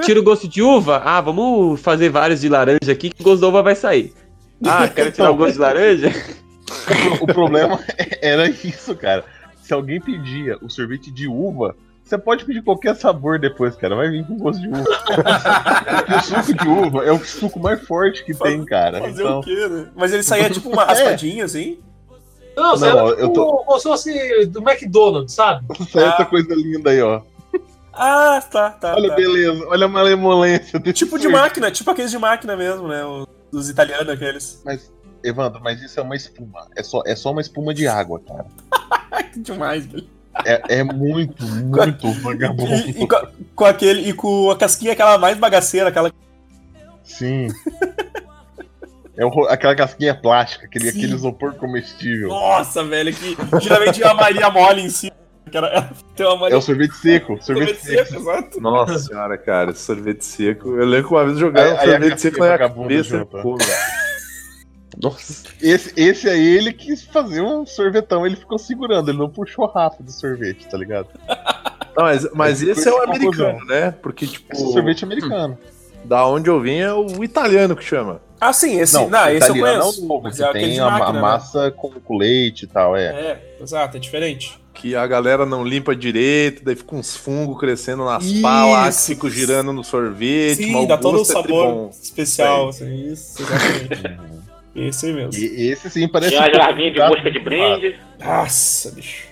[0.04, 1.00] Tira o gosto de uva.
[1.02, 4.12] Ah, vamos fazer vários de laranja aqui que o gosto da uva vai sair.
[4.62, 6.12] Ah, quero tirar o gosto de laranja?
[7.22, 7.80] O problema
[8.20, 9.24] era isso, cara.
[9.62, 11.74] Se alguém pedia o sorvete de uva,
[12.08, 13.96] você pode pedir qualquer sabor depois, cara.
[13.96, 14.84] Vai vir com gosto de uva.
[16.16, 19.00] O suco de uva é o suco mais forte que tem, cara.
[19.00, 19.88] Fazer Então, o quê, né?
[19.96, 20.86] Mas ele saía tipo uma É.
[20.86, 21.78] raspadinha, assim.
[22.56, 25.66] Não, você Não, era eu tipo, tô- como se fosse do McDonald's, sabe?
[25.90, 26.14] sai Ah.
[26.14, 27.20] essa coisa linda aí, ó.
[27.92, 28.94] Ah, tá, tá.
[28.94, 29.16] Olha a tá.
[29.16, 33.04] beleza, olha a malemolência Tipo de máquina, tipo aqueles de máquina mesmo, né?
[33.04, 34.62] Os, os italianos, aqueles.
[34.64, 34.92] Mas,
[35.24, 36.66] Evandro, mas isso é uma espuma.
[36.76, 38.46] É só, é só uma espuma de água, cara.
[39.32, 40.06] Que demais, velho.
[40.44, 42.74] É, é muito, muito vagabundo.
[42.74, 46.12] E, e com, com aquele, e com a casquinha aquela mais bagaceira, aquela.
[47.02, 47.48] Sim.
[49.16, 50.98] É o aquela casquinha plástica, aquele, Sim.
[50.98, 52.28] aquele isopor comestível.
[52.28, 55.16] Nossa, velho, que geralmente tinha a Maria mole em cima.
[55.50, 57.38] Era, uma É Maria o sorvete seco.
[57.40, 58.08] Sorvete, sorvete seco.
[58.08, 58.60] seco, exato.
[58.60, 60.68] Nossa senhora, cara, sorvete seco.
[60.76, 63.18] Eu lembro que uma vez jogaram um sorvete seco na minha cabeça.
[63.18, 63.38] junto.
[63.38, 63.95] Pô, velho.
[65.02, 65.44] Nossa.
[65.60, 70.08] Esse, esse aí ele quis fazer um sorvetão, ele ficou segurando, ele não puxou rápido
[70.08, 71.08] o sorvete, tá ligado?
[71.96, 73.90] Não, mas, mas Esse esse é o americano, né?
[74.02, 75.58] Porque, tipo, Esse sorvete americano.
[76.04, 78.20] da onde eu vim é o italiano que chama.
[78.38, 78.94] Ah, sim, esse.
[78.94, 80.00] Não, o esse eu conheço.
[80.00, 81.20] É o novo, mas é tem a, máquina, a né?
[81.20, 83.06] massa com, com leite e tal, é.
[83.06, 84.60] É, exato, é diferente.
[84.74, 89.72] Que a galera não limpa direito, daí fica uns fungos crescendo nas que ficam girando
[89.72, 90.64] no sorvete.
[90.64, 91.90] Sim, dá todo o é sabor tribom.
[91.90, 94.36] especial, assim, isso, exatamente.
[94.76, 95.42] Esse aí mesmo.
[95.42, 96.30] E esse sim parece.
[96.30, 97.96] Tinha a um pouco jarrinha de gato mosca de brinde.
[98.22, 99.24] Nossa, bicho.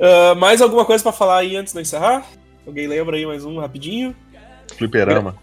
[0.00, 2.26] Ah, mais alguma coisa pra falar aí antes de encerrar?
[2.66, 4.14] Alguém lembra aí mais um rapidinho?
[4.76, 5.36] Fliperama.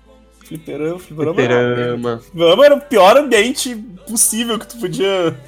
[0.46, 1.36] Fliperama, fliperama.
[1.36, 2.20] Fliperama.
[2.20, 3.76] Fliperama era o pior ambiente
[4.06, 5.34] possível que tu podia.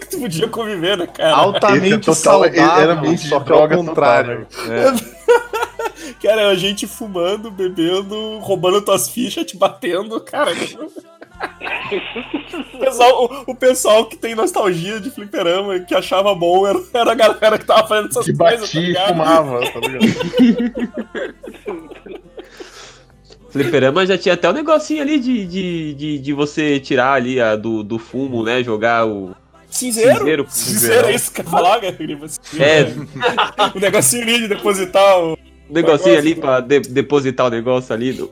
[0.00, 1.34] que tu podia conviver, né, cara?
[1.34, 4.46] Altamente Esse é total- saudável, era ambiente de só que ao droga contrário.
[6.22, 10.52] Cara, a gente fumando, bebendo, roubando tuas fichas, te batendo, cara.
[12.74, 17.12] O pessoal, o, o pessoal que tem nostalgia de fliperama, que achava bom, era, era
[17.12, 21.08] a galera que tava fazendo essas Que coisas, tá batia e fumava, tá ligado?
[23.50, 27.56] Fliperama já tinha até um negocinho ali de, de, de, de você tirar ali a,
[27.56, 28.62] do, do fumo, né?
[28.62, 29.34] Jogar o.
[29.70, 30.18] Cinzeiro?
[30.18, 32.26] Cinzeiro, Cinzeiro, é isso que eu ia falar, Gariba?
[32.58, 32.84] É,
[33.74, 35.32] O negocinho ali de depositar o...
[35.32, 35.36] um
[35.72, 38.12] negocinho ali pra de- depositar o negócio ali.
[38.12, 38.30] Do...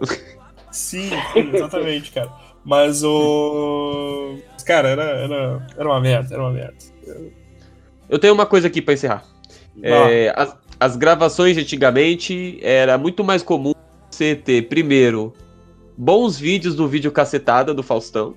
[0.70, 2.30] Sim, sim, exatamente, cara.
[2.66, 4.38] Mas o...
[4.66, 6.74] Cara, era, era, era uma merda, era uma merda.
[8.08, 9.24] Eu tenho uma coisa aqui pra encerrar.
[9.80, 13.72] É, as, as gravações de antigamente era muito mais comum
[14.10, 15.32] você ter, primeiro,
[15.96, 18.34] bons vídeos do vídeo cacetada do Faustão.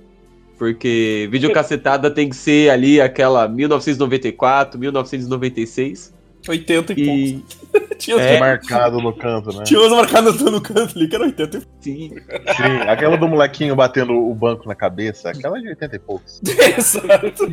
[0.59, 6.13] Porque vídeo cacetada tem que ser ali aquela 1994, 1996.
[6.47, 7.33] 80 e, E.
[7.33, 7.89] poucos.
[7.99, 8.39] Tinha, É.
[8.39, 9.63] Marcado no canto, né?
[9.65, 12.09] tinha umas marcadas no canto ali, que era 80 e Sim.
[12.55, 16.41] Sim, aquela do molequinho batendo o banco na cabeça, aquela é de 80 e poucos.
[16.77, 17.45] Exato.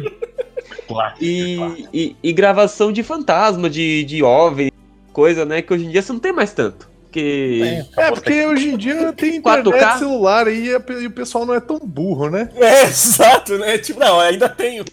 [0.87, 1.25] Clássico.
[1.25, 4.73] E, e, e gravação de fantasma, de, de OVNI,
[5.13, 5.63] coisa, né?
[5.63, 6.89] Que hoje em dia você não tem mais tanto.
[7.03, 7.83] Porque.
[7.97, 9.59] É, porque hoje em dia tem 4K?
[9.69, 12.49] internet celular aí e e o pessoal não é tão burro, né?
[12.57, 13.79] É, exato, né?
[13.79, 14.85] Tipo, não, ainda tenho.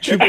[0.00, 0.24] Tipo,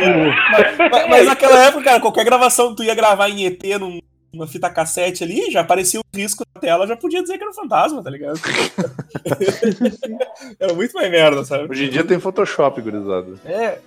[0.92, 4.00] Mas, mas naquela época, cara, qualquer gravação que tu ia gravar em ET num-
[4.34, 7.52] numa fita cassete ali, já aparecia o risco na tela, já podia dizer que era
[7.52, 8.40] um fantasma, tá ligado?
[10.60, 11.70] era muito mais merda, sabe?
[11.72, 13.28] hoje em dia tem Photoshop, gurizada.
[13.46, 13.78] É,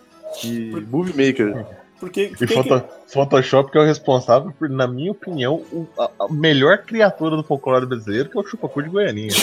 [0.45, 1.67] E Movie Maker.
[1.99, 2.23] porque.
[2.23, 6.33] E porque Photo- Photoshop que é o responsável por, na minha opinião, o- a, a
[6.33, 9.33] melhor criatura do folclore brasileiro, que é o chupacu de Goianinha.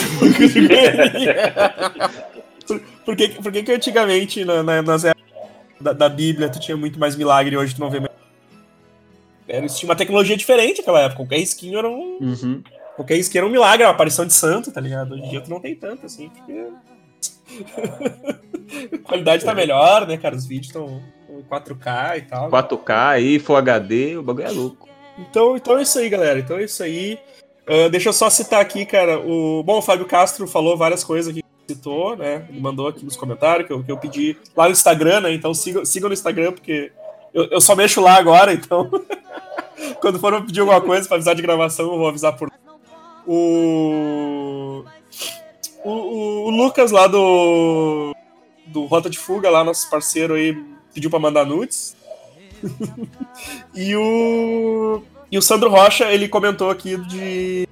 [2.66, 5.27] por, por que, por que que antigamente, na- na- nas épocas
[5.80, 8.12] da, da Bíblia, tu tinha muito mais milagre hoje tu não vê mais?
[9.46, 11.16] Era, tinha uma tecnologia diferente naquela época.
[11.16, 12.18] Qualquer risquinho era um.
[12.20, 12.62] Uhum.
[12.96, 15.14] Qualquer era um milagre, uma aparição de santo, tá ligado?
[15.14, 16.66] Hoje em dia tu não tem tanto, assim, porque.
[18.94, 20.36] a qualidade tá melhor, né, cara?
[20.36, 22.50] Os vídeos estão em 4K e tal.
[22.50, 24.88] 4K aí, Full HD, o bagulho é louco.
[25.18, 26.38] Então, então é isso aí, galera.
[26.40, 27.18] Então é isso aí.
[27.66, 29.18] Ah, deixa eu só citar aqui, cara.
[29.18, 32.46] O, bom, o Fábio Castro falou várias coisas aqui citou, né?
[32.48, 35.34] Ele mandou aqui nos comentários que eu, que eu pedi lá no Instagram, né?
[35.34, 36.90] Então sigam, sigam no Instagram, porque
[37.34, 38.90] eu, eu só mexo lá agora, então.
[40.00, 42.50] Quando for pedir alguma coisa pra avisar de gravação, eu vou avisar por.
[43.26, 44.84] O.
[45.84, 48.14] O, o- Lucas lá do.
[48.66, 50.54] Do Rota de Fuga, lá, nosso parceiro aí,
[50.92, 51.96] pediu pra mandar nudes.
[53.74, 55.02] e o.
[55.30, 57.68] E o Sandro Rocha, ele comentou aqui de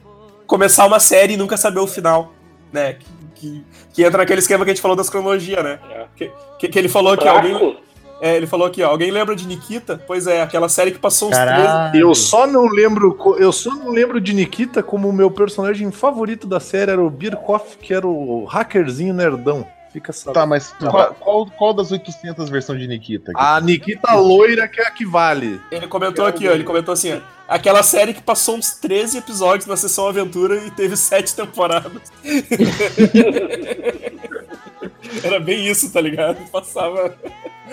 [0.47, 2.33] começar uma série e nunca saber o final,
[2.73, 2.95] né?
[2.95, 3.65] Que, que,
[3.97, 5.81] que entra naquele esquema que a gente falou das cronologias, né?
[5.91, 6.05] É.
[6.15, 7.59] Que, que, que ele falou que alguém.
[7.59, 7.77] Fraco?
[8.21, 10.01] É, ele falou aqui, ó, alguém lembra de Nikita?
[10.07, 11.99] Pois é, aquela série que passou uns Caralho.
[12.01, 15.91] Eu só não lembro, co- eu só não lembro de Nikita como o meu personagem
[15.91, 19.67] favorito da série era o Birkoff, que era o hackerzinho nerdão.
[19.97, 20.35] Fica sabendo.
[20.35, 23.31] Tá, mas qual, qual, qual das 800 versões de Nikita?
[23.33, 23.41] aqui?
[23.41, 25.59] A Nikita loira que é a que vale.
[25.71, 29.67] Ele comentou aqui, ó, ele comentou assim, ó, aquela série que passou uns 13 episódios
[29.67, 32.03] na sessão aventura e teve 7 temporadas.
[35.25, 36.37] Era bem isso, tá ligado?
[36.51, 37.15] Passava.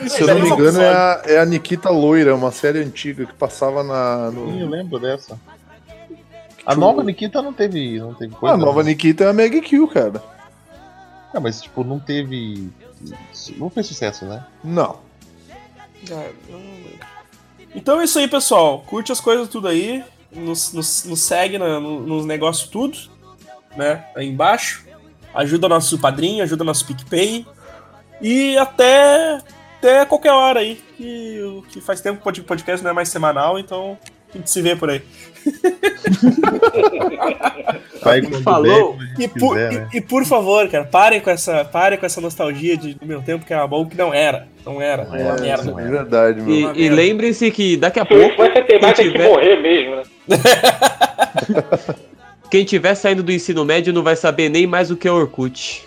[0.07, 3.33] Se eu não me engano, é a, é a Nikita Loira, uma série antiga que
[3.33, 4.31] passava na.
[4.31, 5.37] no- Sim, eu lembro dessa.
[6.65, 8.55] A Tipo- nova Nikita não teve, não teve coisa.
[8.55, 8.91] A nova né?
[8.91, 10.23] Nikita é a Meg Kill, cara.
[11.33, 12.69] Ah, mas tipo, não teve.
[13.57, 14.45] Não fez sucesso, né?
[14.63, 14.99] Não.
[17.75, 18.81] Então é isso aí, pessoal.
[18.81, 20.03] Curte as coisas tudo aí.
[20.31, 22.97] Nos, nos, nos segue na- nos negócios tudo,
[23.75, 24.05] né?
[24.15, 24.85] Aí embaixo.
[25.33, 27.45] Ajuda nosso padrinho, ajuda nosso PicPay.
[28.21, 29.41] E até,
[29.79, 30.75] até qualquer hora aí.
[30.97, 33.97] Que, que faz tempo que o podcast não é mais semanal, então
[34.33, 35.01] a gente se vê por aí.
[38.03, 38.97] Quando Falou.
[38.99, 39.87] gente E por, quiser, e- né?
[39.93, 43.45] e por favor, cara, parem com essa, parem com essa nostalgia de, do meu tempo
[43.45, 44.47] que era bom, que não era.
[44.65, 45.03] Não era.
[45.03, 45.63] Era uma merda.
[45.71, 46.73] não É verdade, meu.
[46.75, 49.61] E, e lembrem-se que daqui a pouco, vai ter mais quem tem que tiver- morrer
[49.61, 50.03] mesmo, né?
[52.49, 55.85] quem tiver saindo do ensino médio não vai saber nem mais o que é Orkut.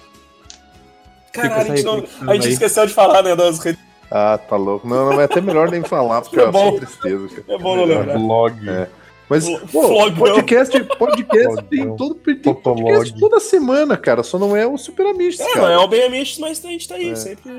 [1.32, 2.52] Caralho, a gente, não- a gente aí.
[2.55, 3.80] esqueceu de falar, né, das redes.
[4.10, 4.86] Ah, tá louco.
[4.88, 6.72] Não, não, é até melhor nem falar, porque É é bom.
[6.72, 7.43] só tristeza, cara.
[7.48, 8.18] É bom não lembrar.
[8.18, 8.68] Blog.
[8.70, 8.86] É.
[9.28, 14.23] Mas, pô, podcast, podcast tem todo tem podcast toda semana, cara.
[14.23, 15.66] Só não é o Super Amistos, É, cara.
[15.66, 17.51] não é o bem amistos, mas a gente tá aí, sempre.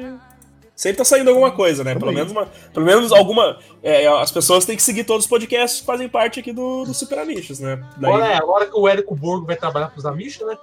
[0.74, 1.96] Sempre tá saindo alguma coisa, né?
[1.96, 3.58] Pelo menos, uma, pelo menos alguma.
[3.82, 6.94] é, as pessoas têm que seguir todos os podcasts que fazem parte aqui do, do
[6.94, 7.84] Super Amistos, né?
[7.98, 10.56] Daí- Agora, é, agora que o Érico Borgo vai trabalhar pros Amisha, né?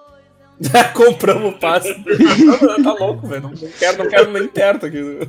[0.95, 1.93] Compramos o passe.
[2.85, 3.43] Tá louco, velho.
[3.43, 5.01] Não, não quero, não quero nem perto aqui.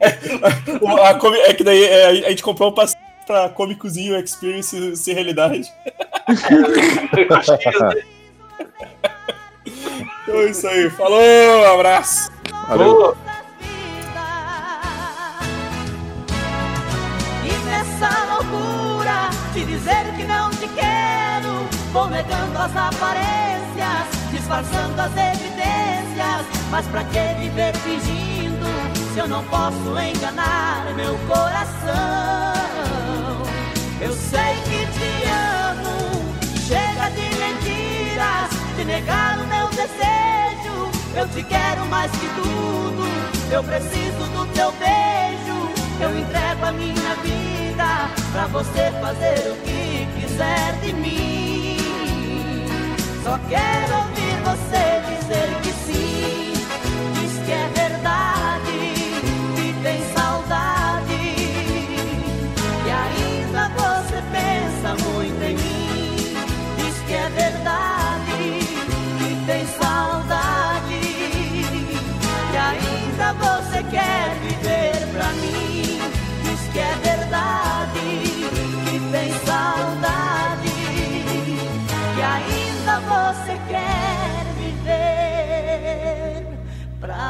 [0.00, 2.94] É, a Comi- é que daí é, a gente comprou o passe
[3.26, 5.72] pra Comicozinho Experience ser realidade.
[10.24, 10.90] Então é isso aí.
[10.90, 12.30] Falou, um abraço.
[12.68, 13.16] Valeu.
[17.44, 25.12] E nessa loucura de dizer que não te quero, vou negando as aparências, disfarçando as
[25.12, 26.46] evidências.
[26.70, 28.33] Mas pra que viver fingindo
[29.14, 31.94] se eu não posso enganar meu coração?
[34.00, 36.34] Eu sei que te amo,
[36.66, 40.90] chega de mentiras, de negar o meu desejo.
[41.14, 43.06] Eu te quero mais que tudo,
[43.52, 45.70] eu preciso do teu beijo.
[46.00, 51.76] Eu entrego a minha vida pra você fazer o que quiser de mim.
[53.22, 55.63] Só quero ouvir você dizer que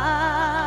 [0.05, 0.64] love.